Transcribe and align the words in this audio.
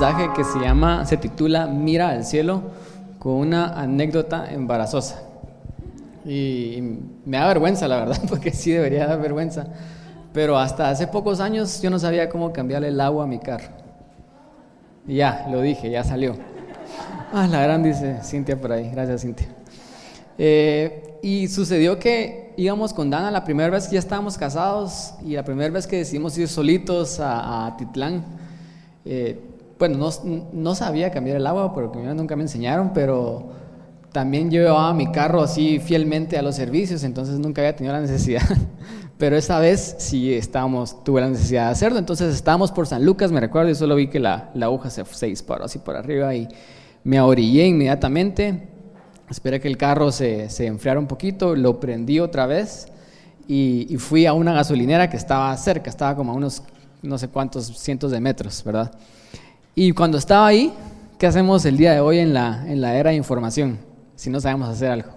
mensaje 0.00 0.30
que 0.34 0.44
se 0.44 0.58
llama, 0.58 1.04
se 1.04 1.18
titula 1.18 1.66
Mira 1.66 2.08
al 2.08 2.24
cielo 2.24 2.62
con 3.18 3.34
una 3.34 3.78
anécdota 3.78 4.50
embarazosa. 4.50 5.20
Y 6.24 6.78
me 7.26 7.36
da 7.36 7.46
vergüenza, 7.48 7.86
la 7.86 7.96
verdad, 7.96 8.18
porque 8.30 8.50
sí 8.50 8.70
debería 8.70 9.06
dar 9.06 9.20
vergüenza. 9.20 9.66
Pero 10.32 10.56
hasta 10.56 10.88
hace 10.88 11.06
pocos 11.06 11.38
años 11.38 11.82
yo 11.82 11.90
no 11.90 11.98
sabía 11.98 12.30
cómo 12.30 12.50
cambiarle 12.50 12.88
el 12.88 12.98
agua 12.98 13.24
a 13.24 13.26
mi 13.26 13.40
carro. 13.40 13.68
Y 15.06 15.16
ya, 15.16 15.46
lo 15.50 15.60
dije, 15.60 15.90
ya 15.90 16.02
salió. 16.02 16.34
Ah, 17.32 17.46
la 17.46 17.62
gran 17.62 17.82
dice 17.82 18.20
Cintia 18.24 18.60
por 18.60 18.72
ahí. 18.72 18.90
Gracias, 18.90 19.20
Cintia. 19.20 19.48
Eh, 20.38 21.18
y 21.22 21.46
sucedió 21.46 21.98
que 21.98 22.54
íbamos 22.56 22.94
con 22.94 23.10
Dana 23.10 23.30
la 23.30 23.44
primera 23.44 23.68
vez 23.68 23.86
que 23.86 23.94
ya 23.94 24.00
estábamos 24.00 24.36
casados 24.36 25.14
y 25.24 25.34
la 25.34 25.44
primera 25.44 25.70
vez 25.70 25.86
que 25.86 25.98
decidimos 25.98 26.36
ir 26.38 26.48
solitos 26.48 27.20
a, 27.20 27.72
Titlán. 27.78 28.24
Eh, 29.04 29.49
bueno, 29.80 29.98
no, 29.98 30.10
no, 30.52 30.74
sabía 30.76 31.10
cambiar 31.10 31.38
el 31.38 31.46
agua 31.46 31.74
porque 31.74 31.98
nunca 31.98 32.36
me 32.36 32.42
enseñaron, 32.42 32.92
pero 32.92 33.48
también 34.12 34.48
yo 34.48 34.62
llevaba 34.62 34.94
mi 34.94 35.10
carro 35.10 35.42
así 35.42 35.80
fielmente 35.80 36.38
a 36.38 36.42
los 36.42 36.54
servicios, 36.54 37.02
entonces 37.02 37.40
nunca 37.40 37.62
había 37.62 37.74
tenido 37.74 37.92
la 37.92 38.00
necesidad. 38.00 38.42
Pero 39.18 39.36
esta 39.36 39.58
vez 39.58 39.96
sí 39.98 40.32
estábamos, 40.32 41.04
tuve 41.04 41.20
la 41.20 41.28
necesidad 41.28 41.66
de 41.66 41.72
hacerlo, 41.72 41.98
entonces 41.98 42.34
estábamos 42.34 42.72
por 42.72 42.86
San 42.86 43.04
Lucas, 43.04 43.30
me 43.30 43.40
recuerdo, 43.40 43.68
y 43.68 43.74
solo 43.74 43.94
vi 43.94 44.08
que 44.08 44.18
la, 44.18 44.50
la 44.54 44.66
aguja 44.66 44.88
se, 44.88 45.04
se 45.04 45.26
disparó 45.26 45.64
así 45.66 45.78
por 45.78 45.94
arriba 45.94 46.34
y 46.34 46.48
me 47.04 47.18
ahorillé 47.18 47.66
inmediatamente 47.66 48.70
Esperé 49.30 49.60
que 49.60 49.68
el 49.68 49.76
carro 49.76 50.10
se, 50.10 50.50
se 50.50 50.66
enfriara 50.66 50.98
un 50.98 51.06
poquito, 51.06 51.54
lo 51.54 51.78
prendí 51.78 52.18
otra 52.18 52.46
vez 52.46 52.88
y, 53.46 53.96
fui 53.98 54.26
a 54.26 54.32
una 54.32 54.52
gasolinera 54.52 55.08
que 55.08 55.16
estaba 55.16 55.56
cerca, 55.56 55.88
estaba 55.88 56.16
como 56.16 56.32
a 56.32 56.34
unos 56.34 56.64
no 57.02 57.16
sé 57.16 57.28
cuántos 57.28 57.66
cientos 57.78 58.10
de 58.10 58.20
metros, 58.20 58.62
¿verdad? 58.64 58.90
Y 59.74 59.92
cuando 59.92 60.18
estaba 60.18 60.46
ahí, 60.46 60.72
¿qué 61.18 61.26
hacemos 61.26 61.64
el 61.64 61.76
día 61.76 61.92
de 61.92 62.00
hoy 62.00 62.18
en 62.18 62.34
la, 62.34 62.64
en 62.66 62.80
la 62.80 62.96
era 62.96 63.10
de 63.10 63.16
información 63.16 63.78
si 64.16 64.30
no 64.30 64.40
sabemos 64.40 64.68
hacer 64.68 64.90
algo? 64.90 65.10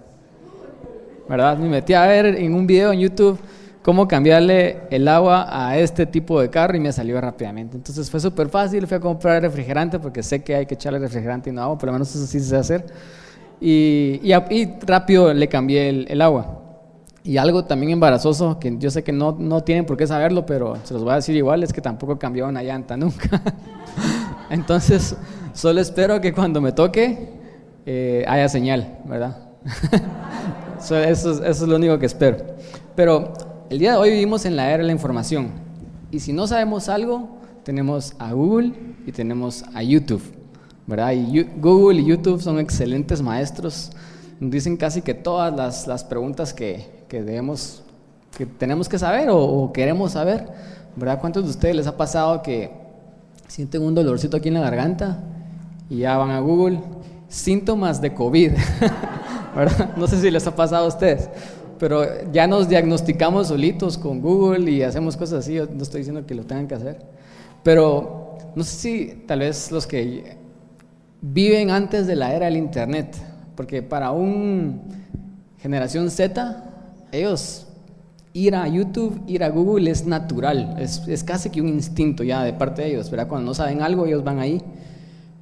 ¿Verdad? 1.28 1.58
Me 1.58 1.68
metí 1.68 1.94
a 1.94 2.06
ver 2.06 2.26
en 2.26 2.54
un 2.54 2.66
video 2.66 2.92
en 2.92 3.00
YouTube 3.00 3.38
cómo 3.82 4.08
cambiarle 4.08 4.82
el 4.90 5.08
agua 5.08 5.46
a 5.50 5.78
este 5.78 6.06
tipo 6.06 6.40
de 6.40 6.50
carro 6.50 6.76
y 6.76 6.80
me 6.80 6.92
salió 6.92 7.20
rápidamente. 7.20 7.76
Entonces 7.76 8.10
fue 8.10 8.20
súper 8.20 8.48
fácil, 8.48 8.86
fui 8.86 8.96
a 8.96 9.00
comprar 9.00 9.42
refrigerante 9.42 9.98
porque 9.98 10.22
sé 10.22 10.42
que 10.42 10.54
hay 10.54 10.66
que 10.66 10.74
echarle 10.74 10.98
refrigerante 10.98 11.50
y 11.50 11.52
no 11.52 11.62
agua, 11.62 11.78
por 11.78 11.86
lo 11.88 11.92
menos 11.92 12.14
eso 12.14 12.26
sí 12.26 12.40
se 12.40 12.56
hacer 12.56 12.84
y, 13.60 14.20
y, 14.22 14.74
rápido 14.86 15.32
le 15.32 15.48
cambié 15.48 15.88
el, 15.88 16.20
agua. 16.20 16.60
Y 17.22 17.38
algo 17.38 17.64
también 17.64 17.92
embarazoso, 17.92 18.58
que 18.58 18.76
yo 18.78 18.90
sé 18.90 19.02
que 19.02 19.12
no, 19.12 19.34
no 19.38 19.62
tienen 19.62 19.86
por 19.86 19.96
qué 19.96 20.06
saberlo, 20.06 20.44
pero 20.44 20.76
se 20.84 20.92
los 20.92 21.02
voy 21.02 21.12
a 21.12 21.16
decir 21.16 21.34
igual, 21.34 21.62
es 21.62 21.72
que 21.72 21.80
tampoco 21.80 22.18
cambió 22.18 22.46
una 22.46 22.62
llanta 22.62 22.96
nunca. 22.96 23.40
Entonces, 24.54 25.16
solo 25.52 25.80
espero 25.80 26.20
que 26.20 26.32
cuando 26.32 26.60
me 26.60 26.70
toque 26.70 27.28
eh, 27.86 28.24
haya 28.28 28.48
señal, 28.48 28.98
¿verdad? 29.04 29.36
eso, 30.78 30.96
eso, 30.96 31.44
es 31.44 31.60
lo 31.62 31.74
único 31.74 31.98
que 31.98 32.06
espero. 32.06 32.36
Pero 32.94 33.32
el 33.68 33.80
día 33.80 33.92
de 33.92 33.98
hoy 33.98 34.10
vivimos 34.10 34.44
en 34.44 34.54
la 34.54 34.68
era 34.68 34.78
de 34.78 34.84
la 34.84 34.92
información. 34.92 35.50
Y 36.12 36.20
si 36.20 36.32
no 36.32 36.46
sabemos 36.46 36.88
algo, 36.88 37.40
tenemos 37.64 38.14
a 38.20 38.32
Google 38.32 38.74
y 39.04 39.10
tenemos 39.10 39.64
a 39.74 39.82
YouTube. 39.82 40.22
¿verdad? 40.86 41.12
Y 41.12 41.42
Google 41.60 42.00
y 42.00 42.04
YouTube 42.04 42.40
son 42.40 42.60
excelentes 42.60 43.22
maestros. 43.22 43.90
Nos 44.38 44.52
dicen 44.52 44.76
casi 44.76 45.02
que 45.02 45.14
todas 45.14 45.52
las, 45.52 45.88
las 45.88 46.04
preguntas 46.04 46.54
que, 46.54 47.04
que, 47.08 47.24
debemos, 47.24 47.82
que 48.38 48.46
tenemos 48.46 48.88
que 48.88 49.00
saber 49.00 49.30
o, 49.32 49.72
queremos 49.72 50.12
saber, 50.12 50.46
¿verdad? 50.94 51.20
¿Cuántos 51.20 51.42
de 51.42 51.50
ustedes 51.50 51.74
les 51.74 51.88
ha 51.88 51.96
pasado 51.96 52.40
que 52.40 52.83
sienten 53.48 53.82
un 53.82 53.94
dolorcito 53.94 54.36
aquí 54.36 54.48
en 54.48 54.54
la 54.54 54.60
garganta 54.60 55.22
y 55.88 55.98
ya 55.98 56.16
van 56.16 56.30
a 56.30 56.40
Google? 56.40 56.80
Síntomas 57.28 58.00
de 58.00 58.14
COVID, 58.14 58.52
¿verdad? 59.56 59.96
No 59.96 60.06
sé 60.06 60.20
si 60.20 60.30
les 60.30 60.46
ha 60.46 60.54
pasado 60.54 60.84
a 60.84 60.88
ustedes, 60.88 61.28
pero 61.78 62.30
ya 62.32 62.46
nos 62.46 62.68
diagnosticamos 62.68 63.48
solitos 63.48 63.98
con 63.98 64.20
Google 64.20 64.70
y 64.70 64.82
hacemos 64.82 65.16
cosas 65.16 65.40
así. 65.40 65.54
No 65.54 65.82
estoy 65.82 66.00
diciendo 66.00 66.24
que 66.26 66.34
lo 66.34 66.44
tengan 66.44 66.68
que 66.68 66.74
hacer, 66.74 66.98
pero 67.62 68.38
no 68.54 68.64
sé 68.64 68.76
si 68.76 69.24
tal 69.26 69.40
vez 69.40 69.70
los 69.72 69.86
que 69.86 70.36
viven 71.20 71.70
antes 71.70 72.06
de 72.06 72.16
la 72.16 72.34
era 72.34 72.46
del 72.46 72.56
Internet, 72.56 73.16
porque 73.56 73.82
para 73.82 74.12
un 74.12 74.80
generación 75.64 76.10
Z, 76.10 76.62
ellos 77.10 77.63
ir 78.34 78.56
a 78.56 78.66
YouTube, 78.66 79.22
ir 79.28 79.44
a 79.44 79.48
Google 79.48 79.90
es 79.90 80.06
natural, 80.06 80.76
es, 80.78 81.24
casi 81.24 81.50
que 81.50 81.62
un 81.62 81.68
instinto 81.68 82.24
ya 82.24 82.42
de 82.42 82.52
parte 82.52 82.82
de 82.82 82.88
ellos, 82.88 83.08
¿verdad? 83.08 83.28
Cuando 83.28 83.46
no 83.46 83.54
saben 83.54 83.80
algo, 83.80 84.04
ellos 84.06 84.24
van 84.24 84.40
ahí. 84.40 84.60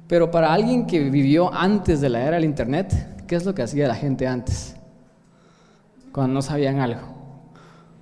Pero 0.07 0.29
para 0.29 0.53
alguien 0.53 0.85
que 0.85 1.09
vivió 1.09 1.51
antes 1.53 2.01
de 2.01 2.09
la 2.09 2.21
era 2.21 2.35
del 2.35 2.45
Internet, 2.45 3.25
¿qué 3.27 3.35
es 3.35 3.45
lo 3.45 3.55
que 3.55 3.63
hacía 3.63 3.87
la 3.87 3.95
gente 3.95 4.27
antes? 4.27 4.75
Cuando 6.11 6.35
no 6.35 6.41
sabían 6.43 6.79
algo. 6.79 7.01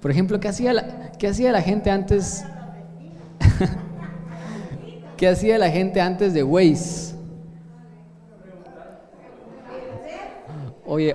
Por 0.02 0.12
ejemplo, 0.12 0.40
¿qué 0.42 0.50
hacía 0.50 0.74
la, 0.74 1.14
qué 1.18 1.28
hacía 1.28 1.54
la 1.54 1.62
gente 1.62 1.90
antes? 1.90 2.44
¿Qué 5.16 5.28
hacía 5.30 5.58
la 5.58 5.70
gente 5.70 6.02
antes 6.02 6.34
de 6.34 6.44
Waze? 6.44 7.11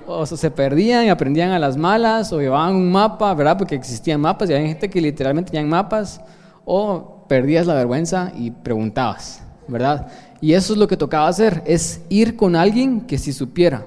O, 0.06 0.24
se 0.24 0.50
perdían 0.50 1.04
y 1.04 1.08
aprendían 1.10 1.50
a 1.50 1.58
las 1.58 1.76
malas, 1.76 2.32
o 2.32 2.40
llevaban 2.40 2.74
un 2.74 2.90
mapa, 2.90 3.34
¿verdad? 3.34 3.58
Porque 3.58 3.74
existían 3.74 4.20
mapas 4.20 4.48
y 4.48 4.54
había 4.54 4.68
gente 4.68 4.88
que 4.88 5.00
literalmente 5.00 5.50
tenían 5.50 5.68
mapas, 5.68 6.20
o 6.64 7.26
perdías 7.28 7.66
la 7.66 7.74
vergüenza 7.74 8.32
y 8.34 8.50
preguntabas, 8.50 9.42
¿verdad? 9.68 10.08
Y 10.40 10.54
eso 10.54 10.72
es 10.72 10.78
lo 10.78 10.88
que 10.88 10.96
tocaba 10.96 11.28
hacer, 11.28 11.62
es 11.66 12.00
ir 12.08 12.36
con 12.36 12.56
alguien 12.56 13.02
que 13.02 13.18
sí 13.18 13.32
supiera 13.34 13.84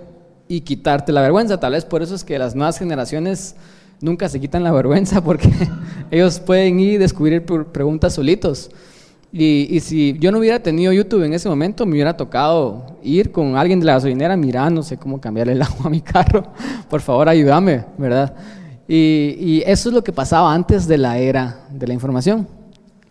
y 0.47 0.61
quitarte 0.61 1.11
la 1.11 1.21
vergüenza. 1.21 1.59
Tal 1.59 1.73
vez 1.73 1.85
por 1.85 2.03
eso 2.03 2.13
es 2.13 2.23
que 2.23 2.37
las 2.37 2.55
nuevas 2.55 2.77
generaciones 2.77 3.55
nunca 3.99 4.29
se 4.29 4.39
quitan 4.39 4.63
la 4.63 4.71
vergüenza 4.71 5.23
porque 5.23 5.49
ellos 6.11 6.39
pueden 6.39 6.79
ir 6.79 6.93
y 6.93 6.97
descubrir 6.97 7.45
preguntas 7.45 8.13
solitos. 8.13 8.69
Y, 9.31 9.79
si 9.81 10.17
yo 10.19 10.31
no 10.31 10.39
hubiera 10.39 10.59
tenido 10.59 10.91
YouTube 10.91 11.23
en 11.23 11.33
ese 11.33 11.47
momento, 11.47 11.85
me 11.85 11.93
hubiera 11.93 12.17
tocado 12.17 12.97
ir 13.03 13.31
con 13.31 13.55
alguien 13.55 13.79
de 13.79 13.85
la 13.85 13.93
gasolinera, 13.93 14.35
mirar, 14.35 14.71
no 14.71 14.81
sé 14.81 14.97
cómo 14.97 15.21
cambiarle 15.21 15.53
el 15.53 15.61
agua 15.61 15.85
a 15.85 15.89
mi 15.89 16.01
carro. 16.01 16.43
Por 16.89 17.01
favor, 17.01 17.29
ayúdame, 17.29 17.85
¿verdad? 17.97 18.33
Y, 18.87 19.35
y, 19.39 19.63
eso 19.67 19.89
es 19.89 19.95
lo 19.95 20.03
que 20.03 20.11
pasaba 20.11 20.53
antes 20.53 20.87
de 20.87 20.97
la 20.97 21.19
era 21.19 21.67
de 21.69 21.85
la 21.85 21.93
información. 21.93 22.47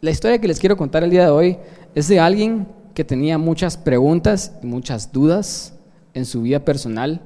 La 0.01 0.11
historia 0.11 0.41
que 0.41 0.49
les 0.49 0.59
quiero 0.59 0.77
contar 0.77 1.05
el 1.05 1.11
día 1.11 1.25
de 1.25 1.31
hoy 1.31 1.57
es 1.95 2.09
de 2.09 2.19
alguien 2.19 2.67
que 2.95 3.05
tenía 3.05 3.39
muchas 3.39 3.77
preguntas 3.77 4.53
y 4.61 4.67
muchas 4.67 5.13
dudas 5.13 5.73
en 6.15 6.25
su 6.25 6.43
vida 6.43 6.65
personal. 6.65 7.21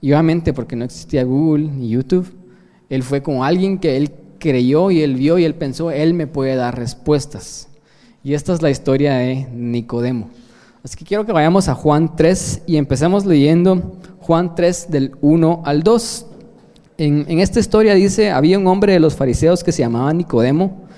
Y 0.00 0.12
obviamente 0.12 0.52
porque 0.52 0.76
no 0.76 0.84
existía 0.84 1.24
Google 1.24 1.68
ni 1.68 1.88
YouTube, 1.88 2.32
él 2.88 3.02
fue 3.02 3.22
con 3.22 3.42
alguien 3.42 3.78
que 3.78 3.96
él 3.96 4.12
creyó 4.38 4.90
y 4.90 5.02
él 5.02 5.16
vio 5.16 5.38
y 5.38 5.44
él 5.44 5.54
pensó, 5.54 5.90
él 5.90 6.14
me 6.14 6.28
puede 6.28 6.54
dar 6.54 6.78
respuestas. 6.78 7.68
Y 8.26 8.34
esta 8.34 8.52
es 8.52 8.60
la 8.60 8.70
historia 8.70 9.18
de 9.18 9.46
Nicodemo. 9.52 10.30
Así 10.82 10.96
que 10.96 11.04
quiero 11.04 11.24
que 11.24 11.30
vayamos 11.30 11.68
a 11.68 11.76
Juan 11.76 12.16
3 12.16 12.62
y 12.66 12.76
empecemos 12.76 13.24
leyendo 13.24 14.00
Juan 14.18 14.56
3 14.56 14.90
del 14.90 15.12
1 15.20 15.62
al 15.64 15.84
2. 15.84 16.26
En, 16.98 17.24
en, 17.28 17.38
esta 17.38 17.60
historia 17.60 17.94
dice, 17.94 18.32
había 18.32 18.58
un 18.58 18.66
hombre 18.66 18.94
de 18.94 18.98
los 18.98 19.14
fariseos 19.14 19.62
que 19.62 19.70
se 19.70 19.82
llamaba 19.82 20.12
Nicodemo, 20.12 20.88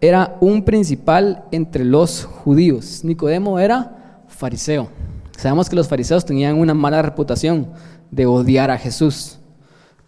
era 0.00 0.38
un 0.40 0.64
principal 0.64 1.44
entre 1.50 1.84
los 1.84 2.24
judíos. 2.24 3.04
Nicodemo 3.04 3.58
era 3.58 4.22
fariseo. 4.28 4.88
Sabemos 5.36 5.68
que 5.68 5.76
los 5.76 5.86
fariseos 5.86 6.24
tenían 6.24 6.56
una 6.56 6.72
mala 6.72 7.02
reputación 7.02 7.68
de 8.10 8.24
odiar 8.24 8.70
a 8.70 8.78
Jesús, 8.78 9.38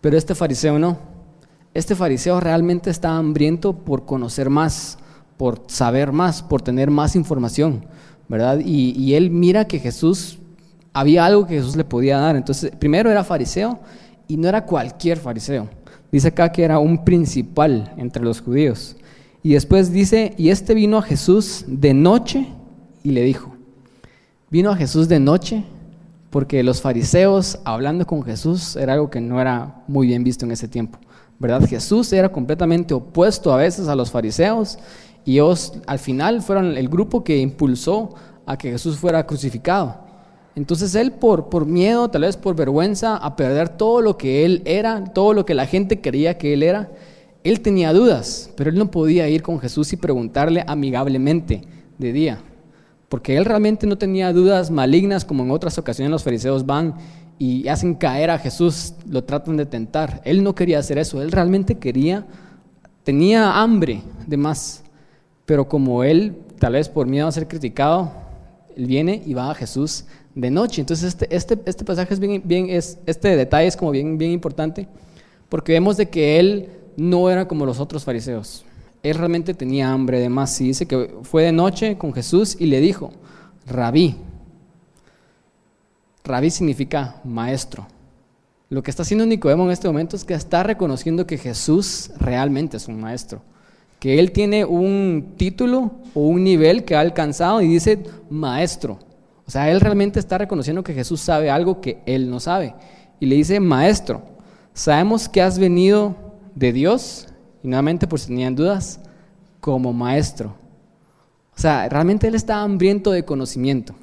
pero 0.00 0.16
este 0.16 0.34
fariseo 0.34 0.78
no. 0.78 0.96
Este 1.74 1.94
fariseo 1.94 2.40
realmente 2.40 2.88
estaba 2.88 3.18
hambriento 3.18 3.74
por 3.74 4.06
conocer 4.06 4.48
más, 4.48 4.96
por 5.42 5.64
saber 5.66 6.12
más, 6.12 6.40
por 6.40 6.62
tener 6.62 6.88
más 6.88 7.16
información, 7.16 7.84
¿verdad? 8.28 8.60
Y, 8.64 9.14
él 9.14 9.32
mira 9.32 9.64
que 9.64 9.80
Jesús, 9.80 10.38
había 10.92 11.26
algo 11.26 11.48
que 11.48 11.56
Jesús 11.56 11.74
le 11.74 11.82
podía 11.82 12.18
dar. 12.18 12.36
Entonces, 12.36 12.70
primero 12.78 13.10
era 13.10 13.24
fariseo 13.24 13.80
y 14.28 14.36
no 14.36 14.48
era 14.48 14.64
cualquier 14.64 15.18
fariseo. 15.18 15.68
Dice 16.12 16.28
acá 16.28 16.52
que 16.52 16.62
era 16.62 16.78
un 16.78 17.04
principal 17.04 17.92
entre 17.96 18.22
los 18.22 18.40
judíos. 18.40 18.94
Y 19.42 19.54
después 19.54 19.90
dice, 19.90 20.32
y 20.38 20.50
este 20.50 20.74
vino 20.74 20.98
a 20.98 21.02
Jesús 21.02 21.64
de 21.66 21.92
noche 21.92 22.46
y 23.02 23.10
le 23.10 23.22
dijo, 23.22 23.52
vino 24.48 24.70
a 24.70 24.76
Jesús 24.76 25.08
de 25.08 25.18
noche 25.18 25.64
porque 26.30 26.62
los 26.62 26.80
fariseos 26.80 27.58
hablando 27.64 28.06
con 28.06 28.22
Jesús 28.22 28.76
era 28.76 28.92
algo 28.92 29.10
que 29.10 29.20
no 29.20 29.40
era 29.40 29.82
muy 29.88 30.06
bien 30.06 30.22
visto 30.22 30.44
en 30.44 30.52
ese 30.52 30.68
tiempo. 30.68 31.00
¿Verdad? 31.40 31.66
Jesús 31.66 32.12
era 32.12 32.28
completamente 32.30 32.94
opuesto 32.94 33.52
a 33.52 33.56
veces 33.56 33.88
a 33.88 33.96
los 33.96 34.12
fariseos 34.12 34.78
y 35.24 35.34
ellos 35.34 35.74
al 35.86 35.98
final 35.98 36.42
fueron 36.42 36.76
el 36.76 36.88
grupo 36.88 37.22
que 37.22 37.38
impulsó 37.38 38.14
a 38.46 38.56
que 38.56 38.70
Jesús 38.70 38.96
fuera 38.96 39.26
crucificado. 39.26 40.02
Entonces 40.54 40.94
él 40.94 41.12
por, 41.12 41.48
por 41.48 41.64
miedo, 41.64 42.10
tal 42.10 42.22
vez 42.22 42.36
por 42.36 42.54
vergüenza, 42.54 43.16
a 43.16 43.36
perder 43.36 43.70
todo 43.70 44.02
lo 44.02 44.18
que 44.18 44.44
él 44.44 44.62
era, 44.64 45.04
todo 45.04 45.32
lo 45.32 45.46
que 45.46 45.54
la 45.54 45.66
gente 45.66 46.00
quería 46.00 46.36
que 46.36 46.52
él 46.52 46.62
era, 46.62 46.90
él 47.42 47.60
tenía 47.60 47.92
dudas, 47.92 48.50
pero 48.56 48.70
él 48.70 48.76
no 48.76 48.90
podía 48.90 49.28
ir 49.28 49.42
con 49.42 49.58
Jesús 49.58 49.92
y 49.92 49.96
preguntarle 49.96 50.64
amigablemente 50.66 51.62
de 51.98 52.12
día, 52.12 52.38
porque 53.08 53.36
él 53.36 53.44
realmente 53.44 53.86
no 53.86 53.96
tenía 53.96 54.32
dudas 54.32 54.70
malignas 54.70 55.24
como 55.24 55.42
en 55.42 55.50
otras 55.50 55.78
ocasiones 55.78 56.10
los 56.10 56.22
fariseos 56.22 56.66
van 56.66 56.96
y 57.38 57.66
hacen 57.68 57.94
caer 57.94 58.30
a 58.30 58.38
Jesús, 58.38 58.94
lo 59.08 59.24
tratan 59.24 59.56
de 59.56 59.66
tentar. 59.66 60.20
Él 60.24 60.44
no 60.44 60.54
quería 60.54 60.78
hacer 60.78 60.98
eso, 60.98 61.22
él 61.22 61.32
realmente 61.32 61.78
quería, 61.78 62.26
tenía 63.02 63.60
hambre 63.60 64.02
de 64.26 64.36
más, 64.36 64.81
pero 65.52 65.68
como 65.68 66.02
él, 66.02 66.34
tal 66.58 66.72
vez 66.72 66.88
por 66.88 67.06
miedo 67.06 67.28
a 67.28 67.32
ser 67.32 67.46
criticado, 67.46 68.10
él 68.74 68.86
viene 68.86 69.22
y 69.26 69.34
va 69.34 69.50
a 69.50 69.54
Jesús 69.54 70.06
de 70.34 70.50
noche. 70.50 70.80
Entonces 70.80 71.08
este, 71.08 71.36
este, 71.36 71.58
este 71.66 71.84
pasaje 71.84 72.14
es 72.14 72.20
bien, 72.20 72.40
bien, 72.42 72.70
es, 72.70 72.98
este 73.04 73.36
detalle 73.36 73.68
es 73.68 73.76
como 73.76 73.90
bien, 73.90 74.16
bien 74.16 74.30
importante, 74.30 74.88
porque 75.50 75.72
vemos 75.72 75.98
de 75.98 76.08
que 76.08 76.40
él 76.40 76.70
no 76.96 77.28
era 77.28 77.46
como 77.46 77.66
los 77.66 77.80
otros 77.80 78.02
fariseos 78.02 78.64
él 79.02 79.18
realmente 79.18 79.52
tenía 79.52 79.92
hambre 79.92 80.20
de 80.20 80.30
más. 80.30 80.58
Y 80.60 80.68
dice 80.68 80.86
que 80.86 81.12
fue 81.22 81.42
de 81.42 81.52
noche 81.52 81.98
con 81.98 82.14
Jesús 82.14 82.56
y 82.58 82.66
le 82.66 82.80
dijo, 82.80 83.12
rabí. 83.66 84.16
Rabí 86.24 86.50
significa 86.50 87.20
maestro. 87.24 87.86
Lo 88.70 88.82
que 88.82 88.90
está 88.90 89.02
haciendo 89.02 89.26
Nicodemo 89.26 89.64
en 89.64 89.72
este 89.72 89.88
momento 89.88 90.16
es 90.16 90.24
que 90.24 90.32
está 90.32 90.62
reconociendo 90.62 91.26
que 91.26 91.36
Jesús 91.36 92.10
realmente 92.18 92.78
es 92.78 92.88
un 92.88 93.00
maestro. 93.00 93.42
Que 94.02 94.18
él 94.18 94.32
tiene 94.32 94.64
un 94.64 95.34
título 95.36 95.92
o 96.12 96.22
un 96.22 96.42
nivel 96.42 96.84
que 96.84 96.96
ha 96.96 97.00
alcanzado 97.00 97.62
y 97.62 97.68
dice 97.68 98.02
maestro. 98.28 98.98
O 99.46 99.50
sea, 99.52 99.70
él 99.70 99.80
realmente 99.80 100.18
está 100.18 100.38
reconociendo 100.38 100.82
que 100.82 100.92
Jesús 100.92 101.20
sabe 101.20 101.50
algo 101.50 101.80
que 101.80 102.02
él 102.04 102.28
no 102.28 102.40
sabe. 102.40 102.74
Y 103.20 103.26
le 103.26 103.36
dice, 103.36 103.60
maestro, 103.60 104.22
sabemos 104.74 105.28
que 105.28 105.40
has 105.40 105.56
venido 105.56 106.16
de 106.56 106.72
Dios 106.72 107.28
y 107.62 107.68
nuevamente, 107.68 108.08
por 108.08 108.18
si 108.18 108.26
tenían 108.26 108.56
dudas, 108.56 108.98
como 109.60 109.92
maestro. 109.92 110.56
O 111.56 111.60
sea, 111.60 111.88
realmente 111.88 112.26
él 112.26 112.34
estaba 112.34 112.64
hambriento 112.64 113.12
de 113.12 113.24
conocimiento. 113.24 113.94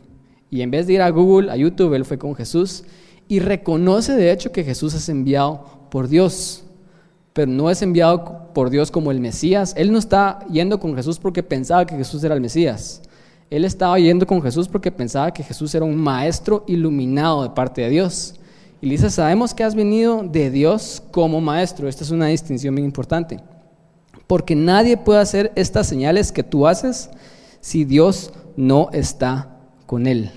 Y 0.50 0.62
en 0.62 0.72
vez 0.72 0.88
de 0.88 0.94
ir 0.94 1.02
a 1.02 1.10
Google, 1.10 1.52
a 1.52 1.58
YouTube, 1.58 1.94
él 1.94 2.06
fue 2.06 2.18
con 2.18 2.36
Jesús 2.36 2.86
y 3.28 3.40
reconoce 3.40 4.14
de 4.14 4.32
hecho 4.32 4.54
que 4.54 4.64
Jesús 4.64 4.94
es 4.94 5.10
enviado 5.10 5.90
por 5.92 6.08
Dios. 6.08 6.64
Pero 7.40 7.54
no 7.54 7.70
es 7.70 7.82
enviado 7.82 8.52
por 8.54 8.70
Dios 8.70 8.92
como 8.92 9.12
el 9.12 9.22
Mesías. 9.22 9.74
Él 9.78 9.94
no 9.94 9.98
está 9.98 10.46
yendo 10.52 10.78
con 10.78 10.94
Jesús 10.94 11.20
porque 11.20 11.42
pensaba 11.42 11.86
que 11.86 11.96
Jesús 11.96 12.22
era 12.26 12.36
el 12.36 12.42
Mesías. 12.42 13.02
Él 13.50 13.64
estaba 13.64 13.98
yendo 13.98 14.28
con 14.28 14.42
Jesús 14.42 14.68
porque 14.68 14.92
pensaba 14.92 15.32
que 15.32 15.42
Jesús 15.42 15.74
era 15.74 15.86
un 15.86 15.96
maestro 15.96 16.66
iluminado 16.68 17.44
de 17.44 17.52
parte 17.52 17.80
de 17.80 17.92
Dios. 17.92 18.36
Y 18.82 18.88
le 18.88 18.92
dice, 18.92 19.10
sabemos 19.10 19.54
que 19.54 19.64
has 19.64 19.74
venido 19.74 20.22
de 20.22 20.52
Dios 20.52 21.02
como 21.12 21.40
maestro. 21.40 21.88
Esta 21.88 22.04
es 22.04 22.12
una 22.12 22.26
distinción 22.26 22.76
bien 22.76 22.84
importante. 22.84 23.40
Porque 24.28 24.54
nadie 24.54 24.98
puede 24.98 25.22
hacer 25.22 25.54
estas 25.56 25.88
señales 25.88 26.34
que 26.34 26.44
tú 26.44 26.68
haces 26.68 27.10
si 27.62 27.86
Dios 27.86 28.34
no 28.58 28.90
está 28.92 29.60
con 29.86 30.08
él. 30.08 30.30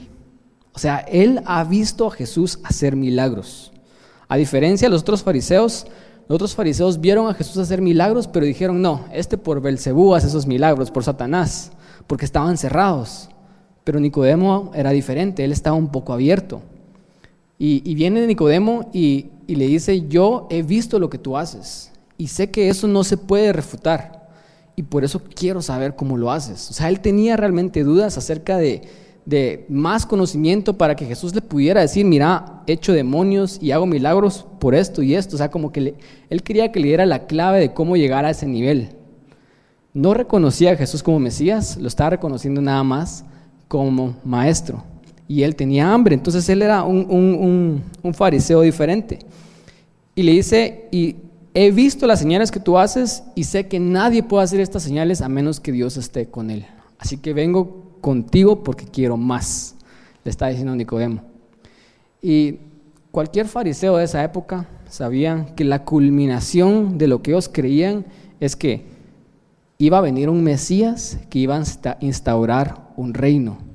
O 0.73 0.79
sea, 0.79 0.99
él 0.99 1.43
ha 1.47 1.65
visto 1.65 2.07
a 2.07 2.13
Jesús 2.13 2.61
hacer 2.63 2.95
milagros. 2.95 3.73
A 4.29 4.37
diferencia 4.37 4.87
de 4.87 4.93
los 4.93 5.03
otros 5.03 5.25
fariseos, 5.25 5.89
otros 6.33 6.55
fariseos 6.55 7.01
vieron 7.01 7.29
a 7.29 7.35
Jesús 7.35 7.59
hacer 7.59 7.81
milagros, 7.83 8.27
pero 8.27 8.47
dijeron, 8.47 8.81
no, 8.81 9.05
este 9.13 9.37
por 9.39 9.61
Belcebú 9.61 10.15
hace 10.15 10.29
esos 10.29 10.47
milagros, 10.47 10.91
por 10.91 11.05
Satanás, 11.05 11.73
porque 12.07 12.25
estaban 12.25 12.57
cerrados. 12.57 13.29
Pero 13.85 14.01
Nicodemo 14.01 14.71
era 14.75 14.91
diferente, 14.91 15.45
él 15.45 15.53
estaba 15.53 15.77
un 15.77 15.89
poco 15.89 16.13
abierto. 16.13 16.63
Y, 17.59 17.95
viene 17.95 18.27
Nicodemo 18.27 18.91
y, 18.93 19.31
le 19.47 19.67
dice, 19.67 20.09
yo 20.09 20.49
he 20.51 20.63
visto 20.63 20.99
lo 20.99 21.11
que 21.11 21.19
tú 21.19 21.37
haces 21.37 21.93
y 22.19 22.29
sé 22.29 22.51
que 22.51 22.69
eso 22.69 22.89
no 22.89 23.05
se 23.05 23.17
puede 23.17 23.53
refutar 23.53 24.29
y 24.75 24.83
por 24.85 25.05
eso 25.05 25.23
quiero 25.35 25.63
saber 25.63 25.95
cómo 25.95 26.17
lo 26.17 26.33
haces. 26.33 26.71
O 26.71 26.73
sea, 26.73 26.89
él 26.89 27.01
tenía 27.01 27.37
realmente 27.37 27.85
dudas 27.85 28.19
acerca 28.19 28.57
de, 28.57 28.83
más 29.69 30.05
conocimiento 30.07 30.77
para 30.77 30.97
que 30.97 31.07
Jesús 31.07 31.35
le 31.35 31.41
pudiera 31.41 31.81
decir, 31.81 32.05
mira, 32.05 32.63
he 32.67 32.73
hecho 32.73 32.93
demonios 32.93 33.59
y 33.61 33.71
hago 33.71 33.87
milagros 33.87 34.47
por 34.59 34.75
esto 34.75 35.03
y 35.03 35.15
esto. 35.15 35.37
O 35.37 35.39
sea, 35.39 35.51
como 35.51 35.73
que 35.73 35.95
él 36.29 36.43
quería 36.43 36.73
que 36.73 36.81
le 36.81 36.89
diera 36.89 37.07
la 37.07 37.27
clave 37.27 37.61
de 37.61 37.73
cómo 37.73 37.97
llegar 37.97 38.25
a 38.25 38.31
ese 38.31 38.47
nivel. 38.47 38.91
No 39.95 40.15
reconocía 40.15 40.73
a 40.73 40.77
Jesús 40.77 41.03
como 41.03 41.21
Mesías, 41.21 41.77
lo 41.77 41.89
estaba 41.89 42.11
reconociendo 42.11 42.61
nada 42.61 42.83
más 42.83 43.25
como 43.69 44.17
maestro 44.25 44.85
y 45.33 45.45
él 45.45 45.57
tenía 45.57 45.93
hambre. 45.93 46.15
Entonces 46.15 46.47
él 46.51 46.61
era 46.61 46.83
un, 46.83 47.83
fariseo 48.13 48.61
diferente. 48.61 49.21
Y 50.15 50.25
le 50.25 50.33
dice, 50.33 50.89
y 50.91 51.17
he 51.55 51.71
visto 51.71 52.07
las 52.07 52.19
señales 52.19 52.51
que 52.51 52.61
tú 52.61 52.77
haces 52.77 53.23
y 53.35 53.45
sé 53.45 53.67
que 53.67 53.81
nadie 53.81 54.23
puede 54.23 54.45
hacer 54.45 54.61
estas 54.61 54.83
señales 54.83 55.23
a 55.23 55.29
menos 55.31 55.59
que 55.59 55.73
Dios 55.73 55.97
esté 55.97 56.27
con 56.27 56.51
él. 56.51 56.67
Así 56.99 57.17
que 57.17 57.33
vengo 57.33 57.82
contigo 58.03 58.63
porque 58.63 58.85
quiero 58.85 59.17
más, 59.17 59.77
le 60.23 60.31
está 60.31 60.49
diciendo 60.49 60.77
Nicodemo. 60.77 61.23
Y 62.21 62.59
cualquier 63.11 63.49
fariseo 63.49 63.97
de 63.97 64.05
esa 64.05 64.23
época 64.23 64.69
sabía 64.91 65.47
que 65.57 65.65
la 65.65 65.87
culminación 65.87 66.99
de 66.99 67.09
lo 67.09 67.23
que 67.23 67.31
ellos 67.31 67.49
creían 67.49 68.05
es 68.41 68.55
que 68.57 68.85
iba 69.79 69.97
a 69.97 70.03
venir 70.03 70.29
un 70.29 70.45
Mesías 70.45 71.19
que 71.31 71.39
iba 71.39 71.57
a 71.57 71.97
instaurar 72.01 72.93
un 72.97 73.15
reino 73.15 73.73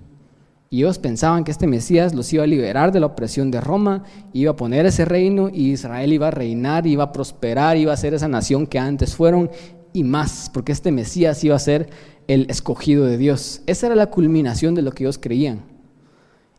y 0.70 0.80
ellos 0.80 1.00
pensaban 1.00 1.44
que 1.44 1.52
este 1.52 1.66
Mesías 1.66 2.14
los 2.14 2.32
iba 2.34 2.44
a 2.44 2.48
liberar 2.48 2.92
de 2.92 3.00
la 3.00 3.06
opresión 3.06 3.52
de 3.52 3.62
Roma, 3.62 4.04
iba 4.34 4.52
a 4.52 4.56
poner 4.56 4.86
ese 4.86 5.06
reino 5.06 5.50
y 5.50 5.72
Israel 5.72 6.12
iba 6.12 6.28
a 6.28 6.32
reinar, 6.32 6.86
iba 6.86 7.06
a 7.06 7.12
prosperar, 7.14 7.78
iba 7.78 7.94
a 7.94 7.98
ser 7.98 8.14
esa 8.14 8.28
nación 8.28 8.68
que 8.68 8.78
antes 8.78 9.16
fueron 9.16 9.50
y 9.94 10.04
más, 10.04 10.50
porque 10.54 10.72
este 10.72 10.92
Mesías 10.92 11.44
iba 11.44 11.56
a 11.56 11.60
ser 11.60 11.90
el 12.28 12.50
escogido 12.50 13.06
de 13.06 13.18
Dios. 13.18 13.62
Esa 13.68 13.88
era 13.88 13.96
la 13.96 14.08
culminación 14.08 14.76
de 14.76 14.82
lo 14.82 14.92
que 14.92 15.04
ellos 15.04 15.18
creían. 15.18 15.64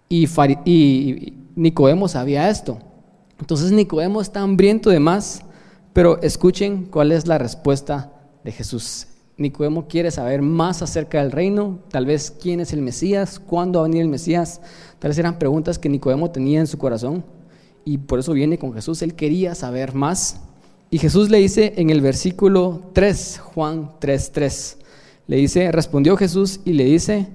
Y, 0.09 0.27
y 0.65 1.35
Nicodemo 1.55 2.09
sabía 2.09 2.49
esto. 2.49 2.79
Entonces 3.39 3.73
Nicodemo 3.73 4.21
está 4.21 4.41
hambriento 4.41 4.91
de 4.91 5.01
más, 5.01 5.43
pero 5.93 6.21
escuchen 6.23 6.87
cuál 6.87 7.13
es 7.13 7.27
la 7.27 7.39
respuesta 7.39 8.13
de 8.45 8.53
Jesús. 8.53 9.07
Nicodemo 9.37 9.87
quiere 9.87 10.11
saber 10.11 10.43
más 10.43 10.83
acerca 10.83 11.23
del 11.23 11.31
reino, 11.31 11.79
tal 11.91 12.07
vez 12.07 12.31
quién 12.31 12.59
es 12.59 12.73
el 12.73 12.83
Mesías, 12.83 13.39
cuándo 13.39 13.79
va 13.79 13.85
a 13.85 13.89
venir 13.89 14.03
el 14.03 14.09
Mesías. 14.09 14.61
Tal 14.99 15.11
vez 15.11 15.19
eran 15.19 15.39
preguntas 15.39 15.79
que 15.79 15.89
Nicodemo 15.89 16.31
tenía 16.31 16.59
en 16.59 16.67
su 16.67 16.77
corazón 16.77 17.25
y 17.85 17.99
por 17.99 18.19
eso 18.19 18.33
viene 18.33 18.59
con 18.59 18.75
Jesús. 18.75 19.01
Él 19.03 19.15
quería 19.15 19.55
saber 19.55 19.95
más. 19.95 20.41
Y 20.91 20.99
Jesús 20.99 21.29
le 21.31 21.39
dice 21.39 21.75
en 21.77 21.91
el 21.91 22.01
versículo 22.01 22.91
3, 22.95 23.41
Juan 23.41 23.91
3:3, 24.01 24.31
3, 24.33 24.79
le 25.27 25.37
dice, 25.37 25.71
respondió 25.71 26.17
Jesús 26.17 26.61
y 26.65 26.73
le 26.73 26.85
dice, 26.85 27.29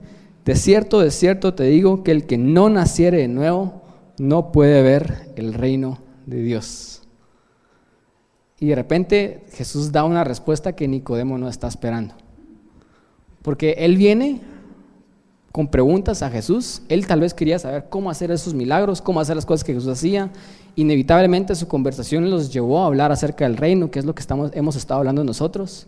de 0.46 0.56
cierto, 0.56 1.00
de 1.00 1.12
cierto 1.12 1.54
te 1.54 1.64
digo 1.64 2.04
que 2.04 2.12
el 2.12 2.26
que 2.26 2.38
no 2.38 2.70
naciere 2.70 3.20
de 3.20 3.28
nuevo 3.28 3.84
no 4.18 4.52
puede 4.52 4.82
ver 4.82 5.32
el 5.36 5.54
reino 5.54 6.00
de 6.26 6.42
Dios. 6.42 7.04
Y 8.60 8.68
de 8.68 8.76
repente 8.76 9.46
Jesús 9.54 9.92
da 9.92 10.04
una 10.04 10.24
respuesta 10.24 10.76
que 10.76 10.88
Nicodemo 10.88 11.38
no 11.38 11.48
está 11.48 11.68
esperando. 11.68 12.16
Porque 13.42 13.76
él 13.80 13.98
viene 13.98 14.42
con 15.54 15.68
preguntas 15.68 16.24
a 16.24 16.32
Jesús. 16.32 16.82
Él 16.90 17.06
tal 17.06 17.20
vez 17.22 17.36
quería 17.36 17.60
saber 17.60 17.86
cómo 17.88 18.10
hacer 18.10 18.32
esos 18.32 18.56
milagros, 18.56 19.04
cómo 19.04 19.22
hacer 19.22 19.36
las 19.36 19.46
cosas 19.46 19.64
que 19.64 19.72
Jesús 19.72 19.88
hacía. 19.88 20.32
Inevitablemente 20.76 21.54
su 21.54 21.68
conversación 21.68 22.28
los 22.32 22.52
llevó 22.52 22.82
a 22.82 22.88
hablar 22.88 23.12
acerca 23.12 23.46
del 23.46 23.56
reino, 23.56 23.92
que 23.92 24.00
es 24.00 24.06
lo 24.06 24.16
que 24.16 24.22
estamos, 24.22 24.50
hemos 24.56 24.76
estado 24.76 24.98
hablando 24.98 25.24
nosotros, 25.24 25.86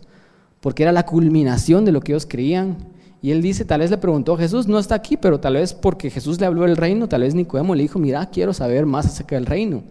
porque 0.60 0.84
era 0.84 0.92
la 0.92 1.04
culminación 1.04 1.84
de 1.84 1.90
lo 1.90 2.00
que 2.00 2.12
ellos 2.12 2.26
creían. 2.26 2.76
Y 3.20 3.32
él 3.32 3.42
dice, 3.42 3.64
tal 3.64 3.80
vez 3.80 3.90
le 3.90 3.98
preguntó 3.98 4.34
a 4.34 4.38
Jesús, 4.38 4.68
no 4.68 4.78
está 4.78 4.94
aquí, 4.94 5.16
pero 5.16 5.40
tal 5.40 5.54
vez 5.54 5.74
porque 5.74 6.10
Jesús 6.10 6.38
le 6.38 6.46
habló 6.46 6.62
del 6.62 6.76
reino, 6.76 7.08
tal 7.08 7.22
vez 7.22 7.34
Nicodemo 7.34 7.74
le 7.74 7.82
dijo, 7.82 7.98
mira, 7.98 8.24
quiero 8.30 8.52
saber 8.52 8.86
más 8.86 9.06
acerca 9.06 9.34
del 9.34 9.46
reino. 9.46 9.82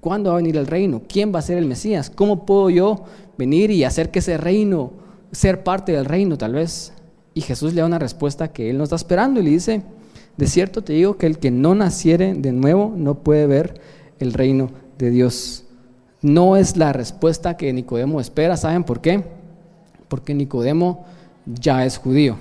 ¿Cuándo 0.00 0.30
va 0.30 0.36
a 0.36 0.38
venir 0.38 0.56
el 0.56 0.66
reino? 0.66 1.02
¿Quién 1.06 1.34
va 1.34 1.40
a 1.40 1.42
ser 1.42 1.58
el 1.58 1.66
Mesías? 1.66 2.08
¿Cómo 2.08 2.46
puedo 2.46 2.70
yo 2.70 3.04
venir 3.36 3.70
y 3.70 3.84
hacer 3.84 4.10
que 4.10 4.20
ese 4.20 4.38
reino, 4.38 4.92
ser 5.32 5.64
parte 5.64 5.92
del 5.92 6.06
reino 6.06 6.38
tal 6.38 6.54
vez? 6.54 6.94
Y 7.38 7.40
Jesús 7.40 7.72
le 7.72 7.82
da 7.82 7.86
una 7.86 8.00
respuesta 8.00 8.48
que 8.48 8.68
él 8.68 8.78
no 8.78 8.82
está 8.82 8.96
esperando 8.96 9.38
y 9.38 9.44
le 9.44 9.50
dice, 9.50 9.82
de 10.36 10.46
cierto 10.48 10.82
te 10.82 10.94
digo 10.94 11.18
que 11.18 11.26
el 11.26 11.38
que 11.38 11.52
no 11.52 11.72
naciere 11.76 12.34
de 12.34 12.50
nuevo 12.50 12.92
no 12.96 13.20
puede 13.20 13.46
ver 13.46 13.80
el 14.18 14.32
reino 14.32 14.72
de 14.98 15.10
Dios. 15.10 15.62
No 16.20 16.56
es 16.56 16.76
la 16.76 16.92
respuesta 16.92 17.56
que 17.56 17.72
Nicodemo 17.72 18.20
espera, 18.20 18.56
¿saben 18.56 18.82
por 18.82 19.00
qué? 19.00 19.22
Porque 20.08 20.34
Nicodemo 20.34 21.04
ya 21.46 21.86
es 21.86 21.96
judío. 21.96 22.36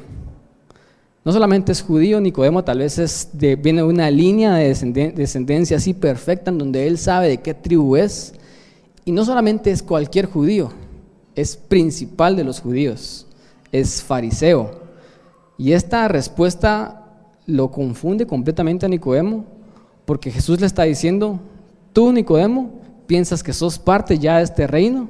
No 1.24 1.32
solamente 1.32 1.74
es 1.74 1.84
judío, 1.84 2.20
Nicodemo 2.20 2.64
tal 2.64 2.80
vez 2.80 2.98
es 2.98 3.30
viene 3.34 3.82
de 3.82 3.84
una 3.84 4.10
línea 4.10 4.56
de 4.56 5.14
descendencia 5.16 5.78
así 5.78 5.94
perfecta 5.94 6.50
en 6.50 6.58
donde 6.58 6.88
él 6.88 6.98
sabe 6.98 7.28
de 7.28 7.38
qué 7.38 7.54
tribu 7.54 7.98
es. 7.98 8.34
Y 9.06 9.12
no 9.12 9.24
solamente 9.24 9.70
es 9.70 9.84
cualquier 9.84 10.26
judío, 10.26 10.72
es 11.36 11.56
principal 11.56 12.36
de 12.36 12.44
los 12.44 12.62
judíos, 12.62 13.28
es 13.72 14.02
fariseo. 14.02 14.87
Y 15.58 15.72
esta 15.72 16.08
respuesta 16.08 17.04
lo 17.46 17.72
confunde 17.72 18.28
completamente 18.28 18.86
a 18.86 18.90
Nicodemo, 18.90 19.46
porque 20.06 20.32
Jesús 20.32 20.60
le 20.60 20.68
está 20.68 20.84
diciendo, 20.84 21.40
tú 21.94 22.12
Nicodemo, 22.12 22.72
piensas 23.08 23.42
que 23.42 23.54
sos 23.54 23.80
parte 23.80 24.20
ya 24.20 24.38
de 24.38 24.44
este 24.44 24.68
reino, 24.68 25.10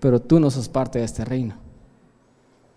pero 0.00 0.20
tú 0.20 0.38
no 0.38 0.50
sos 0.50 0.68
parte 0.68 0.98
de 0.98 1.04
este 1.04 1.24
reino. 1.24 1.54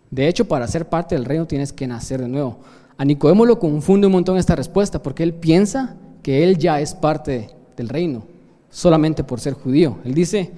De 0.10 0.28
hecho, 0.28 0.46
para 0.46 0.68
ser 0.68 0.88
parte 0.88 1.16
del 1.16 1.26
reino 1.26 1.46
tienes 1.46 1.74
que 1.74 1.88
nacer 1.88 2.22
de 2.22 2.28
nuevo. 2.28 2.60
A 2.98 3.06
Nicodemo 3.06 3.46
lo 3.46 3.60
confunde 3.60 4.08
un 4.08 4.14
montón 4.14 4.38
esta 4.38 4.56
respuesta 4.56 5.02
porque 5.02 5.24
él 5.24 5.34
piensa 5.34 5.96
que 6.24 6.44
él 6.44 6.58
ya 6.58 6.80
es 6.82 6.94
parte 6.94 7.50
del 7.78 7.90
reino, 7.90 8.24
solamente 8.70 9.24
por 9.24 9.40
ser 9.40 9.54
judío. 9.54 9.98
Él 10.04 10.14
dice, 10.14 10.52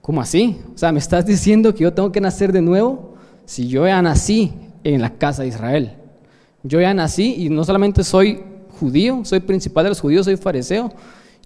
¿cómo 0.00 0.20
así? 0.20 0.60
O 0.74 0.78
sea, 0.78 0.92
¿me 0.92 0.98
estás 0.98 1.26
diciendo 1.26 1.74
que 1.74 1.84
yo 1.84 1.92
tengo 1.92 2.12
que 2.12 2.20
nacer 2.20 2.52
de 2.52 2.62
nuevo? 2.62 3.14
Si 3.46 3.68
yo 3.68 3.86
ya 3.86 4.00
nací 4.02 4.52
en 4.84 5.00
la 5.00 5.10
casa 5.10 5.42
de 5.42 5.48
Israel. 5.48 5.92
Yo 6.62 6.80
ya 6.80 6.94
nací 6.94 7.34
y 7.38 7.48
no 7.48 7.64
solamente 7.64 8.04
soy 8.04 8.42
judío, 8.78 9.24
soy 9.24 9.40
principal 9.40 9.84
de 9.84 9.90
los 9.90 10.00
judíos, 10.00 10.24
soy 10.24 10.36
fariseo, 10.36 10.92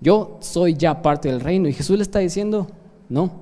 yo 0.01 0.39
soy 0.41 0.75
ya 0.75 1.03
parte 1.03 1.29
del 1.29 1.41
reino. 1.41 1.69
Y 1.69 1.73
Jesús 1.73 1.97
le 1.97 2.03
está 2.03 2.19
diciendo, 2.19 2.67
no, 3.09 3.33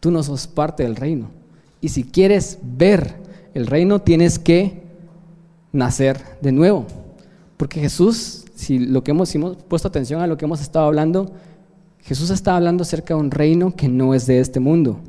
tú 0.00 0.10
no 0.10 0.22
sos 0.22 0.46
parte 0.46 0.82
del 0.82 0.96
reino. 0.96 1.30
Y 1.80 1.88
si 1.88 2.04
quieres 2.04 2.58
ver 2.62 3.16
el 3.54 3.66
reino, 3.66 4.00
tienes 4.00 4.38
que 4.38 4.82
nacer 5.72 6.20
de 6.40 6.52
nuevo. 6.52 6.86
Porque 7.56 7.80
Jesús, 7.80 8.44
si 8.54 8.78
lo 8.78 9.02
que 9.02 9.12
hemos, 9.12 9.34
hemos 9.34 9.56
puesto 9.56 9.88
atención 9.88 10.20
a 10.20 10.26
lo 10.26 10.36
que 10.36 10.44
hemos 10.44 10.60
estado 10.60 10.86
hablando, 10.86 11.32
Jesús 12.00 12.30
está 12.30 12.56
hablando 12.56 12.82
acerca 12.82 13.14
de 13.14 13.20
un 13.20 13.30
reino 13.30 13.74
que 13.74 13.88
no 13.88 14.14
es 14.14 14.26
de 14.26 14.40
este 14.40 14.60
mundo. 14.60 15.00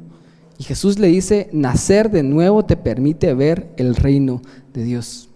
Y 0.59 0.63
Jesús 0.63 0.97
le 0.97 1.07
dice, 1.07 1.49
nacer 1.51 2.09
de 2.09 2.23
nuevo 2.23 2.65
te 2.65 2.77
permite 2.77 3.33
ver 3.33 3.67
el 3.77 3.95
reino 3.95 4.41
de 4.73 4.83
Dios. 4.83 5.29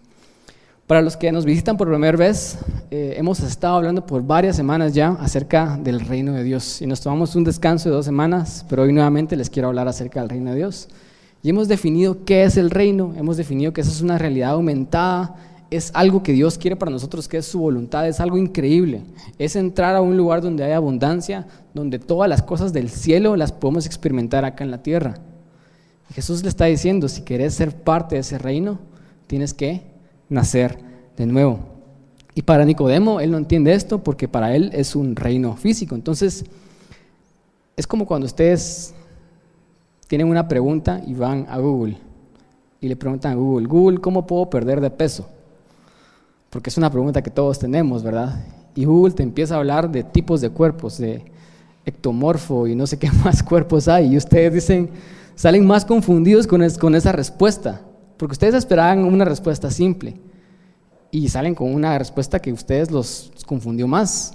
Para 0.87 1.01
los 1.01 1.15
que 1.15 1.31
nos 1.31 1.45
visitan 1.45 1.77
por 1.77 1.87
primera 1.87 2.17
vez, 2.17 2.57
eh, 2.89 3.13
hemos 3.15 3.39
estado 3.39 3.77
hablando 3.77 4.05
por 4.05 4.23
varias 4.23 4.57
semanas 4.57 4.93
ya 4.93 5.11
acerca 5.19 5.79
del 5.81 6.01
reino 6.01 6.33
de 6.33 6.43
Dios 6.43 6.81
y 6.81 6.87
nos 6.87 6.99
tomamos 6.99 7.35
un 7.35 7.45
descanso 7.45 7.87
de 7.87 7.95
dos 7.95 8.03
semanas, 8.03 8.65
pero 8.67 8.83
hoy 8.83 8.91
nuevamente 8.91 9.37
les 9.37 9.49
quiero 9.49 9.69
hablar 9.69 9.87
acerca 9.87 10.19
del 10.19 10.29
reino 10.29 10.49
de 10.49 10.57
Dios. 10.57 10.89
Y 11.43 11.49
hemos 11.49 11.67
definido 11.67 12.25
qué 12.25 12.43
es 12.43 12.57
el 12.57 12.69
reino, 12.69 13.13
hemos 13.17 13.37
definido 13.37 13.71
que 13.71 13.81
eso 13.81 13.89
es 13.89 14.01
una 14.01 14.17
realidad 14.17 14.51
aumentada, 14.51 15.35
es 15.71 15.89
algo 15.93 16.21
que 16.21 16.33
Dios 16.33 16.57
quiere 16.57 16.75
para 16.75 16.91
nosotros, 16.91 17.29
que 17.29 17.37
es 17.37 17.45
su 17.45 17.59
voluntad, 17.59 18.05
es 18.05 18.19
algo 18.19 18.37
increíble. 18.37 19.03
Es 19.39 19.55
entrar 19.55 19.95
a 19.95 20.01
un 20.01 20.17
lugar 20.17 20.41
donde 20.41 20.65
hay 20.65 20.73
abundancia, 20.73 21.47
donde 21.73 21.97
todas 21.97 22.29
las 22.29 22.43
cosas 22.43 22.73
del 22.73 22.89
cielo 22.89 23.37
las 23.37 23.53
podemos 23.53 23.85
experimentar 23.85 24.43
acá 24.43 24.65
en 24.65 24.71
la 24.71 24.83
tierra. 24.83 25.19
Jesús 26.13 26.43
le 26.43 26.49
está 26.49 26.65
diciendo, 26.65 27.07
si 27.07 27.21
querés 27.21 27.53
ser 27.53 27.73
parte 27.73 28.15
de 28.15 28.21
ese 28.21 28.37
reino, 28.37 28.79
tienes 29.27 29.53
que 29.53 29.81
nacer 30.27 30.77
de 31.15 31.25
nuevo. 31.25 31.59
Y 32.35 32.41
para 32.41 32.65
Nicodemo, 32.65 33.21
él 33.21 33.31
no 33.31 33.37
entiende 33.37 33.73
esto 33.73 34.03
porque 34.03 34.27
para 34.27 34.53
él 34.53 34.71
es 34.73 34.93
un 34.93 35.15
reino 35.15 35.55
físico. 35.55 35.95
Entonces, 35.95 36.43
es 37.77 37.87
como 37.87 38.05
cuando 38.05 38.25
ustedes 38.25 38.93
tienen 40.09 40.27
una 40.27 40.49
pregunta 40.49 41.01
y 41.07 41.13
van 41.13 41.45
a 41.49 41.59
Google 41.59 41.97
y 42.81 42.89
le 42.89 42.97
preguntan 42.97 43.31
a 43.31 43.35
Google, 43.35 43.67
Google, 43.67 43.99
¿cómo 43.99 44.27
puedo 44.27 44.49
perder 44.49 44.81
de 44.81 44.89
peso? 44.89 45.29
Porque 46.51 46.69
es 46.69 46.77
una 46.77 46.91
pregunta 46.91 47.23
que 47.23 47.31
todos 47.31 47.57
tenemos, 47.57 48.03
¿verdad? 48.03 48.43
Y 48.75 48.83
Google 48.83 49.13
te 49.13 49.23
empieza 49.23 49.55
a 49.55 49.59
hablar 49.59 49.89
de 49.89 50.03
tipos 50.03 50.41
de 50.41 50.49
cuerpos, 50.49 50.97
de 50.97 51.23
ectomorfo 51.85 52.67
y 52.67 52.75
no 52.75 52.85
sé 52.85 52.99
qué 52.99 53.09
más 53.23 53.41
cuerpos 53.41 53.87
hay. 53.87 54.13
Y 54.13 54.17
ustedes 54.17 54.53
dicen, 54.53 54.89
salen 55.35 55.65
más 55.65 55.85
confundidos 55.85 56.45
con, 56.47 56.61
esa 56.61 57.11
respuesta. 57.13 57.81
Porque 58.17 58.33
ustedes 58.33 58.53
esperaban 58.53 59.05
una 59.05 59.25
respuesta 59.25 59.71
simple 59.71 60.19
y 61.09 61.29
salen 61.29 61.55
con 61.55 61.73
una 61.73 61.97
respuesta 61.97 62.39
que 62.39 62.51
ustedes 62.51 62.91
los 62.91 63.31
confundió 63.47 63.87
más. 63.87 64.33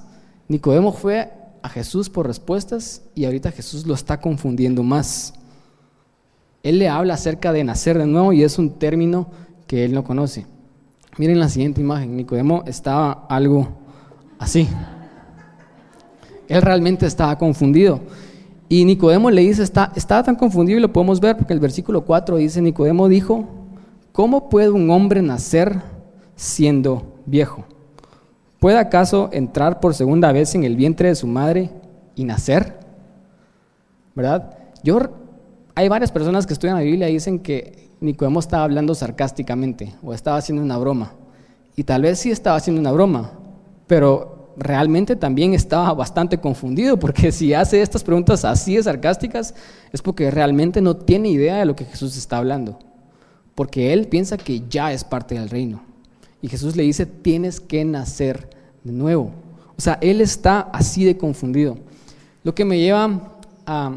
Nicodemo 0.49 0.93
fue 0.93 1.31
a 1.63 1.69
Jesús 1.69 2.09
por 2.09 2.27
respuestas 2.27 3.03
y 3.15 3.27
ahorita 3.27 3.53
Jesús 3.53 3.87
lo 3.87 3.95
está 3.95 4.21
confundiendo 4.21 4.83
más. 4.83 5.35
Él 6.63 6.79
le 6.79 6.89
habla 6.89 7.15
acerca 7.15 7.53
de 7.53 7.63
nacer 7.63 7.99
de 7.99 8.07
nuevo 8.07 8.33
y 8.33 8.43
es 8.43 8.59
un 8.59 8.79
término 8.79 9.31
que 9.67 9.85
él 9.85 9.93
no 9.93 10.03
conoce. 10.03 10.47
Miren 11.19 11.39
la 11.39 11.49
siguiente 11.49 11.81
imagen. 11.81 12.17
Nicodemo 12.17 12.63
estaba 12.67 13.27
algo 13.29 13.69
así. 14.39 14.69
Él 16.49 16.63
realmente 16.63 17.07
estaba 17.07 17.37
confundido. 17.39 18.01
Y 18.69 18.85
Nicodemo 18.85 19.31
le 19.31 19.43
dice, 19.43 19.63
está, 19.63 19.93
estaba 19.95 20.23
tan 20.23 20.37
confundido 20.37 20.79
y 20.79 20.83
lo 20.83 20.93
podemos 20.93 21.21
ver 21.21 21.37
porque 21.37 21.53
el 21.53 21.61
versículo 21.61 22.05
4 22.05 22.37
dice, 22.37 22.61
Nicodemo 22.61 23.09
dijo, 23.09 23.49
¿Cómo 24.17 24.49
puede 24.49 24.71
un 24.71 24.89
hombre 24.89 25.21
nacer 25.21 25.83
siendo 26.37 27.21
viejo? 27.27 27.67
¿Puede 28.59 28.79
acaso 28.79 29.29
entrar 29.31 29.79
por 29.79 29.93
segunda 29.93 30.33
vez 30.33 30.55
en 30.55 30.65
el 30.65 30.75
vientre 30.75 31.11
de 31.11 31.15
su 31.15 31.27
madre 31.27 31.69
y 32.15 32.25
nacer? 32.25 32.79
¿Verdad? 34.15 34.57
Yo, 34.83 35.01
hay 35.75 35.91
varias 35.91 36.11
personas 36.11 36.47
que 36.47 36.55
estudian 36.55 36.79
la 36.79 36.83
Biblia 36.83 37.11
y 37.11 37.13
dicen 37.13 37.41
que 37.41 37.86
Nicodemo 38.07 38.41
estaba 38.41 38.65
hablando 38.65 38.95
sarcásticamente 38.95 39.95
o 40.03 40.15
estaba 40.15 40.39
haciendo 40.39 40.63
una 40.63 40.79
broma. 40.79 41.13
Y 41.77 41.85
tal 41.85 42.03
vez 42.03 42.19
sí 42.21 42.31
estaba 42.31 42.57
haciendo 42.57 42.81
una 42.81 42.93
broma, 42.93 43.33
pero 43.87 44.55
realmente 44.57 45.15
también 45.17 45.53
estaba 45.53 45.93
bastante 45.93 46.39
confundido, 46.39 46.99
porque 46.99 47.31
si 47.33 47.53
hace 47.53 47.83
estas 47.83 48.03
preguntas 48.03 48.45
así 48.45 48.77
de 48.77 48.83
sarcásticas, 48.83 49.55
es 49.93 50.01
porque 50.01 50.31
realmente 50.31 50.81
no 50.81 50.97
tiene 50.97 51.29
idea 51.29 51.57
de 51.57 51.67
lo 51.67 51.77
que 51.77 51.85
Jesús 51.85 52.17
está 52.17 52.39
hablando 52.39 52.79
porque 53.57 53.95
él 53.95 54.07
piensa 54.07 54.37
que 54.37 54.63
ya 54.69 54.93
es 54.93 55.03
parte 55.03 55.35
del 55.35 55.49
reino. 55.49 55.81
Y 56.43 56.49
Jesús 56.49 56.77
le 56.77 56.85
dice, 56.85 57.07
tienes 57.07 57.59
que 57.59 57.85
nacer 57.85 58.51
de 58.85 58.93
nuevo. 58.93 59.33
O 59.77 59.81
sea, 59.81 59.99
él 60.03 60.21
está 60.21 60.61
así 60.61 61.05
de 61.05 61.17
confundido. 61.17 61.79
Lo 62.45 62.55
que 62.55 62.67
me 62.67 62.79
lleva 62.79 63.33
a 63.65 63.93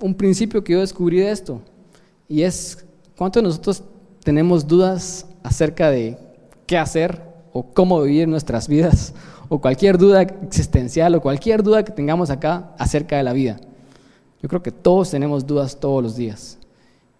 un 0.00 0.14
principio 0.14 0.64
que 0.64 0.72
yo 0.72 0.80
descubrí 0.80 1.18
de 1.18 1.30
esto, 1.30 1.60
y 2.32 2.44
es, 2.44 2.86
¿cuántos 3.18 3.42
de 3.42 3.48
nosotros 3.48 3.82
tenemos 4.24 4.66
dudas 4.66 5.26
acerca 5.42 5.90
de 5.90 6.16
qué 6.66 6.78
hacer 6.78 7.20
o 7.52 7.62
cómo 7.62 8.00
vivir 8.00 8.26
nuestras 8.26 8.68
vidas? 8.68 9.12
O 9.50 9.60
cualquier 9.60 9.98
duda 9.98 10.22
existencial 10.22 11.14
o 11.14 11.20
cualquier 11.20 11.62
duda 11.62 11.84
que 11.84 11.92
tengamos 11.92 12.30
acá 12.30 12.72
acerca 12.78 13.18
de 13.18 13.22
la 13.22 13.34
vida. 13.34 13.60
Yo 14.42 14.48
creo 14.48 14.62
que 14.62 14.72
todos 14.72 15.10
tenemos 15.10 15.46
dudas 15.46 15.78
todos 15.78 16.02
los 16.02 16.16
días. 16.16 16.56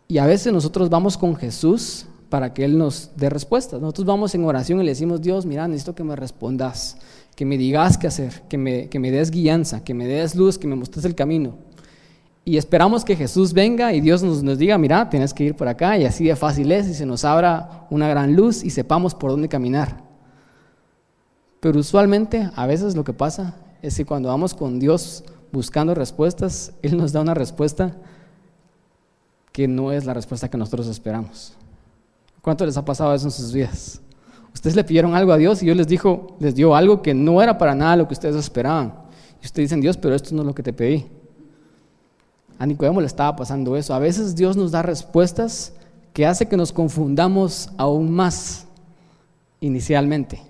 Y 0.08 0.16
a 0.16 0.24
veces 0.24 0.50
nosotros 0.50 0.88
vamos 0.88 1.18
con 1.18 1.36
Jesús 1.36 2.06
para 2.30 2.54
que 2.54 2.64
Él 2.64 2.78
nos 2.78 3.10
dé 3.14 3.28
respuestas. 3.28 3.82
Nosotros 3.82 4.06
vamos 4.06 4.34
en 4.34 4.46
oración 4.46 4.80
y 4.80 4.84
le 4.84 4.92
decimos, 4.92 5.20
Dios, 5.20 5.44
mira, 5.44 5.68
necesito 5.68 5.94
que 5.94 6.04
me 6.04 6.16
respondas, 6.16 6.96
que 7.36 7.44
me 7.44 7.58
digas 7.58 7.98
qué 7.98 8.06
hacer, 8.06 8.44
que 8.48 8.56
me, 8.56 8.88
que 8.88 8.98
me 8.98 9.10
des 9.10 9.30
guianza, 9.30 9.84
que 9.84 9.92
me 9.92 10.06
des 10.06 10.34
luz, 10.34 10.56
que 10.56 10.66
me 10.66 10.74
muestres 10.74 11.04
el 11.04 11.14
camino. 11.14 11.58
Y 12.44 12.56
esperamos 12.56 13.04
que 13.04 13.14
Jesús 13.14 13.52
venga 13.52 13.92
y 13.92 14.00
Dios 14.00 14.22
nos, 14.22 14.42
nos 14.42 14.58
diga, 14.58 14.76
mira, 14.76 15.08
tienes 15.08 15.32
que 15.32 15.44
ir 15.44 15.54
por 15.54 15.68
acá 15.68 15.96
y 15.96 16.04
así 16.04 16.24
de 16.24 16.34
fácil 16.34 16.72
es 16.72 16.88
y 16.88 16.94
se 16.94 17.06
nos 17.06 17.24
abra 17.24 17.86
una 17.90 18.08
gran 18.08 18.34
luz 18.34 18.64
y 18.64 18.70
sepamos 18.70 19.14
por 19.14 19.30
dónde 19.30 19.48
caminar. 19.48 20.02
Pero 21.60 21.78
usualmente, 21.78 22.50
a 22.56 22.66
veces 22.66 22.96
lo 22.96 23.04
que 23.04 23.12
pasa 23.12 23.54
es 23.80 23.96
que 23.96 24.04
cuando 24.04 24.28
vamos 24.28 24.54
con 24.54 24.80
Dios 24.80 25.22
buscando 25.52 25.94
respuestas, 25.94 26.72
Él 26.82 26.96
nos 26.96 27.12
da 27.12 27.20
una 27.20 27.34
respuesta 27.34 27.96
que 29.52 29.68
no 29.68 29.92
es 29.92 30.04
la 30.04 30.14
respuesta 30.14 30.48
que 30.48 30.58
nosotros 30.58 30.88
esperamos. 30.88 31.54
¿Cuánto 32.40 32.66
les 32.66 32.76
ha 32.76 32.84
pasado 32.84 33.14
eso 33.14 33.26
en 33.26 33.30
sus 33.30 33.52
vidas? 33.52 34.00
Ustedes 34.52 34.74
le 34.74 34.82
pidieron 34.82 35.14
algo 35.14 35.32
a 35.32 35.36
Dios 35.36 35.62
y 35.62 35.66
Dios 35.66 35.76
les 35.76 35.86
dijo, 35.86 36.36
les 36.40 36.54
dio 36.56 36.74
algo 36.74 37.02
que 37.02 37.14
no 37.14 37.40
era 37.40 37.56
para 37.56 37.74
nada 37.74 37.96
lo 37.96 38.08
que 38.08 38.14
ustedes 38.14 38.34
esperaban. 38.34 38.94
Y 39.40 39.46
ustedes 39.46 39.68
dicen, 39.68 39.80
Dios, 39.80 39.96
pero 39.96 40.14
esto 40.14 40.34
no 40.34 40.42
es 40.42 40.46
lo 40.46 40.54
que 40.54 40.62
te 40.62 40.72
pedí. 40.72 41.06
A 42.62 42.66
Nicodemo 42.66 43.00
le 43.00 43.08
estaba 43.08 43.34
pasando 43.34 43.76
eso. 43.76 43.92
A 43.92 43.98
veces 43.98 44.36
Dios 44.36 44.56
nos 44.56 44.70
da 44.70 44.82
respuestas 44.82 45.72
que 46.12 46.26
hace 46.26 46.46
que 46.46 46.56
nos 46.56 46.70
confundamos 46.70 47.70
aún 47.76 48.12
más 48.12 48.68
inicialmente. 49.58 50.40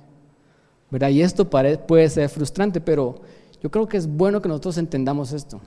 ¿Verdad? 0.91 1.09
Y 1.09 1.23
esto 1.23 1.49
puede 1.49 2.11
ser 2.11 2.29
frustrante, 2.29 2.83
pero 2.83 3.23
yo 3.63 3.71
creo 3.71 3.89
que 3.89 3.97
es 3.97 4.07
bueno 4.07 4.43
que 4.43 4.49
nosotros 4.51 4.77
entendamos 4.77 5.33
esto 5.33 5.63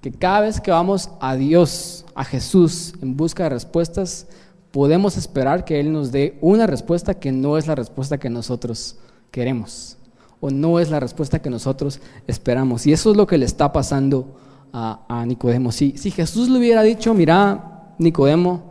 que 0.00 0.10
cada 0.10 0.40
vez 0.40 0.60
que 0.60 0.72
vamos 0.72 1.10
a 1.20 1.36
Dios, 1.36 2.04
a 2.16 2.24
Jesús, 2.24 2.94
en 3.00 3.16
busca 3.16 3.44
de 3.44 3.50
respuestas, 3.50 4.26
podemos 4.72 5.16
esperar 5.16 5.64
que 5.64 5.78
Él 5.78 5.92
nos 5.92 6.10
dé 6.10 6.38
una 6.40 6.66
respuesta 6.66 7.14
que 7.14 7.30
no 7.30 7.56
es 7.56 7.68
la 7.68 7.76
respuesta 7.76 8.18
que 8.18 8.30
nosotros 8.30 8.96
queremos 9.30 9.96
o 10.40 10.50
no 10.50 10.80
es 10.80 10.90
la 10.90 10.98
respuesta 10.98 11.40
que 11.40 11.50
nosotros 11.50 12.00
esperamos. 12.26 12.84
Y 12.84 12.92
eso 12.92 13.12
es 13.12 13.16
lo 13.16 13.28
que 13.28 13.38
le 13.38 13.44
está 13.44 13.72
pasando 13.72 14.36
a, 14.72 15.24
Nicodemo. 15.26 15.72
Si, 15.72 15.96
si 15.96 16.10
Jesús 16.10 16.48
le 16.48 16.58
hubiera 16.58 16.82
dicho, 16.82 17.14
mira, 17.14 17.94
Nicodemo, 17.98 18.62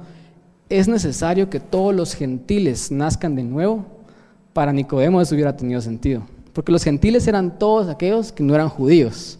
es 0.69 0.87
necesario 0.87 1.49
que 1.49 1.59
todos 1.59 1.93
los 1.95 2.13
gentiles 2.13 2.91
nazcan 2.91 3.35
de 3.35 3.43
nuevo, 3.43 3.85
para 4.53 4.73
Nicodemo 4.73 5.21
eso 5.21 5.35
hubiera 5.35 5.55
tenido 5.55 5.81
sentido. 5.81 6.23
Porque 6.53 6.71
los 6.71 6.83
gentiles 6.83 7.27
eran 7.27 7.59
todos 7.59 7.87
aquellos 7.87 8.31
que 8.31 8.43
no 8.43 8.55
eran 8.55 8.69
judíos 8.69 9.39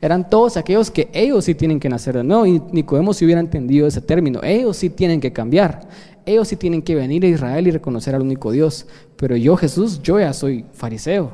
eran 0.00 0.30
todos 0.30 0.56
aquellos 0.56 0.90
que 0.90 1.08
ellos 1.12 1.44
sí 1.44 1.54
tienen 1.54 1.80
que 1.80 1.88
nacer 1.88 2.16
de 2.16 2.24
nuevo. 2.24 2.46
Y 2.46 2.60
Nicodemo 2.72 3.12
si 3.12 3.24
hubiera 3.24 3.40
entendido 3.40 3.86
ese 3.86 4.00
término. 4.00 4.40
Ellos 4.42 4.76
sí 4.76 4.90
tienen 4.90 5.20
que 5.20 5.32
cambiar. 5.32 5.88
Ellos 6.24 6.48
sí 6.48 6.56
tienen 6.56 6.82
que 6.82 6.94
venir 6.94 7.24
a 7.24 7.28
Israel 7.28 7.66
y 7.66 7.70
reconocer 7.70 8.14
al 8.14 8.22
único 8.22 8.52
Dios. 8.52 8.86
Pero 9.16 9.36
yo, 9.36 9.56
Jesús, 9.56 10.00
yo 10.02 10.20
ya 10.20 10.32
soy 10.32 10.64
fariseo. 10.72 11.32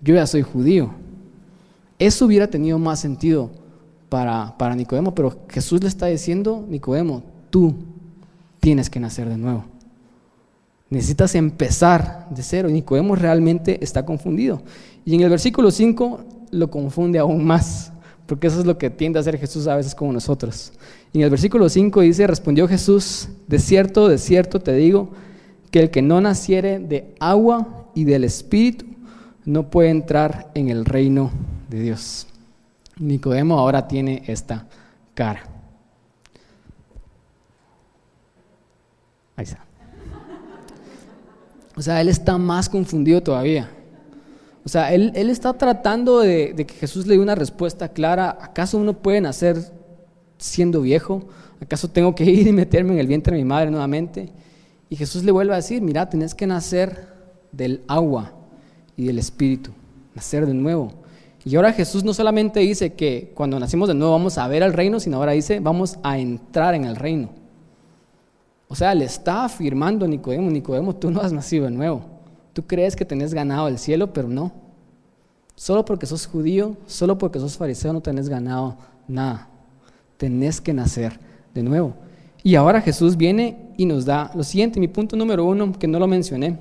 Yo 0.00 0.14
ya 0.14 0.26
soy 0.26 0.42
judío. 0.42 0.90
Eso 1.98 2.26
hubiera 2.26 2.48
tenido 2.48 2.78
más 2.78 3.00
sentido 3.00 3.50
para, 4.56 4.76
Nicodemo. 4.76 5.12
Pero 5.12 5.36
Jesús 5.48 5.82
le 5.82 5.88
está 5.88 6.06
diciendo, 6.06 6.64
Nicodemo, 6.68 7.24
tú 7.50 7.74
tienes 8.60 8.88
que 8.88 9.00
nacer 9.00 9.28
de 9.28 9.36
nuevo. 9.36 9.64
Necesitas 10.88 11.34
empezar 11.34 12.28
de 12.30 12.42
cero. 12.44 12.68
Nicodemo 12.68 13.16
realmente 13.16 13.82
está 13.82 14.06
confundido. 14.06 14.62
Y 15.04 15.16
en 15.16 15.22
el 15.22 15.30
versículo 15.30 15.72
5 15.72 16.20
lo 16.52 16.70
confunde 16.70 17.18
aún 17.18 17.44
más, 17.44 17.92
porque 18.26 18.46
eso 18.46 18.60
es 18.60 18.66
lo 18.66 18.78
que 18.78 18.88
tiende 18.88 19.18
a 19.18 19.20
hacer 19.20 19.36
Jesús 19.36 19.66
a 19.66 19.74
veces 19.74 19.96
como 19.96 20.12
nosotros. 20.12 20.72
En 21.12 21.22
el 21.22 21.30
versículo 21.30 21.68
5 21.68 22.00
dice, 22.02 22.28
respondió 22.28 22.68
Jesús, 22.68 23.28
de 23.48 23.58
cierto, 23.58 24.08
de 24.08 24.18
cierto 24.18 24.60
te 24.60 24.74
digo, 24.74 25.10
que 25.72 25.80
el 25.80 25.90
que 25.90 26.02
no 26.02 26.20
naciere 26.20 26.78
de 26.78 27.16
agua 27.18 27.88
y 27.96 28.04
del 28.04 28.22
Espíritu 28.22 28.86
no 29.44 29.70
puede 29.70 29.90
entrar 29.90 30.52
en 30.54 30.68
el 30.68 30.84
reino 30.84 31.32
de 31.68 31.80
Dios. 31.80 32.28
Nicodemo 32.98 33.58
ahora 33.58 33.88
tiene 33.88 34.22
esta 34.26 34.66
cara. 35.14 35.42
Ahí 39.36 39.44
está. 39.44 39.64
O 41.76 41.82
sea, 41.82 42.00
él 42.00 42.08
está 42.08 42.38
más 42.38 42.68
confundido 42.68 43.22
todavía. 43.22 43.68
O 44.64 44.68
sea, 44.68 44.92
él, 44.94 45.12
está 45.14 45.52
tratando 45.52 46.20
de, 46.20 46.54
que 46.56 46.74
Jesús 46.74 47.06
le 47.06 47.16
dé 47.16 47.20
una 47.20 47.34
respuesta 47.34 47.90
clara. 47.90 48.38
¿Acaso 48.40 48.78
uno 48.78 48.94
puede 48.94 49.20
nacer 49.20 49.56
siendo 50.38 50.80
viejo? 50.80 51.28
¿Acaso 51.60 51.88
tengo 51.88 52.14
que 52.14 52.24
ir 52.24 52.46
y 52.46 52.52
meterme 52.52 52.94
en 52.94 53.00
el 53.00 53.06
vientre 53.06 53.36
de 53.36 53.42
mi 53.42 53.48
madre 53.48 53.70
nuevamente? 53.70 54.30
Y 54.88 54.96
Jesús 54.96 55.24
le 55.24 55.32
vuelve 55.32 55.52
a 55.52 55.56
decir, 55.56 55.82
mira, 55.82 56.08
tenés 56.08 56.34
que 56.34 56.46
nacer 56.46 57.08
del 57.52 57.82
agua 57.88 58.32
y 58.96 59.04
del 59.04 59.18
espíritu, 59.18 59.70
nacer 60.14 60.46
de 60.46 60.54
nuevo. 60.54 61.03
Y 61.44 61.56
ahora 61.56 61.72
Jesús 61.72 62.04
no 62.04 62.14
solamente 62.14 62.60
dice 62.60 62.94
que 62.94 63.32
cuando 63.34 63.60
nacimos 63.60 63.88
de 63.88 63.94
nuevo 63.94 64.12
vamos 64.12 64.38
a 64.38 64.48
ver 64.48 64.62
al 64.62 64.72
reino, 64.72 64.98
sino 64.98 65.18
ahora 65.18 65.32
dice, 65.32 65.60
vamos 65.60 65.98
a 66.02 66.18
entrar 66.18 66.74
en 66.74 66.84
el 66.84 66.96
reino. 66.96 67.30
O 68.68 68.74
sea, 68.74 68.94
le 68.94 69.04
está 69.04 69.44
afirmando 69.44 70.08
Nicodemo, 70.08 70.50
Nicodemo, 70.50 70.96
tú 70.96 71.10
no 71.10 71.20
has 71.20 71.32
nacido 71.32 71.66
de 71.66 71.70
nuevo. 71.70 72.02
Tú 72.54 72.66
crees 72.66 72.96
que 72.96 73.04
tenés 73.04 73.34
ganado 73.34 73.68
el 73.68 73.78
cielo, 73.78 74.12
pero 74.12 74.28
no. 74.28 74.52
Solo 75.54 75.84
porque 75.84 76.06
sos 76.06 76.26
judío, 76.26 76.76
solo 76.86 77.18
porque 77.18 77.38
sos 77.38 77.56
fariseo 77.56 77.92
no 77.92 78.00
tenés 78.00 78.28
ganado 78.28 78.78
nada. 79.06 79.48
Tenés 80.16 80.60
que 80.60 80.72
nacer 80.72 81.18
de 81.52 81.62
nuevo. 81.62 81.94
Y 82.42 82.54
ahora 82.54 82.80
Jesús 82.80 83.16
viene 83.16 83.70
y 83.76 83.84
nos 83.86 84.04
da 84.04 84.30
lo 84.34 84.44
siguiente. 84.44 84.80
Mi 84.80 84.88
punto 84.88 85.14
número 85.14 85.44
uno, 85.44 85.72
que 85.72 85.86
no 85.86 85.98
lo 85.98 86.06
mencioné, 86.06 86.58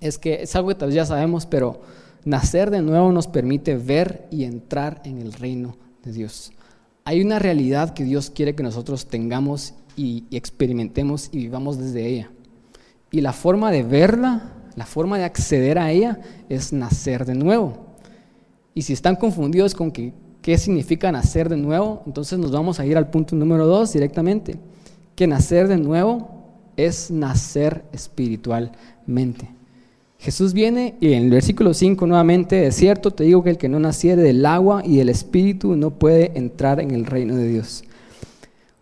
es 0.00 0.18
que 0.18 0.42
es 0.42 0.54
algo 0.56 0.68
que 0.68 0.74
tal 0.74 0.88
vez 0.88 0.96
ya 0.96 1.06
sabemos, 1.06 1.46
pero 1.46 1.80
nacer 2.24 2.70
de 2.70 2.82
nuevo 2.82 3.12
nos 3.12 3.26
permite 3.26 3.76
ver 3.76 4.26
y 4.30 4.44
entrar 4.44 5.00
en 5.04 5.18
el 5.18 5.32
reino 5.32 5.76
de 6.04 6.12
Dios. 6.12 6.52
Hay 7.04 7.20
una 7.20 7.38
realidad 7.38 7.94
que 7.94 8.04
Dios 8.04 8.30
quiere 8.30 8.54
que 8.54 8.62
nosotros 8.62 9.06
tengamos 9.06 9.74
y, 9.96 10.24
experimentemos 10.30 11.28
y 11.32 11.38
vivamos 11.38 11.78
desde 11.78 12.06
ella. 12.06 12.30
Y 13.10 13.20
la 13.20 13.32
forma 13.32 13.70
de 13.70 13.82
verla, 13.82 14.52
la 14.76 14.86
forma 14.86 15.18
de 15.18 15.24
acceder 15.24 15.78
a 15.78 15.90
ella 15.90 16.20
es 16.48 16.72
nacer 16.72 17.24
de 17.24 17.34
nuevo. 17.34 17.86
Y 18.74 18.82
si 18.82 18.92
están 18.92 19.16
confundidos 19.16 19.74
con 19.74 19.90
qué 19.90 20.58
significa 20.58 21.12
nacer 21.12 21.48
de 21.48 21.56
nuevo, 21.56 22.02
entonces 22.06 22.38
nos 22.38 22.52
vamos 22.52 22.80
a 22.80 22.86
ir 22.86 22.96
al 22.96 23.10
punto 23.10 23.36
número 23.36 23.66
dos 23.66 23.92
directamente, 23.92 24.58
que 25.14 25.26
nacer 25.26 25.68
de 25.68 25.76
nuevo 25.76 26.42
es 26.76 27.10
nacer 27.10 27.84
espiritualmente. 27.92 29.61
Jesús 30.22 30.52
viene 30.52 30.94
y 31.00 31.14
en 31.14 31.24
el 31.24 31.30
versículo 31.30 31.74
5 31.74 32.06
nuevamente, 32.06 32.68
es 32.68 32.76
cierto, 32.76 33.10
te 33.10 33.24
digo 33.24 33.42
que 33.42 33.50
el 33.50 33.58
que 33.58 33.68
no 33.68 33.80
naciere 33.80 34.22
del 34.22 34.46
agua 34.46 34.80
y 34.84 34.98
del 34.98 35.08
espíritu 35.08 35.74
no 35.74 35.90
puede 35.90 36.38
entrar 36.38 36.78
en 36.78 36.92
el 36.92 37.06
reino 37.06 37.34
de 37.34 37.48
Dios. 37.48 37.82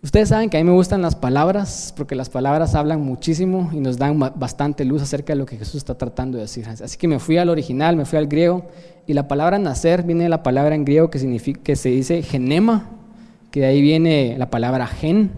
Ustedes 0.03 0.29
saben 0.29 0.51
que 0.51 0.59
a 0.59 0.61
mí 0.61 0.69
me 0.69 0.77
gustan 0.77 1.01
las 1.01 1.17
palabras, 1.17 1.95
porque 1.97 2.15
las 2.15 2.29
palabras 2.29 2.75
hablan 2.75 3.01
muchísimo 3.01 3.71
y 3.73 3.81
nos 3.81 3.97
dan 3.97 4.19
bastante 4.19 4.85
luz 4.85 5.01
acerca 5.01 5.33
de 5.33 5.39
lo 5.39 5.47
que 5.47 5.57
Jesús 5.57 5.77
está 5.77 5.97
tratando 5.97 6.37
de 6.37 6.43
decir. 6.43 6.67
Así 6.69 6.99
que 6.99 7.09
me 7.09 7.19
fui 7.19 7.39
al 7.39 7.49
original, 7.49 7.97
me 7.97 8.05
fui 8.05 8.19
al 8.19 8.27
griego, 8.27 8.67
y 9.07 9.15
la 9.15 9.27
palabra 9.27 9.59
nacer 9.59 10.03
viene 10.03 10.25
de 10.25 10.29
la 10.29 10.43
palabra 10.43 10.75
en 10.75 10.85
griego 10.85 11.09
que, 11.09 11.19
significa, 11.19 11.63
que 11.63 11.75
se 11.75 11.89
dice 11.89 12.23
genema, 12.23 12.91
que 13.51 13.61
de 13.61 13.67
ahí 13.67 13.81
viene 13.81 14.37
la 14.37 14.51
palabra 14.51 14.87
gen, 14.87 15.31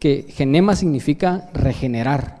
que 0.00 0.26
genema 0.30 0.74
significa 0.74 1.48
regenerar. 1.54 2.37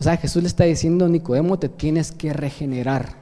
O 0.00 0.04
sea, 0.04 0.16
Jesús 0.16 0.42
le 0.42 0.48
está 0.48 0.64
diciendo, 0.64 1.08
Nicodemo, 1.08 1.58
te 1.58 1.68
tienes 1.68 2.10
que 2.10 2.32
regenerar. 2.32 3.16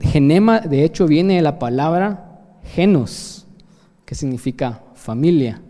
Genema, 0.00 0.58
de 0.58 0.84
hecho, 0.84 1.06
viene 1.06 1.36
de 1.36 1.42
la 1.42 1.60
palabra 1.60 2.40
genos 2.64 3.46
que 4.04 4.16
significa 4.16 4.82
familia. 4.94 5.62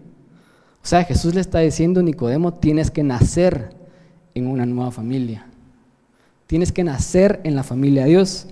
O 0.82 0.87
sea, 0.87 1.04
Jesús 1.04 1.34
le 1.34 1.42
está 1.42 1.58
diciendo, 1.58 2.02
Nicodemo, 2.02 2.54
tienes 2.54 2.90
que 2.90 3.02
nacer 3.02 3.76
en 4.34 4.46
una 4.46 4.64
nueva 4.64 4.92
familia. 4.92 5.46
Tienes 6.46 6.72
que 6.72 6.84
nacer 6.84 7.40
en 7.44 7.54
la 7.54 7.62
familia 7.62 8.04
de 8.04 8.11
Dios. 8.11 8.46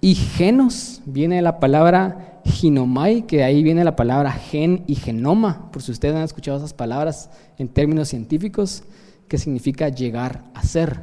Y 0.00 0.16
genos 0.16 1.00
viene 1.06 1.36
de 1.36 1.42
la 1.42 1.60
palabra 1.60 2.40
ginomai, 2.44 3.26
que 3.26 3.44
ahí 3.44 3.62
viene 3.62 3.84
la 3.84 3.94
palabra 3.94 4.32
gen 4.32 4.82
y 4.88 4.96
genoma, 4.96 5.70
por 5.70 5.82
si 5.82 5.92
ustedes 5.92 6.16
han 6.16 6.22
escuchado 6.22 6.58
esas 6.58 6.74
palabras 6.74 7.30
en 7.58 7.68
términos 7.68 8.08
científicos, 8.08 8.82
que 9.28 9.38
significa 9.38 9.88
llegar 9.88 10.44
a 10.54 10.62
ser. 10.62 11.00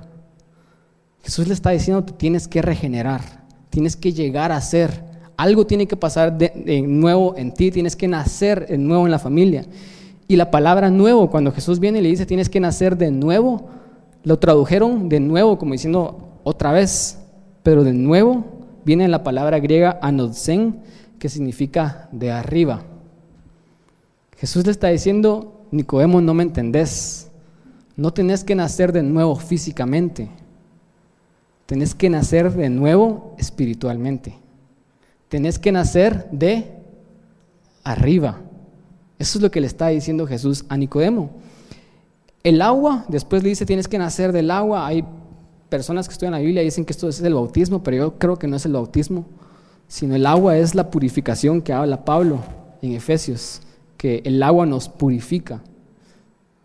Jesús 1.24 1.48
le 1.48 1.54
está 1.54 1.72
diciendo, 1.72 2.04
tú 2.04 2.14
tienes 2.14 2.48
que 2.48 2.62
regenerar, 2.62 3.22
tienes 3.70 3.96
que 3.96 4.14
llegar 4.14 4.52
a 4.52 4.62
ser. 4.62 5.04
Algo 5.38 5.66
tiene 5.66 5.88
que 5.88 5.98
pasar 5.98 6.38
de, 6.38 6.82
nuevo 6.88 7.36
en 7.38 7.54
ti, 7.54 7.72
tienes 7.72 7.96
que 7.96 8.08
nacer 8.08 8.68
de 8.68 8.78
nuevo 8.78 9.06
en 9.06 9.12
la 9.12 9.20
familia. 9.20 9.66
Y 10.28 10.36
la 10.36 10.50
palabra 10.50 10.90
nuevo, 10.90 11.30
cuando 11.30 11.52
Jesús 11.52 11.80
viene 11.80 12.00
y 12.00 12.02
le 12.02 12.10
dice 12.10 12.26
tienes 12.26 12.50
que 12.50 12.60
nacer 12.60 12.98
de 12.98 13.12
nuevo, 13.12 13.70
lo 14.24 14.40
tradujeron 14.40 15.10
de 15.10 15.20
nuevo 15.20 15.58
como 15.58 15.74
diciendo 15.74 16.40
otra 16.44 16.72
vez, 16.72 17.20
pero 17.64 17.84
de 17.84 17.94
nuevo 17.94 18.44
viene 18.86 19.08
la 19.08 19.24
palabra 19.24 19.60
griega 19.60 20.00
anodsen, 20.02 20.82
que 21.20 21.30
significa 21.30 22.08
de 22.12 22.32
arriba. 22.32 22.84
Jesús 24.38 24.66
le 24.66 24.72
está 24.72 24.90
diciendo, 24.90 25.66
Nicodemo, 25.72 26.22
no 26.22 26.34
me 26.34 26.44
entendés. 26.44 27.32
No 27.96 28.12
tenés 28.12 28.44
que 28.44 28.56
nacer 28.56 28.92
de 28.92 29.04
nuevo 29.04 29.36
físicamente. 29.36 30.30
Tenés 31.66 31.96
que 31.96 32.10
nacer 32.10 32.52
de 32.52 32.70
nuevo 32.70 33.36
espiritualmente. 33.38 34.38
Tenés 35.30 35.58
que 35.58 35.72
nacer 35.72 36.30
de 36.32 36.76
arriba. 37.84 38.42
Eso 39.18 39.38
es 39.38 39.42
lo 39.42 39.50
que 39.50 39.62
le 39.62 39.68
está 39.68 39.88
diciendo 39.88 40.28
Jesús 40.28 40.66
a 40.70 40.78
Nicodemo. 40.78 41.32
El 42.44 42.62
agua, 42.62 43.06
después 43.08 43.42
le 43.42 43.50
dice, 43.50 43.66
tienes 43.66 43.88
que 43.88 43.98
nacer 43.98 44.32
del 44.32 44.52
agua. 44.52 44.86
Hay 44.86 45.04
personas 45.70 46.08
que 46.08 46.14
estudian 46.14 46.34
la 46.34 46.40
Biblia 46.40 46.62
y 46.62 46.66
dicen 46.66 46.86
que 46.86 46.94
esto 46.94 47.10
es 47.10 47.22
el 47.22 47.34
bautismo, 47.34 47.82
pero 47.82 47.98
yo 47.98 48.20
creo 48.20 48.38
que 48.38 48.48
no 48.48 48.58
es 48.58 48.66
el 48.66 48.74
bautismo, 48.74 49.26
sino 49.88 50.16
el 50.16 50.26
agua 50.26 50.58
es 50.58 50.76
la 50.76 50.92
purificación 50.92 51.62
que 51.62 51.74
habla 51.74 52.06
Pablo 52.06 52.40
en 52.82 52.92
Efesios, 52.92 53.62
que 53.98 54.22
el 54.26 54.44
agua 54.44 54.66
nos 54.66 54.90
purifica. 54.90 55.64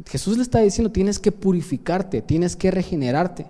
Jesús 0.06 0.36
le 0.36 0.42
está 0.42 0.60
diciendo, 0.60 0.90
tienes 0.90 1.18
que 1.18 1.32
purificarte, 1.32 2.22
tienes 2.22 2.56
que 2.56 2.70
regenerarte. 2.70 3.46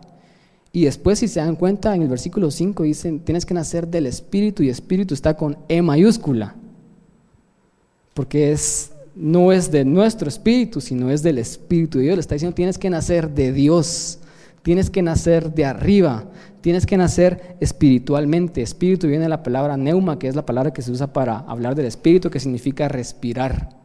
Y 0.73 0.85
después, 0.85 1.19
si 1.19 1.29
se 1.29 1.41
dan 1.41 1.57
cuenta, 1.57 1.95
en 1.95 2.03
el 2.03 2.09
versículo 2.09 2.51
5 2.51 2.85
dicen, 2.85 3.21
tienes 3.21 3.45
que 3.45 3.55
nacer 3.55 3.89
del 3.89 4.07
Espíritu 4.07 4.63
y 4.63 4.69
Espíritu 4.69 5.15
está 5.15 5.37
con 5.37 5.59
E 5.69 5.83
mayúscula. 5.83 6.55
Porque 8.15 8.53
es, 8.53 8.93
no 9.17 9.53
es 9.53 9.71
de 9.71 9.85
nuestro 9.85 10.29
Espíritu, 10.29 10.81
sino 10.81 11.11
es 11.11 11.23
del 11.23 11.39
Espíritu 11.39 11.99
de 11.99 12.05
Dios. 12.05 12.17
Le 12.17 12.21
está 12.21 12.37
diciendo, 12.37 12.55
tienes 12.55 12.79
que 12.79 12.91
nacer 12.91 13.31
de 13.31 13.53
Dios, 13.53 14.21
tienes 14.63 14.91
que 14.91 15.03
nacer 15.03 15.53
de 15.55 15.65
arriba, 15.65 16.25
tienes 16.61 16.87
que 16.87 16.97
nacer 16.97 17.57
espiritualmente. 17.59 18.63
Espíritu 18.63 19.09
viene 19.09 19.25
de 19.25 19.29
la 19.29 19.43
palabra 19.43 19.77
neuma, 19.77 20.21
que 20.21 20.29
es 20.29 20.37
la 20.37 20.47
palabra 20.47 20.73
que 20.73 20.83
se 20.83 20.93
usa 20.93 21.13
para 21.13 21.39
hablar 21.39 21.75
del 21.75 21.87
Espíritu, 21.87 22.31
que 22.31 22.39
significa 22.39 22.89
respirar. 22.89 23.80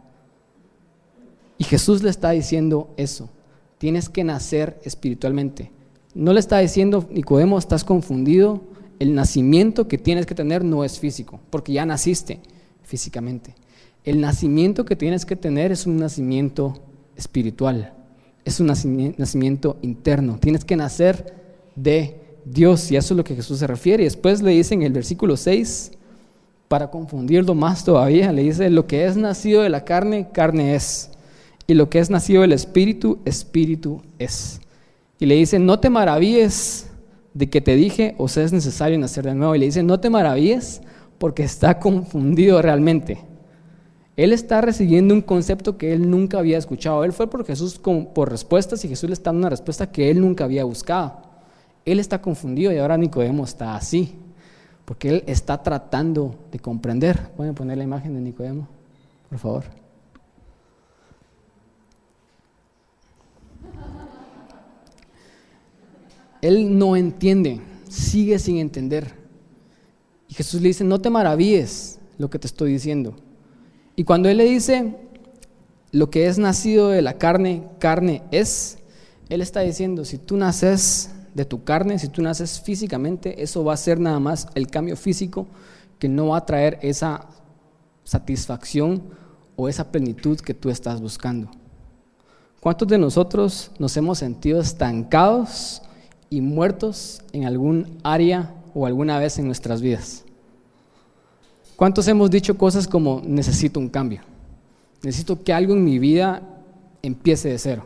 Y 1.58 1.64
Jesús 1.64 2.04
le 2.04 2.10
está 2.10 2.32
diciendo 2.32 2.94
eso, 2.98 3.30
tienes 3.78 4.10
que 4.10 4.24
nacer 4.24 4.80
espiritualmente. 4.84 5.72
No 6.14 6.34
le 6.34 6.40
está 6.40 6.60
diciendo, 6.60 7.08
Nicodemo, 7.10 7.58
estás 7.58 7.84
confundido, 7.84 8.62
el 9.00 9.14
nacimiento 9.14 9.88
que 9.88 9.98
tienes 9.98 10.26
que 10.26 10.36
tener 10.36 10.64
no 10.64 10.84
es 10.84 11.00
físico, 11.00 11.40
porque 11.50 11.74
ya 11.74 11.86
naciste 11.86 12.40
físicamente. 12.84 13.56
El 14.04 14.22
nacimiento 14.22 14.86
que 14.86 14.96
tienes 14.96 15.26
que 15.26 15.36
tener 15.36 15.72
es 15.72 15.86
un 15.86 15.98
nacimiento 15.98 16.82
espiritual, 17.16 17.94
es 18.46 18.60
un 18.60 18.68
nacimiento 18.68 19.78
interno. 19.82 20.38
Tienes 20.40 20.64
que 20.64 20.76
nacer 20.76 21.34
de 21.76 22.22
Dios, 22.46 22.92
y 22.92 22.96
eso 22.96 23.14
es 23.14 23.18
lo 23.18 23.24
que 23.24 23.36
Jesús 23.36 23.60
se 23.60 23.68
refiere. 23.68 24.04
Y 24.04 24.06
después 24.06 24.42
le 24.42 24.52
dice 24.52 24.76
en 24.76 24.84
el 24.84 24.94
versículo 24.94 25.36
6, 25.36 25.92
para 26.68 26.90
confundirlo 26.92 27.56
más 27.56 27.84
todavía, 27.84 28.32
le 28.32 28.44
dice, 28.44 28.70
lo 28.70 28.88
que 28.88 29.06
es 29.06 29.18
nacido 29.18 29.64
de 29.64 29.70
la 29.70 29.84
carne, 29.84 30.30
carne 30.32 30.76
es, 30.76 31.12
y 31.68 31.74
lo 31.74 31.90
que 31.90 32.00
es 32.00 32.10
nacido 32.10 32.42
del 32.42 32.52
espíritu, 32.52 33.20
espíritu 33.26 34.02
es. 34.20 34.62
Y 35.20 35.26
le 35.26 35.36
dice, 35.36 35.60
no 35.60 35.80
te 35.80 35.90
maravilles 35.90 36.88
de 37.34 37.50
que 37.50 37.62
te 37.62 37.76
dije, 37.76 38.16
o 38.18 38.28
sea, 38.28 38.44
es 38.44 38.54
necesario 38.54 38.98
nacer 39.00 39.26
de 39.26 39.36
nuevo. 39.36 39.56
Y 39.56 39.60
le 39.60 39.66
dice, 39.66 39.84
no 39.84 40.00
te 40.00 40.10
maravilles 40.10 40.82
porque 41.18 41.44
está 41.44 41.80
confundido 41.80 42.62
realmente. 42.62 43.20
Él 44.16 44.32
está 44.32 44.62
recibiendo 44.62 45.14
un 45.14 45.22
concepto 45.22 45.78
que 45.78 45.94
él 45.94 46.10
nunca 46.10 46.40
había 46.40 46.58
escuchado. 46.58 47.04
Él 47.04 47.14
fue 47.14 47.30
por 47.30 47.46
Jesús 47.46 47.80
por 47.80 48.30
respuestas 48.30 48.86
y 48.86 48.88
Jesús 48.88 49.10
le 49.10 49.14
está 49.14 49.30
dando 49.30 49.40
una 49.40 49.50
respuesta 49.50 49.92
que 49.92 50.10
él 50.10 50.22
nunca 50.22 50.46
había 50.46 50.64
buscado. 50.64 51.22
Él 51.84 52.00
está 52.00 52.22
confundido 52.22 52.72
y 52.72 52.78
ahora 52.78 52.98
Nicodemo 52.98 53.44
está 53.44 53.76
así, 53.76 54.16
porque 54.86 55.10
él 55.10 55.24
está 55.28 55.62
tratando 55.62 56.36
de 56.52 56.60
comprender. 56.60 57.30
¿Pueden 57.36 57.54
poner 57.54 57.78
la 57.78 57.84
imagen 57.84 58.16
de 58.16 58.22
Nicodemo, 58.22 58.68
por 59.30 59.40
favor? 59.40 59.85
Él 66.46 66.78
no 66.78 66.96
entiende, 66.96 67.60
sigue 67.90 68.38
sin 68.38 68.58
entender. 68.58 69.16
Y 70.28 70.36
Jesús 70.36 70.62
le 70.62 70.68
dice, 70.68 70.84
no 70.84 71.02
te 71.02 71.10
maravilles 71.10 71.98
lo 72.20 72.30
que 72.30 72.38
te 72.38 72.46
estoy 72.46 72.72
diciendo. 72.72 73.16
Y 73.96 74.04
cuando 74.04 74.30
Él 74.30 74.38
le 74.38 74.44
dice, 74.44 74.96
lo 75.92 76.12
que 76.12 76.28
es 76.28 76.38
nacido 76.38 76.90
de 76.90 77.02
la 77.02 77.18
carne, 77.18 77.64
carne 77.80 78.22
es, 78.30 78.78
Él 79.28 79.42
está 79.42 79.62
diciendo, 79.62 80.06
si 80.06 80.20
tú 80.20 80.38
naces 80.38 81.10
de 81.34 81.46
tu 81.46 81.64
carne, 81.64 81.98
si 81.98 82.10
tú 82.10 82.22
naces 82.22 82.62
físicamente, 82.62 83.42
eso 83.42 83.64
va 83.64 83.74
a 83.74 83.78
ser 83.78 84.00
nada 84.00 84.20
más 84.20 84.48
el 84.54 84.68
cambio 84.68 84.96
físico 84.98 85.48
que 85.98 86.10
no 86.10 86.28
va 86.28 86.38
a 86.38 86.46
traer 86.46 86.78
esa 86.84 87.26
satisfacción 88.04 89.02
o 89.56 89.68
esa 89.68 89.92
plenitud 89.92 90.40
que 90.40 90.54
tú 90.54 90.70
estás 90.70 91.02
buscando. 91.02 91.50
¿Cuántos 92.60 92.88
de 92.88 93.00
nosotros 93.00 93.72
nos 93.80 93.98
hemos 93.98 94.20
sentido 94.20 94.62
estancados 94.62 95.82
y 96.36 96.42
muertos 96.42 97.22
en 97.32 97.46
algún 97.46 97.98
área 98.04 98.54
o 98.74 98.86
alguna 98.86 99.18
vez 99.20 99.40
en 99.40 99.46
nuestras 99.46 99.82
vidas? 99.82 100.26
¿Cuántos 101.78 102.08
hemos 102.10 102.30
dicho 102.30 102.58
cosas 102.58 102.88
como 102.88 103.22
necesito 103.26 103.80
un 103.80 103.88
cambio? 103.88 104.22
Necesito 105.02 105.42
que 105.44 105.54
algo 105.54 105.74
en 105.74 105.84
mi 105.86 105.98
vida 105.98 106.42
empiece 107.02 107.50
de 107.50 107.58
cero, 107.58 107.86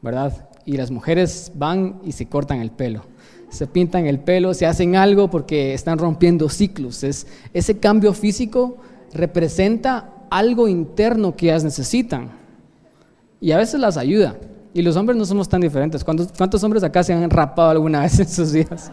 ¿verdad? 0.00 0.48
Y 0.64 0.76
las 0.76 0.92
mujeres 0.92 1.50
van 1.56 2.00
y 2.04 2.12
se 2.12 2.26
cortan 2.26 2.60
el 2.60 2.70
pelo, 2.70 3.04
se 3.48 3.66
pintan 3.66 4.06
el 4.06 4.20
pelo, 4.20 4.54
se 4.54 4.66
hacen 4.66 4.94
algo 4.94 5.28
porque 5.28 5.74
están 5.74 5.98
rompiendo 5.98 6.48
ciclos. 6.48 7.02
Es, 7.02 7.26
ese 7.52 7.78
cambio 7.78 8.12
físico 8.12 8.76
representa 9.12 10.08
algo 10.30 10.68
interno 10.68 11.34
que 11.34 11.46
ellas 11.46 11.64
necesitan 11.64 12.30
y 13.40 13.50
a 13.50 13.56
veces 13.56 13.80
las 13.80 13.96
ayuda. 13.96 14.36
Y 14.74 14.82
los 14.82 14.96
hombres 14.96 15.18
no 15.18 15.24
somos 15.24 15.48
tan 15.48 15.60
diferentes. 15.60 16.02
¿Cuántos, 16.02 16.32
cuántos 16.36 16.62
hombres 16.64 16.82
acá 16.82 17.02
se 17.02 17.12
han 17.12 17.28
rapado 17.28 17.70
alguna 17.70 18.00
vez 18.00 18.18
en 18.18 18.28
sus 18.28 18.52
días? 18.52 18.90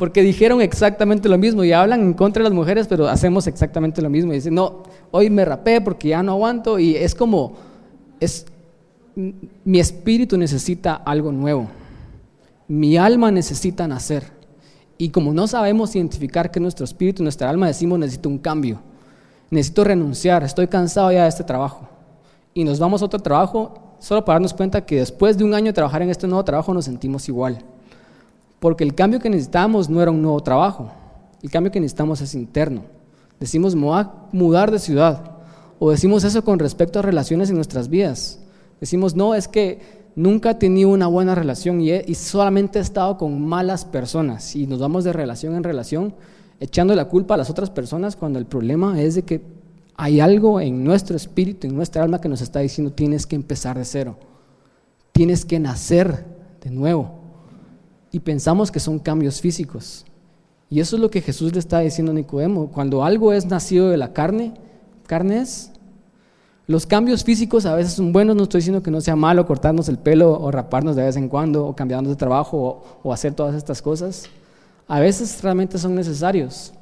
porque 0.00 0.22
dijeron 0.22 0.62
exactamente 0.62 1.28
lo 1.28 1.36
mismo 1.36 1.62
y 1.62 1.74
hablan 1.74 2.00
en 2.00 2.14
contra 2.14 2.42
de 2.42 2.48
las 2.48 2.56
mujeres, 2.56 2.86
pero 2.88 3.06
hacemos 3.06 3.46
exactamente 3.46 4.00
lo 4.00 4.08
mismo. 4.08 4.32
Y 4.32 4.36
dicen, 4.36 4.54
no, 4.54 4.82
hoy 5.10 5.28
me 5.28 5.44
rapé 5.44 5.82
porque 5.82 6.08
ya 6.08 6.22
no 6.22 6.32
aguanto 6.32 6.78
y 6.78 6.96
es 6.96 7.14
como, 7.14 7.52
es, 8.18 8.46
mi 9.14 9.78
espíritu 9.78 10.38
necesita 10.38 10.94
algo 10.94 11.32
nuevo, 11.32 11.68
mi 12.66 12.96
alma 12.96 13.30
necesita 13.30 13.86
nacer. 13.86 14.24
Y 14.96 15.10
como 15.10 15.34
no 15.34 15.46
sabemos 15.46 15.94
identificar 15.94 16.50
que 16.50 16.60
nuestro 16.60 16.86
espíritu, 16.86 17.22
nuestra 17.22 17.50
alma, 17.50 17.66
decimos 17.66 17.98
necesito 17.98 18.30
un 18.30 18.38
cambio, 18.38 18.80
necesito 19.50 19.84
renunciar, 19.84 20.42
estoy 20.44 20.68
cansado 20.68 21.12
ya 21.12 21.24
de 21.24 21.28
este 21.28 21.44
trabajo. 21.44 21.86
Y 22.54 22.64
nos 22.64 22.78
vamos 22.78 23.02
a 23.02 23.04
otro 23.04 23.20
trabajo 23.20 23.89
solo 24.00 24.24
para 24.24 24.36
darnos 24.36 24.54
cuenta 24.54 24.84
que 24.84 24.96
después 24.96 25.38
de 25.38 25.44
un 25.44 25.54
año 25.54 25.66
de 25.66 25.72
trabajar 25.74 26.02
en 26.02 26.10
este 26.10 26.26
nuevo 26.26 26.44
trabajo 26.44 26.74
nos 26.74 26.86
sentimos 26.86 27.28
igual. 27.28 27.58
Porque 28.58 28.82
el 28.82 28.94
cambio 28.94 29.20
que 29.20 29.30
necesitamos 29.30 29.88
no 29.88 30.02
era 30.02 30.10
un 30.10 30.20
nuevo 30.20 30.40
trabajo, 30.42 30.90
el 31.42 31.50
cambio 31.50 31.70
que 31.70 31.80
necesitamos 31.80 32.20
es 32.20 32.34
interno. 32.34 32.82
Decimos 33.38 33.74
mudar 33.74 34.70
de 34.70 34.78
ciudad, 34.78 35.38
o 35.78 35.90
decimos 35.90 36.24
eso 36.24 36.44
con 36.44 36.58
respecto 36.58 36.98
a 36.98 37.02
relaciones 37.02 37.48
en 37.48 37.56
nuestras 37.56 37.88
vidas. 37.88 38.40
Decimos, 38.80 39.14
no, 39.14 39.34
es 39.34 39.48
que 39.48 39.78
nunca 40.14 40.50
he 40.50 40.54
tenido 40.56 40.90
una 40.90 41.06
buena 41.06 41.34
relación 41.34 41.80
y, 41.80 41.92
y 41.92 42.14
solamente 42.14 42.78
he 42.78 42.82
estado 42.82 43.16
con 43.16 43.40
malas 43.46 43.84
personas 43.84 44.56
y 44.56 44.66
nos 44.66 44.78
vamos 44.80 45.04
de 45.04 45.12
relación 45.12 45.54
en 45.54 45.64
relación 45.64 46.14
echando 46.58 46.94
la 46.94 47.06
culpa 47.06 47.34
a 47.34 47.36
las 47.38 47.48
otras 47.48 47.70
personas 47.70 48.16
cuando 48.16 48.38
el 48.38 48.46
problema 48.46 49.00
es 49.00 49.14
de 49.14 49.22
que 49.22 49.59
hay 50.02 50.18
algo 50.18 50.62
en 50.62 50.82
nuestro 50.82 51.14
espíritu, 51.14 51.66
en 51.66 51.76
nuestra 51.76 52.02
alma 52.02 52.22
que 52.22 52.28
nos 52.30 52.40
está 52.40 52.60
diciendo 52.60 52.90
tienes 52.90 53.26
que 53.26 53.36
empezar 53.36 53.76
de 53.76 53.84
cero, 53.84 54.16
tienes 55.12 55.44
que 55.44 55.60
nacer 55.60 56.24
de 56.62 56.70
nuevo 56.70 57.20
y 58.10 58.20
pensamos 58.20 58.70
que 58.70 58.80
son 58.80 58.98
cambios 58.98 59.42
físicos. 59.42 60.06
Y 60.70 60.80
eso 60.80 60.96
es 60.96 61.02
lo 61.02 61.10
que 61.10 61.20
Jesús 61.20 61.52
le 61.52 61.58
está 61.58 61.80
diciendo 61.80 62.12
a 62.12 62.14
Nicodemo. 62.14 62.70
Cuando 62.72 63.04
algo 63.04 63.34
es 63.34 63.44
nacido 63.44 63.90
de 63.90 63.98
la 63.98 64.14
carne, 64.14 64.54
carne 65.06 65.42
es. 65.42 65.70
Los 66.66 66.86
cambios 66.86 67.22
físicos 67.22 67.66
a 67.66 67.74
veces 67.74 67.92
son 67.92 68.10
buenos, 68.10 68.34
no 68.36 68.44
estoy 68.44 68.60
diciendo 68.60 68.82
que 68.82 68.90
no 68.90 69.02
sea 69.02 69.16
malo 69.16 69.44
cortarnos 69.44 69.90
el 69.90 69.98
pelo 69.98 70.32
o 70.40 70.50
raparnos 70.50 70.96
de 70.96 71.02
vez 71.02 71.16
en 71.16 71.28
cuando 71.28 71.66
o 71.66 71.76
cambiarnos 71.76 72.08
de 72.08 72.16
trabajo 72.16 72.56
o, 72.56 72.84
o 73.02 73.12
hacer 73.12 73.34
todas 73.34 73.54
estas 73.54 73.82
cosas. 73.82 74.30
A 74.88 74.98
veces 74.98 75.42
realmente 75.42 75.76
son 75.76 75.94
necesarios. 75.94 76.72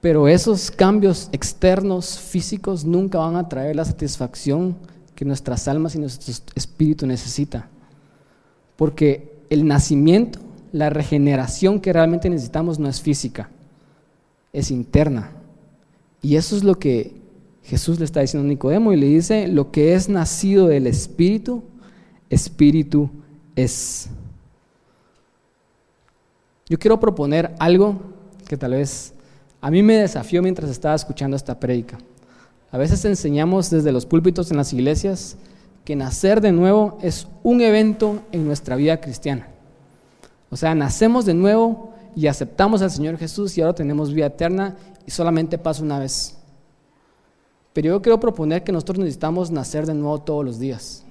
Pero 0.00 0.28
esos 0.28 0.70
cambios 0.70 1.28
externos, 1.32 2.18
físicos, 2.18 2.84
nunca 2.84 3.18
van 3.18 3.36
a 3.36 3.48
traer 3.48 3.76
la 3.76 3.84
satisfacción 3.84 4.76
que 5.14 5.24
nuestras 5.26 5.68
almas 5.68 5.94
y 5.94 5.98
nuestro 5.98 6.32
espíritu 6.54 7.06
necesita. 7.06 7.68
Porque 8.76 9.36
el 9.50 9.66
nacimiento, 9.66 10.38
la 10.72 10.88
regeneración 10.88 11.80
que 11.80 11.92
realmente 11.92 12.30
necesitamos 12.30 12.78
no 12.78 12.88
es 12.88 13.02
física, 13.02 13.50
es 14.54 14.70
interna. 14.70 15.32
Y 16.22 16.36
eso 16.36 16.56
es 16.56 16.64
lo 16.64 16.78
que 16.78 17.20
Jesús 17.62 17.98
le 17.98 18.06
está 18.06 18.20
diciendo 18.20 18.46
a 18.46 18.48
Nicodemo 18.48 18.92
y 18.94 18.96
le 18.96 19.06
dice, 19.06 19.48
lo 19.48 19.70
que 19.70 19.94
es 19.94 20.08
nacido 20.08 20.66
del 20.66 20.86
Espíritu, 20.86 21.62
Espíritu 22.30 23.10
es. 23.54 24.08
Yo 26.68 26.78
quiero 26.78 26.98
proponer 26.98 27.54
algo 27.58 28.00
que 28.48 28.56
tal 28.56 28.72
vez 28.72 29.12
a 29.60 29.70
mí 29.70 29.82
me 29.82 29.96
desafió 29.96 30.42
mientras 30.42 30.70
estaba 30.70 30.94
escuchando 30.94 31.36
esta 31.36 31.58
prédica. 31.58 31.98
A 32.72 32.78
veces 32.78 33.04
enseñamos 33.04 33.68
desde 33.70 33.92
los 33.92 34.06
púlpitos 34.06 34.50
en 34.50 34.56
las 34.56 34.72
iglesias 34.72 35.36
que 35.84 35.96
nacer 35.96 36.40
de 36.40 36.52
nuevo 36.52 36.98
es 37.02 37.26
un 37.42 37.60
evento 37.60 38.22
en 38.32 38.46
nuestra 38.46 38.76
vida 38.76 39.00
cristiana. 39.00 39.48
O 40.50 40.56
sea, 40.56 40.74
nacemos 40.74 41.26
de 41.26 41.34
nuevo 41.34 41.92
y 42.16 42.26
aceptamos 42.26 42.82
al 42.82 42.90
Señor 42.90 43.18
Jesús 43.18 43.56
y 43.56 43.60
ahora 43.60 43.74
tenemos 43.74 44.12
vida 44.12 44.26
eterna 44.26 44.76
y 45.06 45.10
solamente 45.10 45.58
pasa 45.58 45.82
una 45.82 45.98
vez. 45.98 46.36
Pero 47.72 47.88
yo 47.88 48.02
quiero 48.02 48.18
proponer 48.18 48.64
que 48.64 48.72
nosotros 48.72 48.98
necesitamos 48.98 49.50
nacer 49.50 49.86
de 49.86 49.94
nuevo 49.94 50.20
todos 50.20 50.44
los 50.44 50.58
días. 50.58 51.04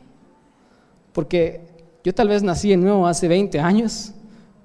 Porque 1.14 1.62
yo 2.04 2.14
tal 2.14 2.28
vez 2.30 2.44
nací 2.44 2.70
de 2.70 2.78
nuevo 2.78 3.08
hace 3.08 3.28
20 3.28 3.60
años, 3.60 4.14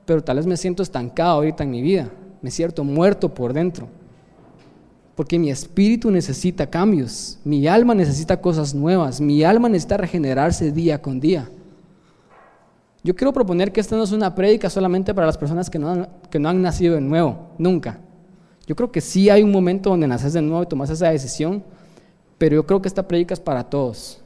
pero 0.04 0.22
tal 0.22 0.36
vez 0.36 0.46
me 0.46 0.56
siento 0.56 0.82
estancado 0.82 1.32
ahorita 1.32 1.64
en 1.64 1.70
mi 1.70 1.82
vida. 1.82 2.10
Me 2.44 2.50
siento 2.50 2.84
muerto 2.84 3.32
por 3.32 3.54
dentro 3.54 3.88
porque 5.14 5.38
mi 5.38 5.50
espíritu 5.50 6.10
necesita 6.10 6.68
cambios, 6.68 7.38
mi 7.42 7.66
alma 7.66 7.94
necesita 7.94 8.38
cosas 8.38 8.74
nuevas, 8.74 9.18
mi 9.18 9.42
alma 9.44 9.70
necesita 9.70 9.96
regenerarse 9.96 10.70
día 10.70 11.00
con 11.00 11.20
día. 11.20 11.48
Yo 13.02 13.16
quiero 13.16 13.32
proponer 13.32 13.72
que 13.72 13.80
esta 13.80 13.96
no 13.96 14.02
es 14.02 14.12
una 14.12 14.34
prédica 14.34 14.68
solamente 14.68 15.14
para 15.14 15.26
las 15.26 15.38
personas 15.38 15.70
que 15.70 15.78
no 15.78 15.88
han, 15.88 16.08
que 16.30 16.38
no 16.38 16.50
han 16.50 16.60
nacido 16.60 16.96
de 16.96 17.00
nuevo, 17.00 17.48
nunca. 17.56 17.98
Yo 18.66 18.76
creo 18.76 18.92
que 18.92 19.00
sí 19.00 19.30
hay 19.30 19.42
un 19.42 19.50
momento 19.50 19.88
donde 19.88 20.06
naces 20.06 20.34
de 20.34 20.42
nuevo 20.42 20.64
y 20.64 20.66
tomas 20.66 20.90
esa 20.90 21.08
decisión, 21.08 21.64
pero 22.36 22.56
yo 22.56 22.66
creo 22.66 22.82
que 22.82 22.88
esta 22.88 23.08
prédica 23.08 23.32
es 23.32 23.40
para 23.40 23.64
todos, 23.64 24.20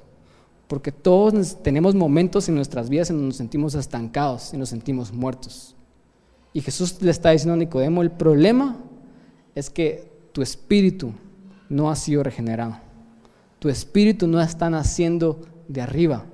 porque 0.66 0.90
todos 0.90 1.62
tenemos 1.62 1.94
momentos 1.94 2.48
en 2.48 2.56
nuestras 2.56 2.88
vidas 2.88 3.10
en 3.10 3.16
donde 3.16 3.28
nos 3.28 3.36
sentimos 3.36 3.76
estancados 3.76 4.52
y 4.52 4.56
nos 4.56 4.70
sentimos 4.70 5.12
muertos. 5.12 5.76
Y 6.58 6.60
Jesús 6.60 7.00
le 7.02 7.12
está 7.12 7.30
diciendo 7.30 7.54
a 7.54 7.56
Nicodemo, 7.56 8.02
el 8.02 8.10
problema 8.10 8.78
es 9.54 9.70
que 9.70 10.10
tu 10.32 10.42
espíritu 10.42 11.12
no 11.68 11.88
ha 11.88 11.94
sido 11.94 12.24
regenerado. 12.24 12.78
Tu 13.60 13.68
espíritu 13.68 14.26
no 14.26 14.40
está 14.40 14.68
naciendo 14.68 15.40
de 15.68 15.82
arriba. 15.82 16.26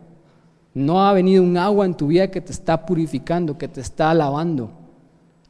No 0.72 1.06
ha 1.06 1.12
venido 1.12 1.42
un 1.42 1.58
agua 1.58 1.84
en 1.84 1.94
tu 1.94 2.06
vida 2.06 2.30
que 2.30 2.40
te 2.40 2.52
está 2.52 2.87
purificando, 2.87 3.58
que 3.58 3.68
te 3.68 3.82
está 3.82 4.14
lavando. 4.14 4.70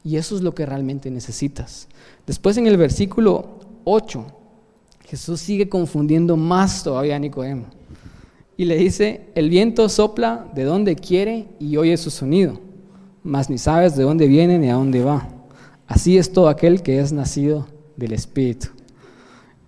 Y 0.03 0.17
eso 0.17 0.35
es 0.35 0.41
lo 0.41 0.53
que 0.53 0.65
realmente 0.65 1.09
necesitas. 1.09 1.87
Después 2.27 2.57
en 2.57 2.67
el 2.67 2.75
versículo 2.75 3.59
8, 3.85 4.25
Jesús 5.05 5.39
sigue 5.39 5.69
confundiendo 5.69 6.35
más 6.35 6.83
todavía 6.83 7.15
a 7.15 7.19
Nicodemo. 7.19 7.67
Y 8.57 8.65
le 8.65 8.75
dice, 8.75 9.29
el 9.35 9.49
viento 9.49 9.87
sopla 9.87 10.51
de 10.53 10.65
donde 10.65 10.97
quiere 10.97 11.47
y 11.61 11.77
oye 11.77 11.95
su 11.95 12.09
sonido, 12.11 12.64
mas 13.25 13.49
ni 13.49 13.57
sabes 13.57 13.95
de 13.95 14.03
dónde 14.03 14.27
viene 14.27 14.59
ni 14.59 14.69
a 14.69 14.75
dónde 14.75 15.03
va. 15.03 15.27
Así 15.87 16.17
es 16.17 16.31
todo 16.31 16.47
aquel 16.47 16.83
que 16.83 16.99
es 16.99 17.11
nacido 17.11 17.67
del 17.97 18.13
Espíritu. 18.13 18.67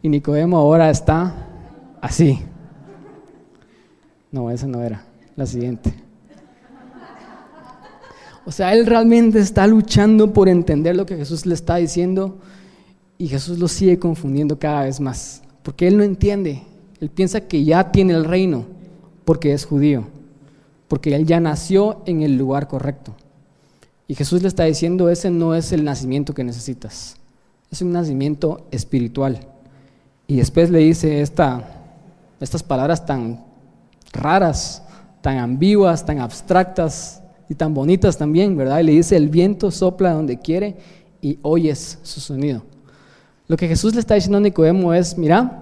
Y 0.03 0.09
Nicodemo 0.09 0.57
ahora 0.57 0.91
está 0.91 1.47
así. 1.99 2.39
No, 4.31 4.51
esa 4.51 4.67
no 4.67 4.81
era. 4.81 5.03
La 5.35 5.45
siguiente. 5.47 5.93
O 8.45 8.51
sea, 8.51 8.73
él 8.73 8.85
realmente 8.85 9.39
está 9.39 9.65
luchando 9.65 10.31
por 10.31 10.47
entender 10.47 10.95
lo 10.95 11.05
que 11.05 11.17
Jesús 11.17 11.45
le 11.45 11.55
está 11.55 11.77
diciendo 11.77 12.37
y 13.17 13.27
Jesús 13.27 13.57
lo 13.57 13.67
sigue 13.67 13.97
confundiendo 13.97 14.57
cada 14.59 14.83
vez 14.83 14.99
más. 14.99 15.41
Porque 15.63 15.87
él 15.87 15.97
no 15.97 16.03
entiende 16.03 16.61
Él 17.01 17.09
piensa 17.09 17.41
que 17.41 17.63
ya 17.63 17.91
tiene 17.91 18.13
el 18.13 18.23
reino 18.23 18.65
porque 19.25 19.51
es 19.51 19.65
judío, 19.65 20.05
porque 20.87 21.13
él 21.13 21.25
ya 21.25 21.39
nació 21.39 22.01
en 22.05 22.21
el 22.21 22.37
lugar 22.37 22.67
correcto. 22.67 23.13
Y 24.07 24.15
Jesús 24.15 24.41
le 24.41 24.47
está 24.47 24.63
diciendo, 24.63 25.09
ese 25.09 25.29
no 25.29 25.53
es 25.53 25.71
el 25.73 25.83
nacimiento 25.83 26.33
que 26.33 26.43
necesitas, 26.43 27.17
es 27.69 27.81
un 27.81 27.91
nacimiento 27.91 28.65
espiritual. 28.71 29.39
Y 30.27 30.37
después 30.37 30.69
le 30.69 30.79
dice 30.79 31.21
estas 31.21 32.63
palabras 32.63 33.05
tan 33.05 33.43
raras, 34.13 34.83
tan 35.21 35.37
ambiguas, 35.37 36.05
tan 36.05 36.19
abstractas 36.19 37.21
y 37.49 37.55
tan 37.55 37.73
bonitas 37.73 38.17
también, 38.17 38.55
¿verdad? 38.55 38.79
Y 38.79 38.83
le 38.83 38.91
dice, 38.93 39.17
el 39.17 39.29
viento 39.29 39.71
sopla 39.71 40.13
donde 40.13 40.39
quiere 40.39 40.77
y 41.21 41.39
oyes 41.41 41.99
su 42.03 42.19
sonido. 42.19 42.63
Lo 43.47 43.57
que 43.57 43.67
Jesús 43.67 43.93
le 43.93 43.99
está 43.99 44.15
diciendo 44.15 44.37
a 44.37 44.41
Nicodemo 44.41 44.93
es, 44.93 45.17
mira, 45.17 45.61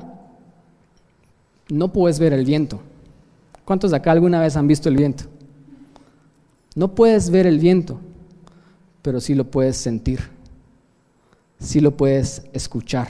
no 1.70 1.92
puedes 1.92 2.20
ver 2.20 2.34
el 2.34 2.46
viento. 2.46 2.80
¿Cuántos 3.64 3.92
de 3.92 3.98
acá 3.98 4.12
alguna 4.12 4.40
vez 4.40 4.56
han 4.56 4.68
visto 4.68 4.90
el 4.90 4.98
viento? 4.98 5.24
No 6.76 6.94
puedes 6.94 7.30
ver 7.30 7.48
el 7.48 7.60
viento, 7.60 8.00
pero 9.06 9.22
sí 9.22 9.36
lo 9.36 9.52
puedes 9.52 9.78
sentir, 9.78 10.20
sí 11.60 11.80
lo 11.80 11.96
puedes 11.96 12.42
escuchar. 12.54 13.08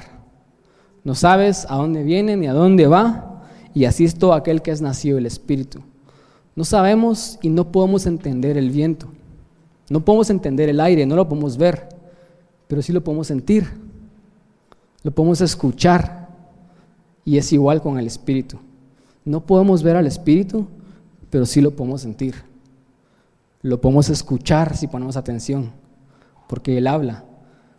No 1.06 1.16
sabes 1.16 1.66
a 1.70 1.76
dónde 1.78 2.04
viene 2.04 2.36
ni 2.36 2.48
a 2.48 2.54
dónde 2.54 2.86
va, 2.86 3.46
y 3.74 3.86
así 3.86 4.04
es 4.04 4.16
todo 4.16 4.34
aquel 4.34 4.62
que 4.62 4.72
es 4.72 4.82
nacido 4.82 5.18
el 5.18 5.26
Espíritu. 5.26 5.80
No 6.54 6.66
sabemos 6.66 7.40
y 7.42 7.48
no 7.48 7.72
podemos 7.72 8.08
entender 8.08 8.58
el 8.58 8.72
viento, 8.72 9.08
no 9.90 10.04
podemos 10.04 10.30
entender 10.30 10.68
el 10.68 10.82
aire, 10.82 11.06
no 11.06 11.16
lo 11.16 11.30
podemos 11.30 11.58
ver, 11.58 11.88
pero 12.68 12.82
sí 12.82 12.92
lo 12.92 13.02
podemos 13.02 13.28
sentir, 13.28 13.66
lo 15.02 15.12
podemos 15.12 15.40
escuchar, 15.40 16.28
y 17.24 17.38
es 17.38 17.54
igual 17.54 17.82
con 17.82 17.98
el 17.98 18.06
Espíritu. 18.06 18.58
No 19.24 19.46
podemos 19.46 19.82
ver 19.82 19.96
al 19.96 20.08
Espíritu, 20.08 20.68
pero 21.30 21.46
sí 21.46 21.62
lo 21.62 21.72
podemos 21.72 22.02
sentir. 22.02 22.36
Lo 23.62 23.80
podemos 23.80 24.10
escuchar 24.10 24.76
si 24.76 24.88
ponemos 24.88 25.16
atención, 25.16 25.85
porque 26.48 26.78
Él 26.78 26.88
habla. 26.88 27.26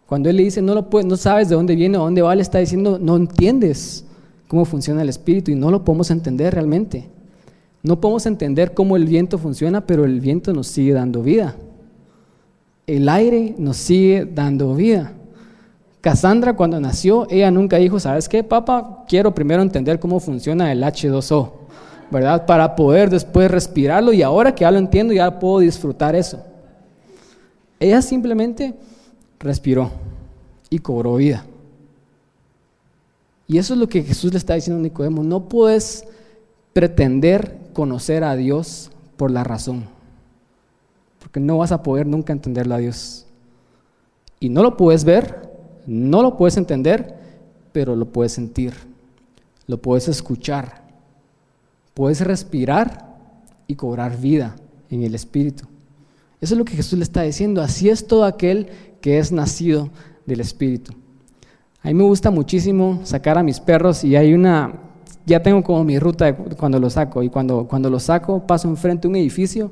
Cuando 0.07 0.31
Él 0.31 0.37
le 0.37 0.44
dice, 0.44 0.62
no, 0.62 0.74
lo 0.74 0.88
puedes, 0.88 1.07
no 1.07 1.16
sabes 1.16 1.48
de 1.48 1.57
dónde 1.57 1.74
viene 1.74 1.98
o 1.98 2.02
dónde 2.02 2.22
va, 2.22 2.35
le 2.35 2.42
está 2.42 2.59
diciendo, 2.59 2.98
no 3.00 3.16
entiendes 3.16 4.05
cómo 4.48 4.64
funciona 4.64 5.02
el 5.02 5.09
Espíritu 5.09 5.50
y 5.50 5.57
no 5.57 5.70
lo 5.70 5.85
podemos 5.85 6.11
entender 6.11 6.55
realmente. 6.55 7.09
No 7.83 8.00
podemos 8.00 8.26
entender 8.26 8.74
cómo 8.74 8.96
el 8.96 9.05
viento 9.05 9.38
funciona, 9.38 9.87
pero 9.87 10.05
el 10.05 10.20
viento 10.20 10.52
nos 10.52 10.66
sigue 10.66 10.92
dando 10.92 11.22
vida. 11.22 11.57
El 12.87 13.09
aire 13.09 13.55
nos 13.59 13.76
sigue 13.76 14.24
dando 14.24 14.74
vida. 14.74 15.12
Cassandra 16.00 16.55
cuando 16.55 16.81
nació, 16.81 17.26
ella 17.31 17.50
nunca 17.50 17.79
dijo, 17.79 17.98
¿sabes 17.98 18.29
qué, 18.29 18.44
papá? 18.44 19.05
Quiero 19.09 19.35
primero 19.35 19.62
entender 19.62 19.98
cómo 19.98 20.20
funciona 20.20 20.70
el 20.70 20.83
H2O, 20.85 21.50
¿verdad? 22.12 22.46
Para 22.46 22.76
poder 22.76 23.11
después 23.11 23.50
respirarlo 23.50 24.12
y 24.12 24.22
ahora 24.22 24.55
que 24.55 24.62
ya 24.62 24.70
lo 24.70 24.79
entiendo, 24.79 25.12
ya 25.12 25.40
puedo 25.40 25.59
disfrutar 25.59 26.14
eso. 26.14 26.40
Ella 27.78 28.02
simplemente 28.02 28.74
respiró 29.38 29.90
y 30.70 30.78
cobró 30.78 31.16
vida. 31.16 31.44
Y 33.48 33.58
eso 33.58 33.74
es 33.74 33.80
lo 33.80 33.88
que 33.88 34.02
Jesús 34.02 34.32
le 34.32 34.38
está 34.38 34.54
diciendo 34.54 34.80
a 34.80 34.82
Nicodemo. 34.82 35.22
No 35.22 35.48
puedes 35.48 36.04
pretender 36.72 37.58
conocer 37.72 38.24
a 38.24 38.34
Dios 38.34 38.90
por 39.16 39.30
la 39.30 39.44
razón, 39.44 39.84
porque 41.20 41.40
no 41.40 41.58
vas 41.58 41.72
a 41.72 41.82
poder 41.82 42.06
nunca 42.06 42.32
entenderlo 42.32 42.74
a 42.74 42.78
Dios. 42.78 43.26
Y 44.40 44.48
no 44.48 44.62
lo 44.62 44.76
puedes 44.76 45.04
ver 45.04 45.46
no 45.86 46.22
lo 46.22 46.36
puedes 46.36 46.56
entender, 46.56 47.14
pero 47.72 47.94
lo 47.94 48.06
puedes 48.06 48.32
sentir, 48.32 48.74
lo 49.66 49.80
puedes 49.80 50.08
escuchar, 50.08 50.82
puedes 51.94 52.20
respirar 52.20 53.16
y 53.66 53.76
cobrar 53.76 54.18
vida 54.18 54.56
en 54.90 55.04
el 55.04 55.14
Espíritu. 55.14 55.64
Eso 56.40 56.55
es 56.55 56.59
lo 56.59 56.64
que 56.64 56.77
Jesús 56.77 56.99
le 56.99 57.05
está 57.05 57.22
diciendo. 57.22 57.62
Así 57.62 57.88
es 57.88 58.07
todo 58.07 58.25
aquel 58.25 58.68
que 59.01 59.18
es 59.18 59.33
nacido 59.33 59.90
del 60.27 60.40
Espíritu. 60.40 60.92
A 61.83 61.88
mí 61.88 61.94
me 61.94 62.05
gusta 62.05 62.31
muchísimo 62.31 63.01
sacar 63.05 63.38
a 63.38 63.42
mis 63.42 63.61
perros 63.61 64.03
y 64.03 64.16
hay 64.16 64.35
una, 64.35 64.75
ya 65.25 65.42
tengo 65.42 65.62
como 65.62 65.85
mi 65.85 65.99
ruta 65.99 66.35
cuando 66.35 66.81
los 66.81 66.94
saco 66.94 67.22
y 67.22 67.29
cuando, 67.29 67.66
cuando 67.68 67.88
los 67.88 68.05
saco 68.05 68.44
paso 68.46 68.68
enfrente 68.68 69.03
de 69.03 69.09
un 69.09 69.16
edificio, 69.16 69.70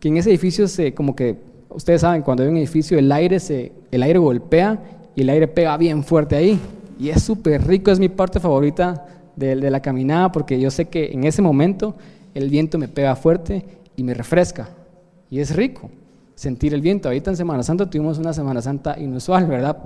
que 0.00 0.08
en 0.08 0.16
ese 0.16 0.30
edificio 0.30 0.66
se, 0.66 0.94
como 0.94 1.14
que, 1.14 1.36
ustedes 1.68 2.00
saben, 2.00 2.22
cuando 2.22 2.42
hay 2.42 2.48
un 2.48 2.56
edificio 2.56 2.98
el 2.98 3.12
aire, 3.12 3.38
se, 3.38 3.72
el 3.90 4.02
aire 4.02 4.18
golpea 4.18 4.82
y 5.14 5.22
el 5.22 5.30
aire 5.30 5.46
pega 5.46 5.76
bien 5.76 6.02
fuerte 6.02 6.36
ahí. 6.36 6.58
Y 6.98 7.10
es 7.10 7.22
súper 7.22 7.66
rico, 7.66 7.90
es 7.90 7.98
mi 7.98 8.08
parte 8.08 8.40
favorita 8.40 9.06
de, 9.36 9.56
la 9.56 9.80
caminada 9.80 10.32
porque 10.32 10.60
yo 10.60 10.70
sé 10.70 10.86
que 10.86 11.12
en 11.12 11.24
ese 11.24 11.42
momento 11.42 11.94
el 12.34 12.48
viento 12.48 12.78
me 12.78 12.88
pega 12.88 13.14
fuerte 13.16 13.64
y 13.96 14.02
me 14.02 14.14
refresca. 14.14 14.70
Y 15.32 15.40
es 15.40 15.56
rico 15.56 15.90
sentir 16.34 16.74
el 16.74 16.82
viento. 16.82 17.08
Ahorita 17.08 17.30
en 17.30 17.38
Semana 17.38 17.62
Santa 17.62 17.88
tuvimos 17.88 18.18
una 18.18 18.34
Semana 18.34 18.60
Santa 18.60 18.98
inusual, 19.00 19.46
¿verdad? 19.46 19.78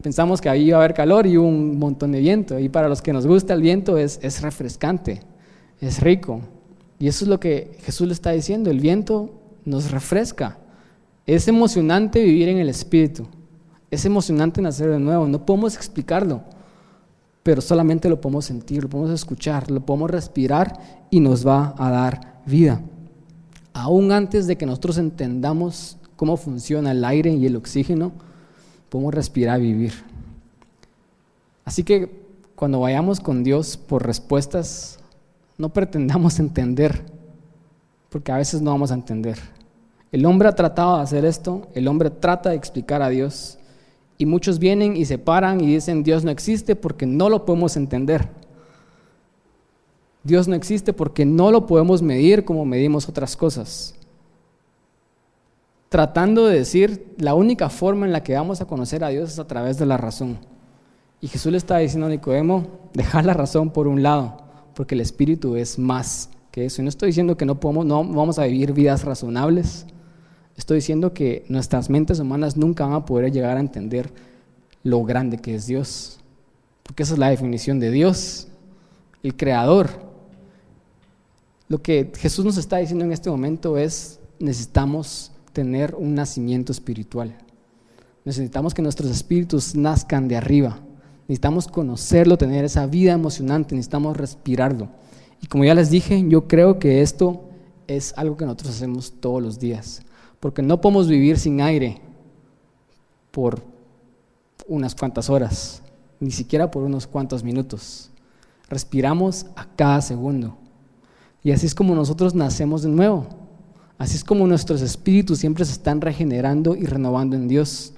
Pensamos 0.00 0.40
que 0.40 0.48
ahí 0.48 0.68
iba 0.68 0.78
a 0.78 0.80
haber 0.80 0.94
calor 0.94 1.26
y 1.26 1.36
hubo 1.36 1.46
un 1.46 1.78
montón 1.78 2.12
de 2.12 2.20
viento. 2.20 2.58
Y 2.58 2.70
para 2.70 2.88
los 2.88 3.02
que 3.02 3.12
nos 3.12 3.26
gusta 3.26 3.52
el 3.52 3.60
viento 3.60 3.98
es, 3.98 4.18
es 4.22 4.40
refrescante, 4.40 5.20
es 5.82 6.00
rico. 6.00 6.40
Y 6.98 7.06
eso 7.06 7.26
es 7.26 7.28
lo 7.28 7.38
que 7.38 7.76
Jesús 7.82 8.06
le 8.06 8.14
está 8.14 8.30
diciendo, 8.30 8.70
el 8.70 8.80
viento 8.80 9.28
nos 9.66 9.90
refresca. 9.90 10.56
Es 11.26 11.48
emocionante 11.48 12.24
vivir 12.24 12.48
en 12.48 12.56
el 12.56 12.70
Espíritu. 12.70 13.26
Es 13.90 14.06
emocionante 14.06 14.62
nacer 14.62 14.88
de 14.88 14.98
nuevo, 14.98 15.28
no 15.28 15.44
podemos 15.44 15.76
explicarlo, 15.76 16.44
pero 17.42 17.60
solamente 17.60 18.08
lo 18.08 18.22
podemos 18.22 18.46
sentir, 18.46 18.84
lo 18.84 18.88
podemos 18.88 19.12
escuchar, 19.12 19.70
lo 19.70 19.84
podemos 19.84 20.10
respirar 20.10 20.80
y 21.10 21.20
nos 21.20 21.46
va 21.46 21.74
a 21.76 21.90
dar 21.90 22.40
vida. 22.46 22.80
Aún 23.78 24.10
antes 24.10 24.48
de 24.48 24.58
que 24.58 24.66
nosotros 24.66 24.98
entendamos 24.98 25.98
cómo 26.16 26.36
funciona 26.36 26.90
el 26.90 27.04
aire 27.04 27.30
y 27.30 27.46
el 27.46 27.54
oxígeno, 27.54 28.10
podemos 28.88 29.14
respirar 29.14 29.60
y 29.60 29.72
vivir. 29.72 29.92
Así 31.64 31.84
que 31.84 32.26
cuando 32.56 32.80
vayamos 32.80 33.20
con 33.20 33.44
Dios 33.44 33.76
por 33.76 34.04
respuestas, 34.04 34.98
no 35.58 35.68
pretendamos 35.68 36.40
entender, 36.40 37.04
porque 38.08 38.32
a 38.32 38.38
veces 38.38 38.60
no 38.60 38.72
vamos 38.72 38.90
a 38.90 38.94
entender. 38.94 39.38
El 40.10 40.26
hombre 40.26 40.48
ha 40.48 40.56
tratado 40.56 40.96
de 40.96 41.04
hacer 41.04 41.24
esto, 41.24 41.68
el 41.72 41.86
hombre 41.86 42.10
trata 42.10 42.50
de 42.50 42.56
explicar 42.56 43.00
a 43.00 43.10
Dios, 43.10 43.60
y 44.16 44.26
muchos 44.26 44.58
vienen 44.58 44.96
y 44.96 45.04
se 45.04 45.18
paran 45.18 45.60
y 45.60 45.68
dicen, 45.68 46.02
Dios 46.02 46.24
no 46.24 46.32
existe 46.32 46.74
porque 46.74 47.06
no 47.06 47.28
lo 47.28 47.44
podemos 47.44 47.76
entender. 47.76 48.28
Dios 50.22 50.48
no 50.48 50.54
existe 50.54 50.92
porque 50.92 51.24
no 51.24 51.50
lo 51.50 51.66
podemos 51.66 52.02
medir 52.02 52.44
como 52.44 52.64
medimos 52.64 53.08
otras 53.08 53.36
cosas. 53.36 53.94
Tratando 55.88 56.46
de 56.46 56.58
decir, 56.58 57.14
la 57.18 57.34
única 57.34 57.70
forma 57.70 58.04
en 58.04 58.12
la 58.12 58.22
que 58.22 58.34
vamos 58.34 58.60
a 58.60 58.66
conocer 58.66 59.04
a 59.04 59.08
Dios 59.08 59.32
es 59.32 59.38
a 59.38 59.46
través 59.46 59.78
de 59.78 59.86
la 59.86 59.96
razón. 59.96 60.38
Y 61.20 61.28
Jesús 61.28 61.50
le 61.50 61.58
está 61.58 61.78
diciendo 61.78 62.06
a 62.06 62.10
Nicodemo, 62.10 62.66
dejar 62.92 63.24
la 63.24 63.34
razón 63.34 63.70
por 63.70 63.88
un 63.88 64.02
lado, 64.02 64.42
porque 64.74 64.94
el 64.94 65.00
Espíritu 65.00 65.56
es 65.56 65.78
más 65.78 66.30
que 66.50 66.66
eso. 66.66 66.82
Y 66.82 66.84
no 66.84 66.90
estoy 66.90 67.08
diciendo 67.08 67.36
que 67.36 67.46
no, 67.46 67.58
podemos, 67.58 67.86
no 67.86 68.04
vamos 68.04 68.38
a 68.38 68.44
vivir 68.44 68.72
vidas 68.72 69.04
razonables, 69.04 69.86
Estoy 70.58 70.78
diciendo 70.78 71.14
que 71.14 71.44
nuestras 71.48 71.88
mentes 71.88 72.18
humanas 72.18 72.56
nunca 72.56 72.84
van 72.84 72.94
a 72.94 73.04
poder 73.06 73.30
llegar 73.30 73.56
a 73.56 73.60
entender 73.60 74.12
lo 74.82 75.04
grande 75.04 75.38
que 75.38 75.54
es 75.54 75.68
Dios. 75.68 76.18
Porque 76.82 77.04
esa 77.04 77.12
es 77.12 77.18
la 77.20 77.30
definición 77.30 77.78
de 77.78 77.92
Dios, 77.92 78.48
el 79.22 79.36
creador. 79.36 80.07
Lo 81.68 81.82
que 81.82 82.10
Jesús 82.16 82.44
nos 82.44 82.56
está 82.56 82.78
diciendo 82.78 83.04
en 83.04 83.12
este 83.12 83.30
momento 83.30 83.76
es, 83.76 84.20
necesitamos 84.38 85.32
tener 85.52 85.94
un 85.94 86.14
nacimiento 86.14 86.72
espiritual. 86.72 87.36
Necesitamos 88.24 88.74
que 88.74 88.82
nuestros 88.82 89.10
espíritus 89.10 89.74
nazcan 89.74 90.28
de 90.28 90.36
arriba. 90.36 90.80
Necesitamos 91.28 91.68
conocerlo, 91.68 92.38
tener 92.38 92.64
esa 92.64 92.86
vida 92.86 93.12
emocionante, 93.12 93.74
necesitamos 93.74 94.16
respirarlo. 94.16 94.88
Y 95.42 95.46
como 95.46 95.64
ya 95.64 95.74
les 95.74 95.90
dije, 95.90 96.24
yo 96.28 96.48
creo 96.48 96.78
que 96.78 97.02
esto 97.02 97.42
es 97.86 98.14
algo 98.16 98.36
que 98.36 98.44
nosotros 98.44 98.70
hacemos 98.70 99.12
todos 99.20 99.42
los 99.42 99.58
días 99.58 100.02
porque 100.40 100.62
no 100.62 100.80
podemos 100.80 101.08
vivir 101.08 101.38
sin 101.38 101.60
aire 101.60 102.00
por 103.30 103.62
unas 104.66 104.94
cuantas 104.94 105.30
horas, 105.30 105.82
ni 106.20 106.30
siquiera 106.30 106.70
por 106.70 106.82
unos 106.82 107.06
cuantos 107.06 107.42
minutos. 107.42 108.10
Respiramos 108.68 109.46
a 109.56 109.66
cada 109.76 110.00
segundo. 110.00 110.56
Y 111.42 111.52
así 111.52 111.66
es 111.66 111.74
como 111.74 111.94
nosotros 111.94 112.34
nacemos 112.34 112.82
de 112.82 112.88
nuevo. 112.88 113.26
Así 113.98 114.16
es 114.16 114.24
como 114.24 114.46
nuestros 114.46 114.80
espíritus 114.80 115.38
siempre 115.38 115.64
se 115.64 115.72
están 115.72 116.00
regenerando 116.00 116.76
y 116.76 116.84
renovando 116.84 117.36
en 117.36 117.48
Dios. 117.48 117.94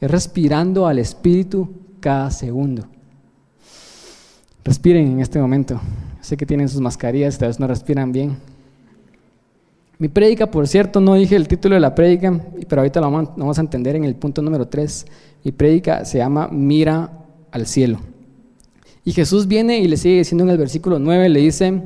Es 0.00 0.10
respirando 0.10 0.86
al 0.86 0.98
espíritu 0.98 1.68
cada 2.00 2.30
segundo. 2.30 2.86
Respiren 4.64 5.12
en 5.12 5.20
este 5.20 5.38
momento. 5.38 5.80
Sé 6.20 6.36
que 6.36 6.46
tienen 6.46 6.68
sus 6.68 6.80
mascarillas, 6.80 7.38
tal 7.38 7.48
vez 7.48 7.58
no 7.58 7.66
respiran 7.66 8.12
bien. 8.12 8.36
Mi 9.98 10.08
prédica, 10.08 10.50
por 10.50 10.66
cierto, 10.66 11.00
no 11.00 11.14
dije 11.14 11.36
el 11.36 11.48
título 11.48 11.74
de 11.74 11.80
la 11.80 11.94
prédica, 11.94 12.40
pero 12.68 12.80
ahorita 12.80 13.00
lo 13.00 13.10
vamos 13.10 13.58
a 13.58 13.60
entender 13.60 13.96
en 13.96 14.04
el 14.04 14.14
punto 14.14 14.40
número 14.40 14.66
3. 14.66 15.06
Mi 15.44 15.52
prédica 15.52 16.04
se 16.04 16.18
llama 16.18 16.48
Mira 16.50 17.10
al 17.50 17.66
cielo. 17.66 18.00
Y 19.04 19.12
Jesús 19.12 19.46
viene 19.46 19.78
y 19.78 19.88
le 19.88 19.96
sigue 19.96 20.18
diciendo 20.18 20.44
en 20.44 20.50
el 20.50 20.58
versículo 20.58 20.98
9, 20.98 21.28
le 21.28 21.40
dice, 21.40 21.82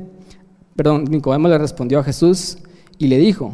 perdón, 0.75 1.05
Nicodemo 1.05 1.47
le 1.47 1.57
respondió 1.57 1.99
a 1.99 2.03
Jesús 2.03 2.57
y 2.97 3.07
le 3.07 3.17
dijo, 3.17 3.53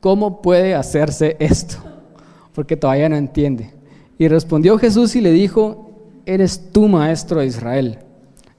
¿cómo 0.00 0.40
puede 0.40 0.74
hacerse 0.74 1.36
esto? 1.38 1.76
Porque 2.54 2.76
todavía 2.76 3.08
no 3.08 3.16
entiende. 3.16 3.72
Y 4.18 4.28
respondió 4.28 4.78
Jesús 4.78 5.16
y 5.16 5.20
le 5.20 5.32
dijo, 5.32 5.90
eres 6.24 6.70
tú 6.72 6.88
maestro 6.88 7.40
de 7.40 7.46
Israel, 7.46 7.98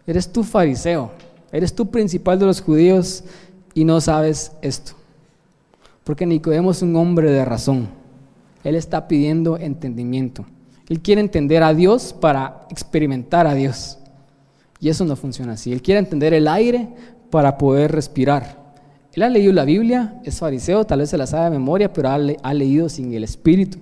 eres 0.06 0.32
tú 0.32 0.44
fariseo, 0.44 1.12
eres 1.52 1.74
tú 1.74 1.90
principal 1.90 2.38
de 2.38 2.46
los 2.46 2.62
judíos 2.62 3.24
y 3.74 3.86
no 3.86 4.02
sabes 4.02 4.52
esto. 4.62 4.94
Porque 6.04 6.26
Nicodemo 6.26 6.72
es 6.72 6.82
un 6.82 6.96
hombre 6.96 7.32
de 7.32 7.46
razón. 7.46 7.88
Él 8.64 8.76
está 8.76 9.08
pidiendo 9.08 9.58
entendimiento. 9.58 10.46
Él 10.90 11.00
quiere 11.02 11.22
entender 11.22 11.64
a 11.64 11.74
Dios 11.74 12.14
para 12.14 12.68
experimentar 12.70 13.48
a 13.48 13.56
Dios. 13.56 13.98
Y 14.80 14.90
eso 14.90 15.06
no 15.06 15.16
funciona 15.16 15.54
así. 15.54 15.72
Él 15.72 15.82
quiere 15.82 16.00
entender 16.00 16.34
el 16.34 16.48
aire 16.48 16.90
para 17.30 17.58
poder 17.58 17.92
respirar. 17.92 18.66
Él 19.16 19.24
ha 19.24 19.30
leído 19.30 19.54
la 19.54 19.64
Biblia, 19.64 20.20
es 20.26 20.40
fariseo, 20.40 20.86
tal 20.86 21.00
vez 21.00 21.10
se 21.10 21.18
la 21.18 21.26
sabe 21.26 21.46
de 21.46 21.52
memoria, 21.52 21.94
pero 21.94 22.10
ha, 22.10 22.54
leído 22.54 22.90
sin 22.90 23.14
el 23.14 23.24
Espíritu. 23.24 23.78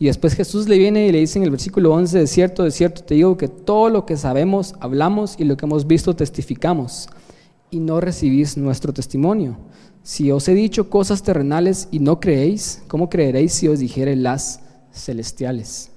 Y 0.00 0.06
después 0.06 0.34
Jesús 0.34 0.68
le 0.68 0.78
viene 0.78 1.06
y 1.06 1.12
le 1.12 1.20
dice 1.20 1.38
en 1.38 1.44
el 1.44 1.50
versículo 1.50 1.92
11, 1.92 2.18
de 2.18 2.26
cierto, 2.26 2.64
de 2.64 2.72
cierto 2.72 3.02
te 3.04 3.14
digo 3.14 3.36
que 3.36 3.46
todo 3.46 3.88
lo 3.88 4.04
que 4.04 4.16
sabemos 4.16 4.74
hablamos 4.80 5.36
y 5.38 5.44
lo 5.44 5.56
que 5.56 5.66
hemos 5.66 5.86
visto 5.86 6.16
testificamos, 6.16 7.08
y 7.70 7.78
no 7.78 8.00
recibís 8.00 8.56
nuestro 8.56 8.92
testimonio. 8.92 9.58
Si 10.02 10.32
os 10.32 10.48
he 10.48 10.54
dicho 10.54 10.90
cosas 10.90 11.22
terrenales 11.22 11.88
y 11.92 12.00
no 12.00 12.18
creéis, 12.18 12.82
¿cómo 12.88 13.08
creeréis 13.08 13.52
si 13.52 13.68
os 13.68 13.78
dijere 13.78 14.16
las 14.16 14.60
celestiales? 14.92 15.90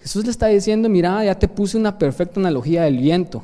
Jesús 0.00 0.24
le 0.24 0.30
está 0.30 0.46
diciendo, 0.46 0.88
mira, 0.88 1.24
ya 1.24 1.38
te 1.38 1.48
puse 1.48 1.76
una 1.76 1.98
perfecta 1.98 2.38
analogía 2.38 2.82
del 2.82 2.98
viento 2.98 3.42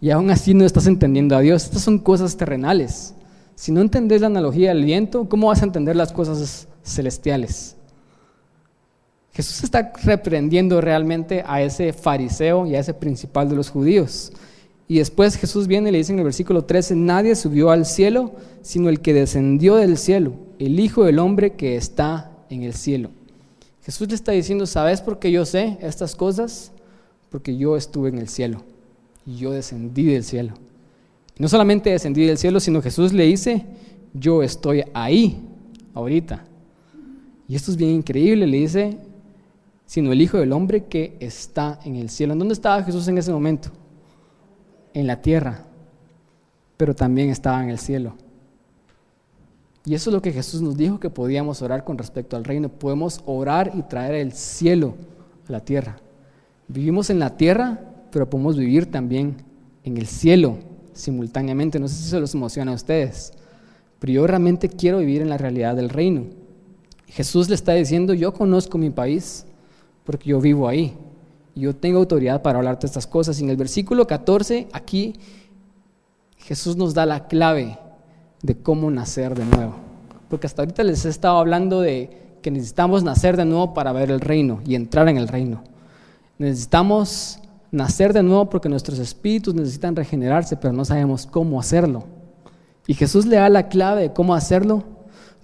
y 0.00 0.10
aún 0.10 0.30
así 0.30 0.54
no 0.54 0.64
estás 0.64 0.86
entendiendo 0.86 1.36
a 1.36 1.40
Dios. 1.40 1.64
Estas 1.64 1.82
son 1.82 1.98
cosas 1.98 2.36
terrenales. 2.36 3.14
Si 3.54 3.70
no 3.70 3.82
entendés 3.82 4.22
la 4.22 4.28
analogía 4.28 4.70
del 4.70 4.84
viento, 4.84 5.28
¿cómo 5.28 5.48
vas 5.48 5.60
a 5.60 5.66
entender 5.66 5.94
las 5.94 6.12
cosas 6.12 6.68
celestiales? 6.82 7.76
Jesús 9.32 9.62
está 9.62 9.92
reprendiendo 10.02 10.80
realmente 10.80 11.44
a 11.46 11.62
ese 11.62 11.92
fariseo 11.92 12.66
y 12.66 12.74
a 12.74 12.80
ese 12.80 12.94
principal 12.94 13.48
de 13.48 13.56
los 13.56 13.68
judíos. 13.68 14.32
Y 14.88 14.98
después 14.98 15.36
Jesús 15.36 15.66
viene 15.66 15.90
y 15.90 15.92
le 15.92 15.98
dice 15.98 16.12
en 16.12 16.18
el 16.18 16.24
versículo 16.24 16.64
13, 16.64 16.96
nadie 16.96 17.36
subió 17.36 17.70
al 17.70 17.86
cielo, 17.86 18.32
sino 18.62 18.88
el 18.88 19.00
que 19.00 19.14
descendió 19.14 19.76
del 19.76 19.98
cielo, 19.98 20.32
el 20.58 20.80
Hijo 20.80 21.04
del 21.04 21.20
Hombre 21.20 21.52
que 21.52 21.76
está 21.76 22.32
en 22.48 22.62
el 22.62 22.72
cielo. 22.72 23.10
Jesús 23.82 24.08
le 24.08 24.14
está 24.14 24.32
diciendo, 24.32 24.66
¿sabes 24.66 25.00
por 25.00 25.18
qué 25.18 25.30
yo 25.30 25.44
sé 25.44 25.78
estas 25.80 26.16
cosas? 26.16 26.72
Porque 27.28 27.56
yo 27.56 27.76
estuve 27.76 28.08
en 28.08 28.18
el 28.18 28.28
cielo 28.28 28.64
y 29.26 29.36
yo 29.36 29.52
descendí 29.52 30.04
del 30.04 30.24
cielo. 30.24 30.54
no 31.38 31.48
solamente 31.48 31.90
descendí 31.90 32.26
del 32.26 32.36
cielo, 32.36 32.60
sino 32.60 32.82
Jesús 32.82 33.12
le 33.12 33.24
dice, 33.24 33.64
yo 34.12 34.42
estoy 34.42 34.84
ahí, 34.92 35.40
ahorita. 35.94 36.44
Y 37.48 37.54
esto 37.54 37.70
es 37.70 37.76
bien 37.76 37.92
increíble, 37.92 38.46
le 38.46 38.58
dice, 38.58 38.98
sino 39.86 40.12
el 40.12 40.20
Hijo 40.20 40.38
del 40.38 40.52
Hombre 40.52 40.84
que 40.84 41.16
está 41.18 41.80
en 41.84 41.96
el 41.96 42.10
cielo. 42.10 42.34
¿En 42.34 42.38
dónde 42.38 42.54
estaba 42.54 42.82
Jesús 42.82 43.08
en 43.08 43.18
ese 43.18 43.32
momento? 43.32 43.70
En 44.94 45.06
la 45.06 45.20
tierra, 45.20 45.64
pero 46.76 46.94
también 46.94 47.30
estaba 47.30 47.62
en 47.62 47.70
el 47.70 47.78
cielo. 47.78 48.14
Y 49.84 49.94
eso 49.94 50.10
es 50.10 50.14
lo 50.14 50.22
que 50.22 50.32
Jesús 50.32 50.60
nos 50.60 50.76
dijo 50.76 51.00
que 51.00 51.10
podíamos 51.10 51.62
orar 51.62 51.84
con 51.84 51.98
respecto 51.98 52.36
al 52.36 52.44
reino. 52.44 52.68
Podemos 52.68 53.22
orar 53.26 53.72
y 53.74 53.82
traer 53.82 54.14
el 54.14 54.32
cielo 54.32 54.94
a 55.48 55.52
la 55.52 55.60
tierra. 55.60 55.96
Vivimos 56.68 57.10
en 57.10 57.18
la 57.18 57.36
tierra, 57.36 57.80
pero 58.10 58.28
podemos 58.28 58.56
vivir 58.56 58.90
también 58.90 59.36
en 59.84 59.96
el 59.96 60.06
cielo 60.06 60.58
simultáneamente. 60.92 61.78
No 61.78 61.88
sé 61.88 61.94
si 61.94 62.10
se 62.10 62.20
los 62.20 62.34
emociona 62.34 62.72
a 62.72 62.74
ustedes, 62.74 63.32
pero 63.98 64.12
yo 64.12 64.26
realmente 64.26 64.68
quiero 64.68 64.98
vivir 64.98 65.22
en 65.22 65.28
la 65.28 65.38
realidad 65.38 65.76
del 65.76 65.88
reino. 65.88 66.24
Jesús 67.06 67.48
le 67.48 67.54
está 67.54 67.72
diciendo, 67.72 68.14
yo 68.14 68.32
conozco 68.32 68.78
mi 68.78 68.90
país 68.90 69.44
porque 70.04 70.30
yo 70.30 70.40
vivo 70.40 70.68
ahí. 70.68 70.96
Yo 71.54 71.74
tengo 71.74 71.98
autoridad 71.98 72.42
para 72.42 72.58
hablarte 72.58 72.86
estas 72.86 73.06
cosas. 73.06 73.40
Y 73.40 73.44
en 73.44 73.50
el 73.50 73.56
versículo 73.56 74.06
14, 74.06 74.68
aquí 74.72 75.14
Jesús 76.36 76.76
nos 76.76 76.94
da 76.94 77.06
la 77.06 77.26
clave 77.26 77.78
de 78.42 78.56
cómo 78.56 78.90
nacer 78.90 79.34
de 79.34 79.44
nuevo. 79.44 79.74
Porque 80.28 80.46
hasta 80.46 80.62
ahorita 80.62 80.84
les 80.84 81.04
he 81.04 81.08
estado 81.08 81.38
hablando 81.38 81.80
de 81.80 82.36
que 82.42 82.50
necesitamos 82.50 83.02
nacer 83.02 83.36
de 83.36 83.44
nuevo 83.44 83.74
para 83.74 83.92
ver 83.92 84.10
el 84.10 84.20
reino 84.20 84.60
y 84.64 84.74
entrar 84.74 85.08
en 85.08 85.16
el 85.16 85.28
reino. 85.28 85.62
Necesitamos 86.38 87.40
nacer 87.70 88.12
de 88.12 88.22
nuevo 88.22 88.48
porque 88.48 88.68
nuestros 88.68 88.98
espíritus 88.98 89.54
necesitan 89.54 89.96
regenerarse, 89.96 90.56
pero 90.56 90.72
no 90.72 90.84
sabemos 90.84 91.26
cómo 91.26 91.60
hacerlo. 91.60 92.04
Y 92.86 92.94
Jesús 92.94 93.26
le 93.26 93.36
da 93.36 93.48
la 93.48 93.68
clave 93.68 94.02
de 94.02 94.12
cómo 94.12 94.34
hacerlo, 94.34 94.82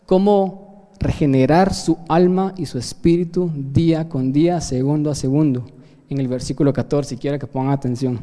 cómo 0.06 0.90
regenerar 0.98 1.74
su 1.74 1.98
alma 2.08 2.54
y 2.56 2.66
su 2.66 2.78
espíritu 2.78 3.50
día 3.54 4.08
con 4.08 4.32
día, 4.32 4.60
segundo 4.60 5.10
a 5.10 5.14
segundo, 5.14 5.66
en 6.08 6.18
el 6.18 6.28
versículo 6.28 6.72
14, 6.72 7.10
si 7.10 7.16
quiere 7.20 7.38
que 7.38 7.46
pongan 7.46 7.72
atención. 7.72 8.18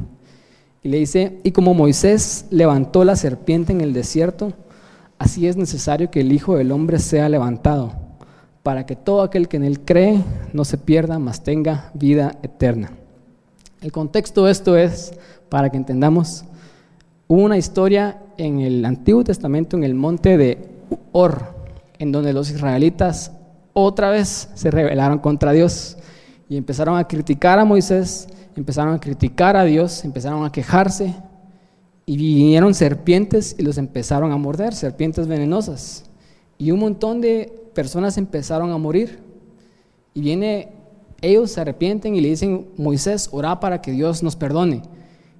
Y 0.82 0.90
le 0.90 0.98
dice, 0.98 1.40
y 1.44 1.52
como 1.52 1.74
Moisés 1.74 2.46
levantó 2.50 3.06
la 3.06 3.16
serpiente 3.16 3.72
en 3.72 3.82
el 3.82 3.94
desierto, 3.94 4.52
así 5.18 5.48
es 5.48 5.56
necesario 5.56 6.12
que 6.12 6.22
el 6.22 6.34
Hijo 6.34 6.58
del 6.58 6.72
Hombre 6.72 7.00
sea 7.00 7.30
levantado, 7.30 7.94
para 8.64 8.86
que 8.86 8.96
todo 8.96 9.22
aquel 9.22 9.48
que 9.48 9.58
en 9.58 9.64
él 9.64 9.80
cree 9.82 10.22
no 10.52 10.66
se 10.66 10.78
pierda, 10.78 11.20
mas 11.20 11.44
tenga 11.44 11.92
vida 11.94 12.38
eterna. 12.44 12.92
El 13.84 13.92
contexto 13.92 14.46
de 14.46 14.52
esto 14.52 14.76
es, 14.76 15.14
para 15.50 15.70
que 15.70 15.78
entendamos, 15.78 16.46
una 17.28 17.58
historia 17.58 18.20
en 18.38 18.60
el 18.60 18.84
Antiguo 18.86 19.24
Testamento 19.24 19.78
en 19.78 19.84
el 19.84 19.94
monte 19.94 20.38
de 20.38 20.70
Or, 21.12 21.54
en 22.00 22.12
donde 22.12 22.34
los 22.34 22.50
israelitas 22.50 23.32
otra 23.74 24.10
vez 24.10 24.50
se 24.56 24.72
rebelaron 24.72 25.20
contra 25.20 25.52
Dios 25.52 25.98
y 26.50 26.58
empezaron 26.58 26.98
a 26.98 27.08
criticar 27.08 27.60
a 27.60 27.66
Moisés 27.66 28.28
empezaron 28.56 28.94
a 28.94 29.00
criticar 29.00 29.56
a 29.56 29.64
Dios, 29.64 30.04
empezaron 30.06 30.46
a 30.46 30.52
quejarse 30.52 31.16
y 32.06 32.18
vinieron 32.18 32.74
serpientes 32.74 33.56
y 33.58 33.64
los 33.64 33.78
empezaron 33.78 34.32
a 34.32 34.38
morder, 34.38 34.74
serpientes 34.74 35.28
venenosas. 35.28 36.06
Y 36.58 36.72
un 36.72 36.80
montón 36.80 37.22
de 37.22 37.52
personas 37.74 38.18
empezaron 38.18 38.72
a 38.72 38.78
morir. 38.78 39.20
Y 40.14 40.22
viene, 40.22 40.70
ellos 41.24 41.52
se 41.52 41.62
arrepienten 41.62 42.16
y 42.16 42.22
le 42.22 42.30
dicen, 42.30 42.68
Moisés, 42.78 43.30
ora 43.32 43.60
para 43.60 43.82
que 43.82 43.92
Dios 43.92 44.22
nos 44.22 44.36
perdone. 44.36 44.84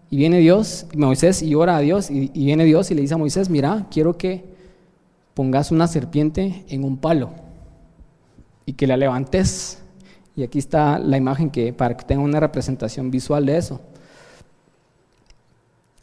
Y 0.10 0.18
viene 0.18 0.40
Dios, 0.40 0.88
Moisés, 0.96 1.44
y 1.44 1.54
ora 1.54 1.78
a 1.78 1.80
Dios, 1.82 2.10
y, 2.10 2.30
viene 2.30 2.66
Dios 2.66 2.90
y 2.90 2.96
le 2.96 3.02
dice 3.02 3.14
a 3.14 3.18
Moisés, 3.18 3.50
mira, 3.50 3.88
quiero 3.92 4.18
que 4.18 4.46
pongas 5.34 5.72
una 5.72 5.88
serpiente 5.88 6.64
en 6.70 6.84
un 6.84 6.98
palo 6.98 7.32
y 8.66 8.74
que 8.74 8.88
la 8.88 8.98
levantes 8.98 9.84
y 10.36 10.44
aquí 10.44 10.60
está 10.60 10.98
la 11.00 11.18
imagen 11.18 11.50
que, 11.50 11.74
para 11.74 11.96
que 11.96 12.06
tenga 12.06 12.24
una 12.24 12.40
representación 12.40 13.12
visual 13.12 13.46
de 13.46 13.58
eso. 13.58 13.82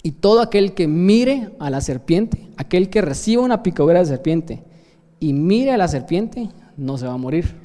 Y 0.03 0.13
todo 0.13 0.41
aquel 0.41 0.73
que 0.73 0.87
mire 0.87 1.51
a 1.59 1.69
la 1.69 1.81
serpiente, 1.81 2.49
aquel 2.57 2.91
que 2.91 3.03
reciba 3.03 3.43
una 3.43 3.63
picadura 3.63 3.99
de 3.99 4.07
serpiente 4.07 4.63
y 5.19 5.33
mire 5.33 5.73
a 5.73 5.77
la 5.77 5.89
serpiente, 5.89 6.49
no 6.77 6.97
se 6.97 7.07
va 7.07 7.15
a 7.15 7.19
morir. 7.19 7.60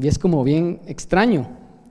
Y 0.00 0.08
es 0.08 0.18
como 0.18 0.42
bien 0.44 0.80
extraño 0.86 1.46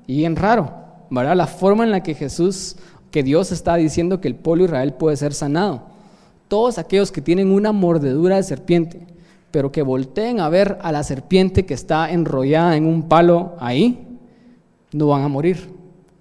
y 0.07 0.17
bien 0.17 0.35
raro, 0.35 0.71
¿verdad? 1.09 1.35
La 1.35 1.47
forma 1.47 1.83
en 1.83 1.91
la 1.91 2.03
que 2.03 2.15
Jesús, 2.15 2.75
que 3.11 3.23
Dios 3.23 3.51
está 3.51 3.75
diciendo 3.75 4.19
que 4.19 4.27
el 4.27 4.35
pueblo 4.35 4.65
Israel 4.65 4.93
puede 4.93 5.15
ser 5.15 5.33
sanado. 5.33 5.83
Todos 6.47 6.77
aquellos 6.77 7.11
que 7.11 7.21
tienen 7.21 7.51
una 7.51 7.71
mordedura 7.71 8.35
de 8.35 8.43
serpiente, 8.43 9.07
pero 9.51 9.71
que 9.71 9.81
volteen 9.83 10.39
a 10.39 10.49
ver 10.49 10.77
a 10.81 10.91
la 10.91 11.03
serpiente 11.03 11.65
que 11.65 11.73
está 11.73 12.11
enrollada 12.11 12.75
en 12.75 12.85
un 12.85 13.07
palo 13.07 13.53
ahí, 13.59 14.07
no 14.91 15.07
van 15.07 15.23
a 15.23 15.27
morir. 15.27 15.69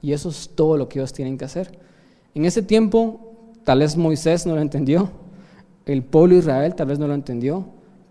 Y 0.01 0.13
eso 0.13 0.29
es 0.29 0.51
todo 0.55 0.77
lo 0.77 0.89
que 0.89 0.99
ellos 0.99 1.13
tienen 1.13 1.39
que 1.39 1.45
hacer. 1.45 1.79
En 2.35 2.45
ese 2.45 2.63
tiempo, 2.63 3.35
tal 3.65 3.81
vez 3.81 3.97
Moisés 3.97 4.47
no 4.47 4.55
lo 4.55 4.61
entendió, 4.61 5.11
el 5.87 6.03
pueblo 6.03 6.37
Israel 6.37 6.75
tal 6.75 6.87
vez 6.87 6.99
no 6.99 7.09
lo 7.09 7.15
entendió, 7.15 7.67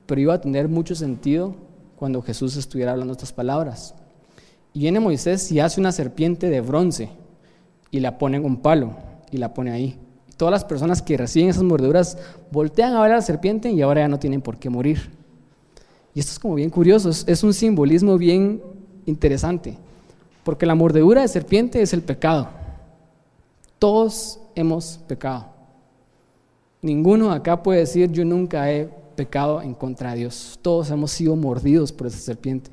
pero 0.06 0.20
iba 0.20 0.34
a 0.34 0.42
tener 0.42 0.68
mucho 0.68 0.94
sentido 0.94 1.56
cuando 2.02 2.22
Jesús 2.22 2.58
estuviera 2.58 2.94
hablando 2.94 3.14
estas 3.14 3.32
palabras. 3.32 3.94
Y 4.74 4.80
viene 4.80 5.00
Moisés 5.00 5.52
y 5.52 5.60
hace 5.60 5.80
una 5.80 5.92
serpiente 5.92 6.50
de 6.50 6.60
bronce 6.60 7.12
y 7.92 8.00
la 8.00 8.18
pone 8.18 8.38
en 8.38 8.46
un 8.46 8.58
palo 8.58 8.96
y 9.30 9.38
la 9.38 9.54
pone 9.54 9.72
ahí 9.72 10.00
todas 10.42 10.54
las 10.54 10.66
personas 10.66 11.04
que 11.04 11.18
reciben 11.18 11.50
esas 11.50 11.62
mordeduras 11.62 12.18
voltean 12.50 12.96
a 12.96 13.02
ver 13.04 13.12
a 13.12 13.16
la 13.18 13.22
serpiente 13.22 13.70
y 13.70 13.80
ahora 13.84 14.02
ya 14.02 14.08
no 14.08 14.18
tienen 14.18 14.42
por 14.42 14.58
qué 14.58 14.72
morir. 14.72 15.12
Y 16.16 16.20
esto 16.20 16.32
es 16.32 16.40
como 16.40 16.56
bien 16.56 16.72
curioso, 16.72 17.12
es, 17.12 17.44
un 17.44 17.54
simbolismo 17.54 18.18
bien 18.18 18.60
interesante, 19.06 19.78
porque 20.44 20.66
la 20.66 20.74
mordedura 20.74 21.22
de 21.22 21.28
serpiente 21.28 21.80
es 21.80 21.94
el 21.94 22.02
pecado. 22.02 22.50
Todos 23.78 24.40
hemos 24.56 25.00
pecado. 25.08 25.46
Ninguno 26.82 27.32
acá 27.32 27.62
puede 27.62 27.82
decir 27.82 28.12
yo 28.12 28.26
nunca 28.26 28.72
he 28.72 28.90
pecado 29.22 29.62
en 29.62 29.76
contra 29.76 30.12
de 30.12 30.20
Dios. 30.20 30.58
Todos 30.64 30.90
hemos 30.90 31.12
sido 31.12 31.36
mordidos 31.36 31.92
por 31.92 32.08
esa 32.08 32.18
serpiente. 32.18 32.72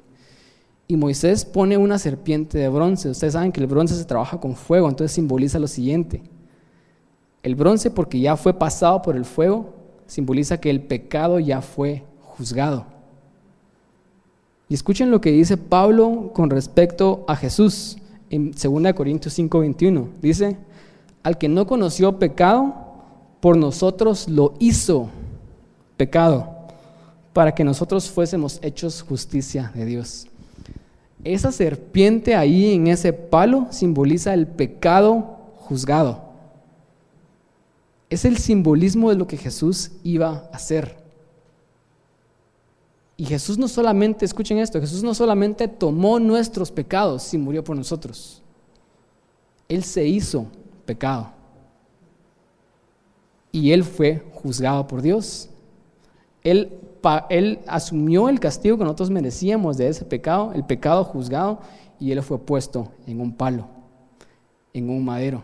Y 0.86 0.96
Moisés 0.96 1.44
pone 1.44 1.76
una 1.76 1.98
serpiente 1.98 2.56
de 2.56 2.70
bronce. 2.70 3.10
Ustedes 3.10 3.34
saben 3.34 3.52
que 3.52 3.60
el 3.60 3.66
bronce 3.66 3.94
se 3.94 4.06
trabaja 4.06 4.40
con 4.40 4.56
fuego, 4.56 4.88
entonces 4.88 5.14
simboliza 5.14 5.58
lo 5.58 5.68
siguiente. 5.68 6.22
El 7.42 7.54
bronce, 7.54 7.90
porque 7.90 8.18
ya 8.18 8.34
fue 8.36 8.54
pasado 8.54 9.02
por 9.02 9.14
el 9.14 9.26
fuego, 9.26 9.74
simboliza 10.06 10.58
que 10.58 10.70
el 10.70 10.80
pecado 10.80 11.38
ya 11.38 11.60
fue 11.60 12.02
juzgado. 12.22 12.86
Y 14.70 14.74
escuchen 14.74 15.10
lo 15.10 15.20
que 15.20 15.30
dice 15.30 15.58
Pablo 15.58 16.30
con 16.32 16.48
respecto 16.48 17.26
a 17.28 17.36
Jesús 17.36 17.98
en 18.30 18.52
2 18.52 18.94
Corintios 18.94 19.38
5:21. 19.38 20.08
Dice, 20.22 20.56
al 21.22 21.36
que 21.36 21.50
no 21.50 21.66
conoció 21.66 22.18
pecado, 22.18 22.74
por 23.40 23.58
nosotros 23.58 24.28
lo 24.28 24.54
hizo 24.58 25.10
pecado, 25.98 26.48
para 27.34 27.54
que 27.54 27.64
nosotros 27.64 28.08
fuésemos 28.08 28.58
hechos 28.62 29.02
justicia 29.02 29.70
de 29.74 29.84
Dios. 29.84 30.26
Esa 31.24 31.52
serpiente 31.52 32.34
ahí 32.34 32.72
en 32.72 32.86
ese 32.86 33.12
palo 33.12 33.66
simboliza 33.70 34.32
el 34.32 34.46
pecado 34.46 35.36
juzgado. 35.56 36.22
Es 38.08 38.24
el 38.24 38.38
simbolismo 38.38 39.10
de 39.10 39.16
lo 39.16 39.26
que 39.26 39.36
Jesús 39.36 39.90
iba 40.02 40.28
a 40.28 40.56
hacer. 40.56 40.96
Y 43.16 43.26
Jesús 43.26 43.58
no 43.58 43.66
solamente, 43.66 44.24
escuchen 44.24 44.58
esto, 44.58 44.80
Jesús 44.80 45.02
no 45.02 45.12
solamente 45.12 45.66
tomó 45.66 46.20
nuestros 46.20 46.70
pecados 46.70 47.34
y 47.34 47.38
murió 47.38 47.64
por 47.64 47.76
nosotros. 47.76 48.40
Él 49.68 49.82
se 49.82 50.06
hizo 50.06 50.46
pecado. 50.86 51.30
Y 53.50 53.72
Él 53.72 53.82
fue 53.82 54.24
juzgado 54.34 54.86
por 54.86 55.02
Dios. 55.02 55.50
Él, 56.50 57.60
asumió 57.66 58.28
el 58.28 58.40
castigo 58.40 58.78
que 58.78 58.84
nosotros 58.84 59.10
merecíamos 59.10 59.76
de 59.76 59.88
ese 59.88 60.04
pecado, 60.04 60.52
el 60.54 60.64
pecado 60.64 61.04
juzgado, 61.04 61.60
y 62.00 62.12
Él 62.12 62.22
fue 62.22 62.38
puesto 62.38 62.92
en 63.06 63.20
un 63.20 63.32
palo, 63.32 63.66
en 64.72 64.88
un 64.88 65.04
madero. 65.04 65.42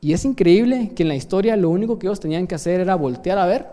Y 0.00 0.12
es 0.12 0.24
increíble 0.24 0.92
que 0.94 1.02
en 1.02 1.08
la 1.08 1.14
historia 1.14 1.56
lo 1.56 1.70
único 1.70 1.98
que 1.98 2.06
ellos 2.06 2.20
tenían 2.20 2.46
que 2.46 2.54
hacer 2.54 2.80
era 2.80 2.94
voltear 2.94 3.38
a 3.38 3.46
ver 3.46 3.66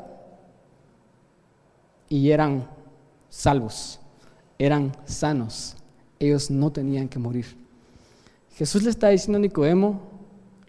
y 2.08 2.30
eran 2.32 2.68
salvos, 3.30 4.00
eran 4.60 4.92
sanos. 5.06 5.76
Ellos 6.20 6.52
no 6.52 6.72
tenían 6.72 7.08
que 7.08 7.18
morir. 7.18 7.46
Jesús 8.56 8.84
le 8.84 8.90
está 8.90 9.10
diciendo 9.10 9.38
a 9.38 9.42
Nicodemo, 9.42 10.02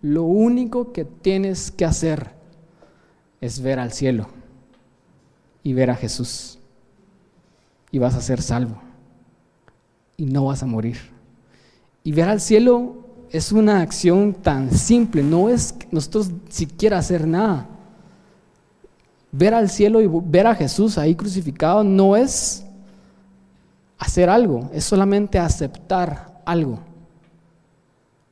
lo 0.01 0.23
único 0.23 0.93
que 0.93 1.05
tienes 1.05 1.71
que 1.71 1.85
hacer 1.85 2.31
es 3.41 3.61
ver 3.61 3.81
al 3.81 3.93
cielo 3.93 4.40
y 5.63 5.73
ver 5.73 5.91
a 5.91 5.97
Jesús. 5.97 6.59
Y 7.91 7.99
vas 7.99 8.15
a 8.15 8.21
ser 8.21 8.43
salvo. 8.43 8.81
Y 10.17 10.27
no 10.27 10.47
vas 10.47 10.63
a 10.63 10.67
morir. 10.67 10.99
Y 12.05 12.13
ver 12.13 12.29
al 12.29 12.41
cielo 12.41 13.07
es 13.31 13.53
una 13.53 13.81
acción 13.81 14.35
tan 14.35 14.73
simple, 14.73 15.23
no 15.23 15.49
es 15.49 15.75
nosotros 15.91 16.31
siquiera 16.49 16.99
hacer 16.99 17.27
nada. 17.27 17.67
Ver 19.33 19.55
al 19.55 19.71
cielo 19.71 20.01
y 20.01 20.09
ver 20.09 20.47
a 20.47 20.55
Jesús 20.55 20.99
ahí 20.99 21.15
crucificado 21.15 21.85
no 21.85 22.17
es 22.17 22.65
hacer 23.99 24.29
algo, 24.29 24.69
es 24.73 24.85
solamente 24.85 25.39
aceptar 25.39 26.43
algo. 26.45 26.81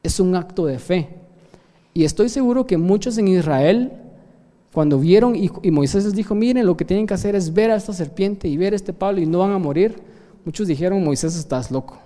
Es 0.03 0.18
un 0.18 0.35
acto 0.35 0.66
de 0.66 0.79
fe. 0.79 1.09
Y 1.95 2.05
estoy 2.05 2.29
seguro 2.29 2.66
que 2.66 2.76
muchos 2.76 3.18
en 3.18 3.29
Israel, 3.29 3.93
cuando 4.72 4.98
vieron 4.98 5.34
y, 5.34 5.70
Moisés 5.70 6.04
les 6.04 6.14
dijo, 6.14 6.34
miren, 6.34 6.66
lo 6.66 6.76
que 6.76 6.84
tienen 6.84 7.06
que 7.06 7.14
hacer 7.14 7.34
es 7.34 7.52
ver 7.52 7.70
a 7.70 7.76
esta 7.76 7.92
serpiente 7.92 8.48
y 8.48 8.56
ver 8.56 8.72
a 8.72 8.76
este 8.76 8.92
Pablo 8.92 9.20
y 9.20 9.26
no 9.26 9.38
van 9.38 9.52
a 9.52 9.58
morir, 9.58 9.96
muchos 10.44 10.66
dijeron, 10.66 11.02
Moisés, 11.02 11.36
estás 11.36 11.70
loco. 11.70 11.98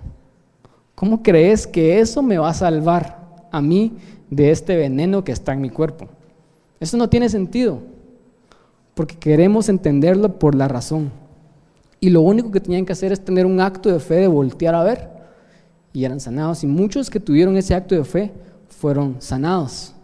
¿Cómo 0.95 1.23
crees 1.23 1.67
que 1.67 1.99
eso 1.99 2.23
me 2.23 2.39
va 2.39 2.51
a 2.51 2.55
salvar 2.55 3.47
a 3.51 3.61
mí 3.61 3.93
de 4.31 4.51
este 4.51 4.77
veneno 4.77 5.25
que 5.25 5.33
está 5.33 5.53
en 5.53 5.61
mi 5.61 5.71
cuerpo? 5.71 6.07
Eso 6.79 6.97
no 6.97 7.09
tiene 7.09 7.29
sentido, 7.29 7.81
porque 8.95 9.17
queremos 9.17 9.69
entenderlo 9.69 10.39
por 10.39 10.55
la 10.55 10.69
razón. 10.69 11.11
Y 12.01 12.11
lo 12.11 12.21
único 12.23 12.51
que 12.51 12.61
tenían 12.61 12.85
que 12.85 12.93
hacer 12.93 13.13
es 13.13 13.25
tener 13.25 13.47
un 13.47 13.61
acto 13.61 13.89
de 13.89 14.01
fe 14.01 14.17
de 14.17 14.27
voltear 14.29 14.75
a 14.75 14.83
ver 14.83 15.09
y 15.93 16.05
eran 16.05 16.21
sanados. 16.21 16.65
Y 16.65 16.67
muchos 16.67 17.11
que 17.11 17.21
tuvieron 17.21 17.57
ese 17.57 17.75
acto 17.75 17.95
de 17.95 18.05
fe 18.05 18.33
fueron 18.69 19.17
sanados. 19.21 19.95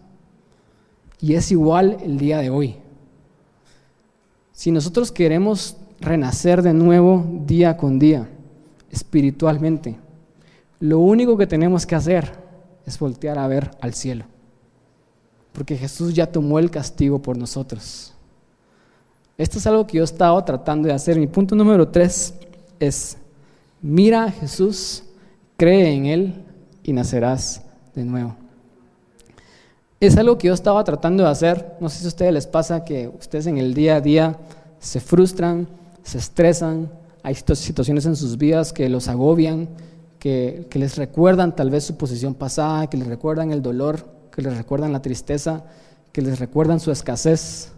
Y 1.21 1.33
es 1.33 1.51
igual 1.51 1.97
el 2.01 2.17
día 2.17 2.39
de 2.39 2.49
hoy. 2.49 2.77
Si 4.51 4.71
nosotros 4.71 5.11
queremos 5.11 5.77
renacer 5.99 6.61
de 6.61 6.73
nuevo 6.73 7.25
día 7.45 7.77
con 7.77 7.99
día, 7.99 8.29
espiritualmente, 8.89 9.97
lo 10.79 10.99
único 10.99 11.37
que 11.37 11.47
tenemos 11.47 11.85
que 11.85 11.95
hacer 11.95 12.31
es 12.85 12.97
voltear 12.97 13.37
a 13.37 13.47
ver 13.47 13.71
al 13.81 13.93
cielo. 13.93 14.25
Porque 15.53 15.75
Jesús 15.75 16.13
ya 16.13 16.31
tomó 16.31 16.59
el 16.59 16.71
castigo 16.71 17.21
por 17.21 17.37
nosotros. 17.37 18.13
Esto 19.37 19.57
es 19.57 19.67
algo 19.67 19.87
que 19.87 19.97
yo 19.97 20.03
he 20.03 20.05
estado 20.05 20.43
tratando 20.43 20.87
de 20.87 20.93
hacer. 20.93 21.17
Mi 21.17 21.27
punto 21.27 21.55
número 21.55 21.87
tres 21.87 22.33
es, 22.79 23.17
mira 23.81 24.25
a 24.25 24.31
Jesús, 24.31 25.03
cree 25.57 25.93
en 25.93 26.05
Él 26.05 26.45
y 26.83 26.93
nacerás 26.93 27.61
de 27.95 28.03
nuevo. 28.03 28.35
Es 29.99 30.15
algo 30.15 30.37
que 30.37 30.47
yo 30.47 30.53
estaba 30.53 30.81
tratando 30.85 31.23
de 31.23 31.29
hacer. 31.29 31.75
No 31.81 31.89
sé 31.89 31.99
si 31.99 32.05
a 32.05 32.07
ustedes 32.07 32.33
les 32.33 32.47
pasa 32.47 32.85
que 32.85 33.09
ustedes 33.09 33.47
en 33.47 33.57
el 33.57 33.73
día 33.73 33.97
a 33.97 34.01
día 34.01 34.37
se 34.79 35.01
frustran, 35.01 35.67
se 36.03 36.19
estresan, 36.19 36.89
hay 37.21 37.35
situaciones 37.35 38.05
en 38.05 38.15
sus 38.15 38.37
vidas 38.37 38.71
que 38.71 38.87
los 38.87 39.09
agobian, 39.09 39.67
que, 40.17 40.67
les 40.71 40.97
recuerdan 40.97 41.53
tal 41.53 41.69
vez 41.69 41.83
su 41.83 41.97
posición 41.97 42.33
pasada, 42.33 42.87
que 42.87 42.95
les 42.95 43.07
recuerdan 43.07 43.51
el 43.51 43.61
dolor, 43.61 44.05
que 44.31 44.41
les 44.41 44.55
recuerdan 44.55 44.93
la 44.93 45.01
tristeza, 45.01 45.65
que 46.13 46.21
les 46.21 46.39
recuerdan 46.39 46.79
su 46.79 46.91
escasez. 46.91 47.73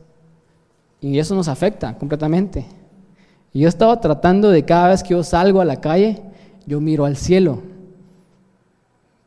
Y 1.00 1.18
eso 1.18 1.34
nos 1.34 1.48
afecta 1.48 1.98
completamente. 1.98 2.68
Y 3.52 3.62
yo 3.62 3.68
estaba 3.68 4.00
tratando 4.00 4.52
de 4.52 4.64
cada 4.64 4.90
vez 4.90 5.02
que 5.02 5.16
yo 5.16 5.24
salgo 5.24 5.60
a 5.60 5.66
la 5.66 5.82
calle, 5.82 6.22
yo 6.68 6.80
miro 6.82 7.06
al 7.06 7.18
cielo. 7.18 7.64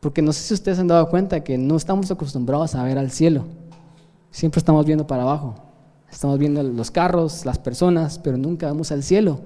Porque 0.04 0.20
no 0.20 0.34
sé 0.34 0.42
si 0.42 0.52
ustedes 0.52 0.78
han 0.78 0.86
dado 0.86 1.08
cuenta 1.08 1.42
que 1.42 1.56
no 1.56 1.76
estamos 1.76 2.10
acostumbrados 2.10 2.74
a 2.74 2.84
ver 2.84 2.98
al 2.98 3.10
cielo. 3.10 3.46
Siempre 4.30 4.58
estamos 4.58 4.84
viendo 4.84 5.06
para 5.06 5.22
abajo. 5.22 5.54
Estamos 6.12 6.38
viendo 6.38 6.62
los 6.62 6.90
carros, 6.90 7.46
las 7.46 7.58
personas, 7.58 8.18
pero 8.18 8.36
nunca 8.36 8.66
vemos 8.66 8.92
al 8.92 9.02
cielo. 9.02 9.40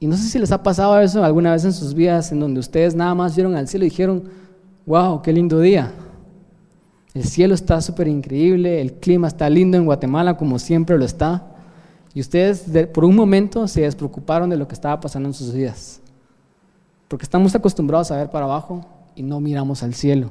Y 0.00 0.06
no 0.06 0.16
sé 0.16 0.22
si 0.22 0.38
les 0.38 0.52
ha 0.52 0.62
pasado 0.62 0.98
eso 1.00 1.22
alguna 1.22 1.52
vez 1.52 1.66
en 1.66 1.74
sus 1.74 1.92
vidas, 1.92 2.32
en 2.32 2.40
donde 2.40 2.60
ustedes 2.60 2.94
nada 2.94 3.14
más 3.14 3.36
vieron 3.36 3.56
al 3.56 3.68
cielo 3.68 3.84
y 3.84 3.90
dijeron, 3.90 4.24
wow, 4.86 5.20
qué 5.20 5.34
lindo 5.34 5.60
día. 5.60 5.92
El 7.12 7.24
cielo 7.24 7.52
está 7.52 7.78
súper 7.82 8.08
increíble, 8.08 8.80
el 8.80 8.94
clima 8.94 9.28
está 9.28 9.50
lindo 9.50 9.76
en 9.76 9.84
Guatemala 9.84 10.38
como 10.38 10.58
siempre 10.58 10.96
lo 10.96 11.04
está. 11.04 11.44
Y 12.14 12.20
ustedes 12.20 12.86
por 12.86 13.04
un 13.04 13.14
momento 13.14 13.68
se 13.68 13.82
despreocuparon 13.82 14.48
de 14.48 14.56
lo 14.56 14.66
que 14.66 14.72
estaba 14.72 14.98
pasando 14.98 15.28
en 15.28 15.34
sus 15.34 15.52
vidas. 15.52 16.00
Porque 17.06 17.24
estamos 17.24 17.54
acostumbrados 17.54 18.10
a 18.10 18.16
ver 18.16 18.30
para 18.30 18.46
abajo 18.46 18.86
y 19.16 19.22
no 19.22 19.40
miramos 19.40 19.82
al 19.82 19.94
cielo. 19.94 20.30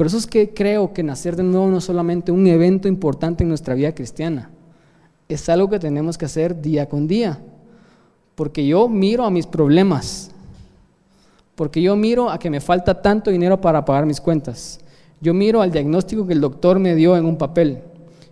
Por 0.00 0.06
eso 0.06 0.16
es 0.16 0.26
que 0.26 0.54
creo 0.54 0.94
que 0.94 1.02
nacer 1.02 1.36
de 1.36 1.42
nuevo 1.42 1.68
no 1.68 1.76
es 1.76 1.84
solamente 1.84 2.32
un 2.32 2.46
evento 2.46 2.88
importante 2.88 3.44
en 3.44 3.48
nuestra 3.48 3.74
vida 3.74 3.94
cristiana. 3.94 4.50
Es 5.28 5.48
algo 5.50 5.68
que 5.68 5.78
tenemos 5.78 6.16
que 6.16 6.24
hacer 6.24 6.62
día 6.62 6.88
con 6.88 7.06
día. 7.06 7.38
Porque 8.34 8.66
yo 8.66 8.88
miro 8.88 9.24
a 9.26 9.30
mis 9.30 9.46
problemas. 9.46 10.30
Porque 11.54 11.82
yo 11.82 11.96
miro 11.96 12.30
a 12.30 12.38
que 12.38 12.48
me 12.48 12.62
falta 12.62 13.02
tanto 13.02 13.30
dinero 13.30 13.60
para 13.60 13.84
pagar 13.84 14.06
mis 14.06 14.22
cuentas. 14.22 14.80
Yo 15.20 15.34
miro 15.34 15.60
al 15.60 15.70
diagnóstico 15.70 16.26
que 16.26 16.32
el 16.32 16.40
doctor 16.40 16.78
me 16.78 16.94
dio 16.94 17.14
en 17.14 17.26
un 17.26 17.36
papel. 17.36 17.82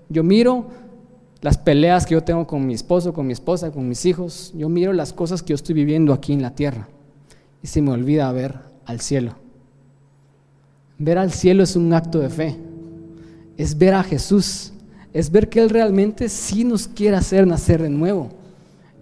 Yo 0.09 0.25
miro 0.25 0.69
las 1.43 1.59
peleas 1.59 2.07
que 2.07 2.15
yo 2.15 2.25
tengo 2.25 2.47
con 2.47 2.67
mi 2.67 2.73
esposo, 2.73 3.13
con 3.13 3.27
mi 3.27 3.35
esposa, 3.35 3.71
con 3.71 3.87
mis 3.87 4.07
hijos. 4.07 4.55
Yo 4.57 4.71
miro 4.71 4.95
las 4.95 5.13
cosas 5.13 5.43
que 5.43 5.51
yo 5.51 5.57
estoy 5.57 5.75
viviendo 5.75 6.15
aquí 6.15 6.33
en 6.33 6.41
la 6.41 6.55
tierra. 6.55 6.89
Y 7.63 7.67
se 7.67 7.83
me 7.83 7.91
olvida 7.91 8.33
ver 8.33 8.68
al 8.89 9.01
cielo. 9.01 9.35
Ver 10.99 11.19
al 11.19 11.31
cielo 11.31 11.63
es 11.63 11.77
un 11.77 11.93
acto 11.93 12.19
de 12.19 12.31
fe. 12.31 12.57
Es 13.57 13.77
ver 13.77 13.95
a 13.95 14.03
Jesús. 14.03 14.73
Es 15.13 15.31
ver 15.31 15.49
que 15.49 15.61
Él 15.61 15.71
realmente 15.71 16.29
sí 16.29 16.65
nos 16.65 16.89
quiere 16.89 17.17
hacer 17.17 17.47
nacer 17.47 17.83
de 17.83 17.91
nuevo. 17.91 18.31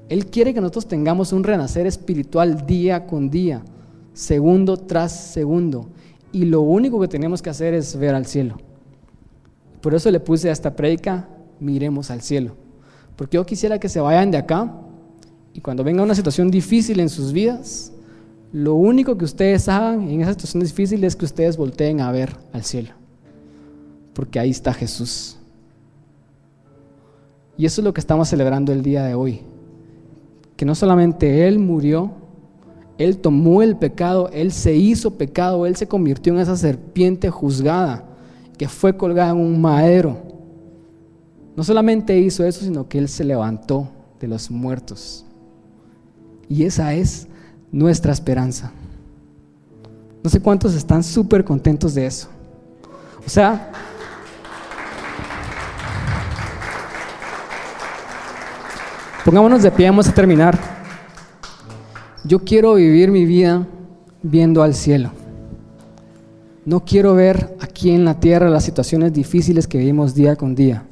Él 0.09 0.27
quiere 0.27 0.53
que 0.53 0.61
nosotros 0.61 0.89
tengamos 0.89 1.33
un 1.33 1.45
renacer 1.45 1.87
espiritual 1.87 2.67
día 2.67 3.07
con 3.07 3.31
día, 3.31 3.63
segundo 4.13 4.77
tras 4.77 5.13
segundo. 5.33 5.89
Y 6.33 6.45
lo 6.45 6.61
único 6.61 7.01
que 7.01 7.09
tenemos 7.09 7.41
que 7.41 7.51
hacer 7.51 7.73
es 7.73 7.97
ver 7.97 8.15
al 8.15 8.27
cielo. 8.27 8.57
Por 9.81 9.95
eso 9.95 10.11
le 10.11 10.21
puse 10.21 10.49
a 10.49 10.53
esta 10.53 10.75
predica, 10.75 11.29
miremos 11.61 12.11
al 12.11 12.23
cielo. 12.23 12.57
Porque 13.15 13.37
yo 13.37 13.47
quisiera 13.47 13.79
que 13.79 13.89
se 13.89 14.01
vayan 14.01 14.33
de 14.33 14.39
acá 14.39 14.73
y 15.55 15.61
cuando 15.61 15.85
venga 15.85 16.03
una 16.03 16.15
situación 16.15 16.51
difícil 16.51 16.99
en 17.01 17.09
sus 17.09 17.33
vidas, 17.33 17.93
lo 18.53 18.75
único 18.75 19.19
que 19.19 19.25
ustedes 19.25 19.69
hagan 19.69 20.09
en 20.09 20.21
esa 20.23 20.33
situación 20.33 20.63
difícil 20.63 21.05
es 21.05 21.17
que 21.17 21.25
ustedes 21.25 21.57
volteen 21.57 22.01
a 22.01 22.13
ver 22.13 22.37
al 22.53 22.65
cielo. 22.65 22.91
Porque 24.15 24.39
ahí 24.39 24.51
está 24.51 24.73
Jesús. 24.73 25.37
Y 27.59 27.67
eso 27.67 27.81
es 27.81 27.85
lo 27.85 27.93
que 27.93 28.01
estamos 28.01 28.29
celebrando 28.29 28.73
el 28.73 28.83
día 28.83 29.05
de 29.05 29.15
hoy 29.15 29.43
que 30.57 30.65
no 30.65 30.75
solamente 30.75 31.47
Él 31.47 31.59
murió 31.59 32.13
Él 32.99 33.19
tomó 33.19 33.63
el 33.63 33.77
pecado, 33.77 34.31
Él 34.33 34.53
se 34.53 34.75
hizo 34.75 35.13
pecado, 35.19 35.67
Él 35.67 35.77
se 35.77 35.87
convirtió 35.87 36.33
en 36.33 36.41
esa 36.41 36.57
serpiente 36.57 37.29
juzgada 37.31 38.05
que 38.57 38.69
fue 38.69 38.97
colgada 38.97 39.33
en 39.33 39.37
un 39.37 39.61
madero. 39.61 40.17
No 41.55 41.63
solamente 41.63 42.19
hizo 42.19 42.43
eso, 42.43 42.65
sino 42.65 42.89
que 42.89 42.97
Él 42.99 43.09
se 43.09 43.23
levantó 43.23 43.91
de 44.19 44.29
los 44.29 44.51
muertos. 44.51 45.27
Y 46.49 46.65
esa 46.65 46.95
es 46.95 47.29
nuestra 47.77 48.11
esperanza. 48.11 48.73
No 50.23 50.31
sé 50.31 50.41
cuántos 50.41 50.75
están 50.75 51.05
súper 51.05 51.45
contentos 51.45 51.95
de 51.95 52.07
eso. 52.07 52.29
O 53.25 53.29
sea, 53.29 53.71
pongámonos 59.27 59.63
de 59.63 59.71
pie, 59.71 59.91
vamos 59.91 60.09
a 60.09 60.15
terminar. 60.15 60.59
Yo 62.25 62.39
quiero 62.39 62.75
vivir 62.75 63.11
mi 63.11 63.27
vida 63.27 63.67
viendo 64.23 64.63
al 64.63 64.75
cielo. 64.75 65.11
No 66.65 66.83
quiero 66.83 67.15
ver 67.15 67.57
aquí 67.61 67.91
en 67.91 68.07
la 68.07 68.19
tierra 68.19 68.49
las 68.49 68.65
situaciones 68.65 69.13
difíciles 69.13 69.69
que 69.69 69.77
vivimos 69.77 70.15
día 70.15 70.35
con 70.35 70.55
día. 70.55 70.85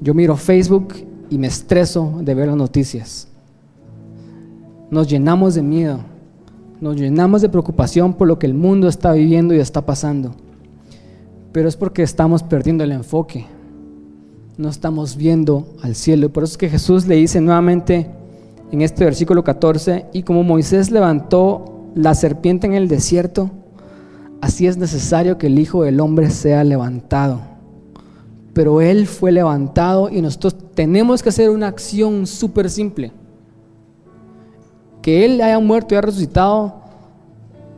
Yo 0.00 0.14
miro 0.14 0.36
Facebook 0.36 0.94
y 1.28 1.38
me 1.38 1.48
estreso 1.48 2.20
de 2.22 2.34
ver 2.34 2.46
las 2.46 2.56
noticias. 2.56 3.27
Nos 4.90 5.08
llenamos 5.08 5.54
de 5.54 5.62
miedo, 5.62 6.00
nos 6.80 6.96
llenamos 6.96 7.42
de 7.42 7.48
preocupación 7.48 8.14
por 8.14 8.26
lo 8.26 8.38
que 8.38 8.46
el 8.46 8.54
mundo 8.54 8.88
está 8.88 9.12
viviendo 9.12 9.54
y 9.54 9.58
está 9.58 9.84
pasando. 9.84 10.34
Pero 11.52 11.68
es 11.68 11.76
porque 11.76 12.02
estamos 12.02 12.42
perdiendo 12.42 12.84
el 12.84 12.92
enfoque. 12.92 13.46
No 14.56 14.68
estamos 14.68 15.16
viendo 15.16 15.66
al 15.82 15.94
cielo. 15.94 16.30
Por 16.30 16.44
eso 16.44 16.52
es 16.52 16.58
que 16.58 16.70
Jesús 16.70 17.06
le 17.06 17.16
dice 17.16 17.40
nuevamente 17.40 18.10
en 18.70 18.82
este 18.82 19.04
versículo 19.04 19.44
14, 19.44 20.06
y 20.12 20.22
como 20.22 20.42
Moisés 20.42 20.90
levantó 20.90 21.90
la 21.94 22.14
serpiente 22.14 22.66
en 22.66 22.74
el 22.74 22.88
desierto, 22.88 23.50
así 24.40 24.66
es 24.66 24.76
necesario 24.76 25.38
que 25.38 25.46
el 25.46 25.58
Hijo 25.58 25.82
del 25.82 26.00
Hombre 26.00 26.30
sea 26.30 26.64
levantado. 26.64 27.40
Pero 28.52 28.80
Él 28.80 29.06
fue 29.06 29.32
levantado 29.32 30.10
y 30.10 30.20
nosotros 30.20 30.56
tenemos 30.74 31.22
que 31.22 31.30
hacer 31.30 31.50
una 31.50 31.68
acción 31.68 32.26
súper 32.26 32.68
simple. 32.68 33.12
Que 35.08 35.24
Él 35.24 35.40
haya 35.40 35.58
muerto 35.58 35.94
y 35.94 35.96
haya 35.96 36.02
resucitado 36.02 36.82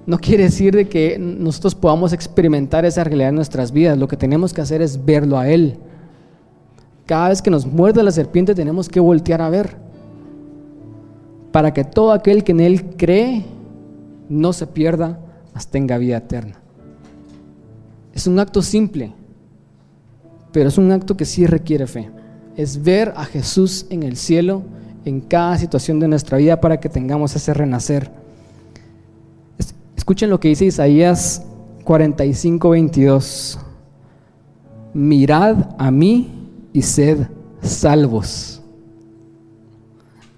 no 0.04 0.18
quiere 0.18 0.42
decir 0.42 0.74
de 0.74 0.88
que 0.88 1.16
nosotros 1.16 1.76
podamos 1.76 2.12
experimentar 2.12 2.84
esa 2.84 3.04
realidad 3.04 3.28
en 3.28 3.36
nuestras 3.36 3.70
vidas. 3.70 3.96
Lo 3.96 4.08
que 4.08 4.16
tenemos 4.16 4.52
que 4.52 4.62
hacer 4.62 4.82
es 4.82 5.04
verlo 5.04 5.38
a 5.38 5.48
Él. 5.48 5.78
Cada 7.06 7.28
vez 7.28 7.40
que 7.40 7.52
nos 7.52 7.66
muerde 7.66 8.02
la 8.02 8.10
serpiente 8.10 8.52
tenemos 8.52 8.88
que 8.88 8.98
voltear 8.98 9.42
a 9.42 9.48
ver. 9.48 9.76
Para 11.52 11.72
que 11.72 11.84
todo 11.84 12.10
aquel 12.10 12.42
que 12.42 12.50
en 12.50 12.58
Él 12.58 12.96
cree 12.96 13.44
no 14.28 14.52
se 14.52 14.66
pierda, 14.66 15.20
mas 15.54 15.68
tenga 15.68 15.98
vida 15.98 16.16
eterna. 16.16 16.60
Es 18.12 18.26
un 18.26 18.40
acto 18.40 18.60
simple, 18.60 19.12
pero 20.50 20.68
es 20.68 20.78
un 20.78 20.90
acto 20.90 21.16
que 21.16 21.26
sí 21.26 21.46
requiere 21.46 21.86
fe. 21.86 22.10
Es 22.56 22.82
ver 22.82 23.12
a 23.14 23.24
Jesús 23.24 23.86
en 23.88 24.02
el 24.02 24.16
cielo 24.16 24.64
en 25.05 25.20
cada 25.20 25.57
situación 25.59 26.01
de 26.01 26.09
nuestra 26.09 26.38
vida 26.38 26.61
para 26.61 26.78
que 26.78 26.88
tengamos 26.88 27.34
ese 27.34 27.55
renacer. 27.55 28.11
Escuchen 29.96 30.30
lo 30.30 30.40
que 30.40 30.48
dice 30.48 30.66
Isaías 30.66 31.44
45, 31.84 32.70
22. 32.70 33.59
Mirad 34.92 35.74
a 35.78 35.90
mí 35.90 36.48
y 36.72 36.82
sed 36.82 37.26
salvos. 37.62 38.61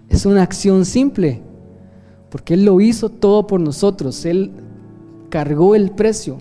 Es 0.08 0.26
una 0.26 0.42
acción 0.42 0.84
simple, 0.84 1.40
porque 2.28 2.54
Él 2.54 2.64
lo 2.64 2.80
hizo 2.80 3.08
todo 3.08 3.46
por 3.46 3.60
nosotros, 3.60 4.24
Él 4.26 4.52
cargó 5.30 5.74
el 5.74 5.90
precio, 5.90 6.38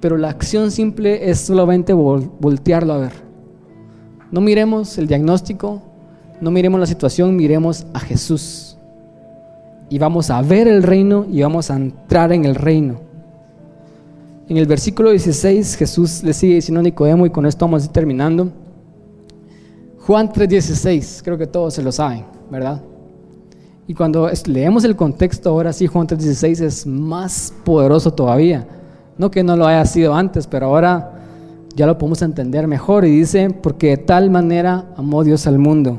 pero 0.00 0.16
la 0.16 0.30
acción 0.30 0.70
simple 0.70 1.30
es 1.30 1.40
solamente 1.40 1.92
voltearlo 1.92 2.92
a 2.92 2.98
ver. 2.98 3.12
No 4.30 4.40
miremos 4.40 4.96
el 4.98 5.08
diagnóstico, 5.08 5.82
no 6.40 6.50
miremos 6.50 6.80
la 6.80 6.86
situación, 6.86 7.36
miremos 7.36 7.86
a 7.92 8.00
Jesús. 8.00 8.76
Y 9.88 9.98
vamos 9.98 10.30
a 10.30 10.40
ver 10.42 10.68
el 10.68 10.82
reino 10.82 11.26
y 11.30 11.42
vamos 11.42 11.70
a 11.70 11.76
entrar 11.76 12.32
en 12.32 12.44
el 12.44 12.54
reino. 12.54 13.00
En 14.48 14.56
el 14.56 14.66
versículo 14.66 15.10
16 15.10 15.76
Jesús 15.76 16.22
le 16.22 16.32
sigue 16.32 16.56
diciendo 16.56 16.80
a 16.80 16.82
Nicodemo 16.82 17.24
y 17.24 17.30
con 17.30 17.46
esto 17.46 17.64
vamos 17.64 17.90
terminando. 17.90 18.50
Juan 20.00 20.30
3:16, 20.30 21.22
creo 21.22 21.38
que 21.38 21.46
todos 21.46 21.72
se 21.74 21.82
lo 21.82 21.90
saben, 21.90 22.24
¿verdad? 22.50 22.82
Y 23.86 23.94
cuando 23.94 24.30
leemos 24.46 24.84
el 24.84 24.96
contexto 24.96 25.50
ahora 25.50 25.72
sí, 25.72 25.86
Juan 25.86 26.06
3:16 26.06 26.60
es 26.60 26.86
más 26.86 27.54
poderoso 27.64 28.12
todavía. 28.12 28.66
No 29.16 29.30
que 29.30 29.42
no 29.42 29.56
lo 29.56 29.66
haya 29.66 29.84
sido 29.86 30.14
antes, 30.14 30.46
pero 30.46 30.66
ahora 30.66 31.14
ya 31.74 31.86
lo 31.86 31.96
podemos 31.96 32.20
entender 32.22 32.66
mejor. 32.66 33.04
Y 33.04 33.10
dice, 33.10 33.50
porque 33.50 33.90
de 33.90 33.96
tal 33.98 34.30
manera 34.30 34.92
amó 34.96 35.24
Dios 35.24 35.46
al 35.46 35.58
mundo, 35.58 35.98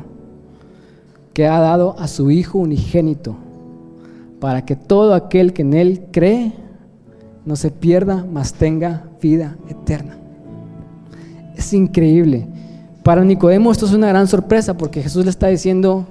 que 1.35 1.45
ha 1.45 1.59
dado 1.59 1.97
a 1.99 2.07
su 2.07 2.31
Hijo 2.31 2.59
unigénito, 2.59 3.35
para 4.39 4.63
que 4.63 4.77
todo 4.77 5.13
aquel 5.13 5.51
que 5.51 5.63
en 5.63 5.73
Él 5.73 6.05
cree 6.13 6.53
no 7.45 7.57
se 7.57 7.71
pierda, 7.71 8.25
mas 8.31 8.53
tenga 8.53 9.03
vida 9.21 9.57
eterna. 9.67 10.17
Es 11.57 11.73
increíble. 11.73 12.47
Para 13.03 13.25
Nicodemo 13.25 13.69
esto 13.69 13.85
es 13.85 13.91
una 13.91 14.07
gran 14.07 14.29
sorpresa 14.29 14.77
porque 14.77 15.03
Jesús 15.03 15.25
le 15.25 15.29
está 15.29 15.47
diciendo, 15.47 16.05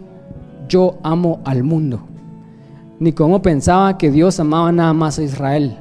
yo 0.68 0.98
amo 1.02 1.40
al 1.46 1.62
mundo. 1.62 2.00
Nicodemo 3.00 3.40
pensaba 3.40 3.96
que 3.96 4.10
Dios 4.10 4.38
amaba 4.40 4.72
nada 4.72 4.92
más 4.92 5.18
a 5.18 5.22
Israel. 5.22 5.78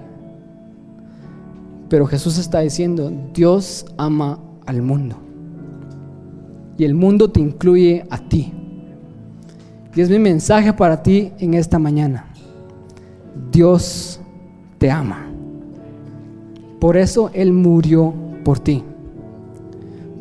Pero 1.90 2.08
Jesús 2.08 2.38
está 2.38 2.62
diciendo, 2.62 3.12
Dios 3.34 3.86
ama 3.98 4.40
al 4.66 4.82
mundo. 4.82 5.18
Y 6.78 6.86
el 6.86 6.96
mundo 6.96 7.30
te 7.30 7.42
incluye 7.42 8.06
a 8.10 8.20
ti. 8.20 8.54
Y 9.96 10.02
es 10.02 10.10
mi 10.10 10.20
mensaje 10.20 10.74
para 10.74 11.04
ti 11.04 11.32
en 11.40 11.54
esta 11.54 11.78
mañana. 11.78 12.26
Dios 13.52 14.20
te 14.78 14.90
ama. 14.90 15.28
Por 16.80 16.98
eso 16.98 17.30
Él 17.34 17.54
murió 17.54 18.14
por 18.44 18.60
ti. 18.60 18.84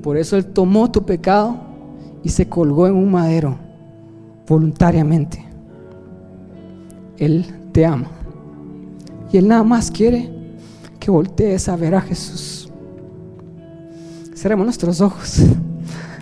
Por 0.03 0.17
eso 0.17 0.37
Él 0.37 0.47
tomó 0.47 0.91
tu 0.91 1.05
pecado 1.05 1.57
y 2.23 2.29
se 2.29 2.49
colgó 2.49 2.87
en 2.87 2.95
un 2.95 3.11
madero 3.11 3.57
voluntariamente. 4.47 5.45
Él 7.17 7.47
te 7.73 7.87
ama. 7.87 8.09
Y 9.33 9.39
Él 9.39 9.49
nada 9.49 9.65
más 9.65 9.91
quiere 9.91 10.31
que 11.01 11.11
voltees 11.11 11.69
a 11.69 11.77
ver 11.77 11.95
a 11.95 12.01
Jesús. 12.01 12.71
Cerremos 14.35 14.67
nuestros 14.67 15.01
ojos. 15.01 15.39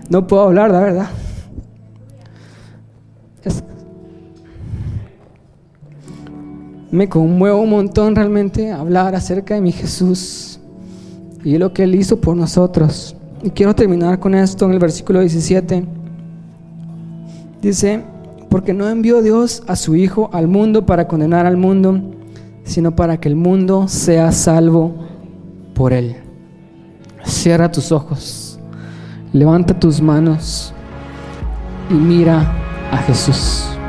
No 0.09 0.27
puedo 0.27 0.43
hablar, 0.43 0.71
la 0.73 0.81
verdad. 0.81 1.11
Me 6.91 7.09
conmuevo 7.09 7.61
un 7.61 7.71
montón 7.71 8.17
realmente 8.17 8.73
hablar 8.73 9.15
acerca 9.15 9.55
de 9.55 9.61
mi 9.61 9.73
Jesús 9.73 10.59
y 11.45 11.57
lo 11.59 11.73
que 11.73 11.85
Él 11.85 11.95
hizo 11.95 12.21
por 12.21 12.37
nosotros. 12.37 13.17
Y 13.43 13.51
quiero 13.51 13.75
terminar 13.75 14.19
con 14.19 14.35
esto 14.35 14.67
en 14.67 14.73
el 14.73 14.79
versículo 14.79 15.21
17. 15.21 15.85
Dice, 17.63 18.03
porque 18.49 18.75
no 18.75 18.89
envió 18.89 19.23
Dios 19.23 19.63
a 19.67 19.77
su 19.77 19.95
Hijo 19.95 20.31
al 20.33 20.49
mundo 20.49 20.85
para 20.85 21.07
condenar 21.07 21.47
al 21.47 21.57
mundo, 21.57 22.01
sino 22.65 22.97
para 22.97 23.19
que 23.19 23.29
el 23.29 23.37
mundo 23.37 23.87
sea 23.89 24.33
salvo 24.33 24.95
por 25.75 25.93
Él. 25.93 26.17
Cierra 27.25 27.71
tus 27.71 27.93
ojos, 27.93 28.59
levanta 29.33 29.79
tus 29.79 30.01
manos 30.03 30.75
y 31.89 31.95
mira 31.95 32.53
a 32.91 32.97
Jesús. 32.99 33.80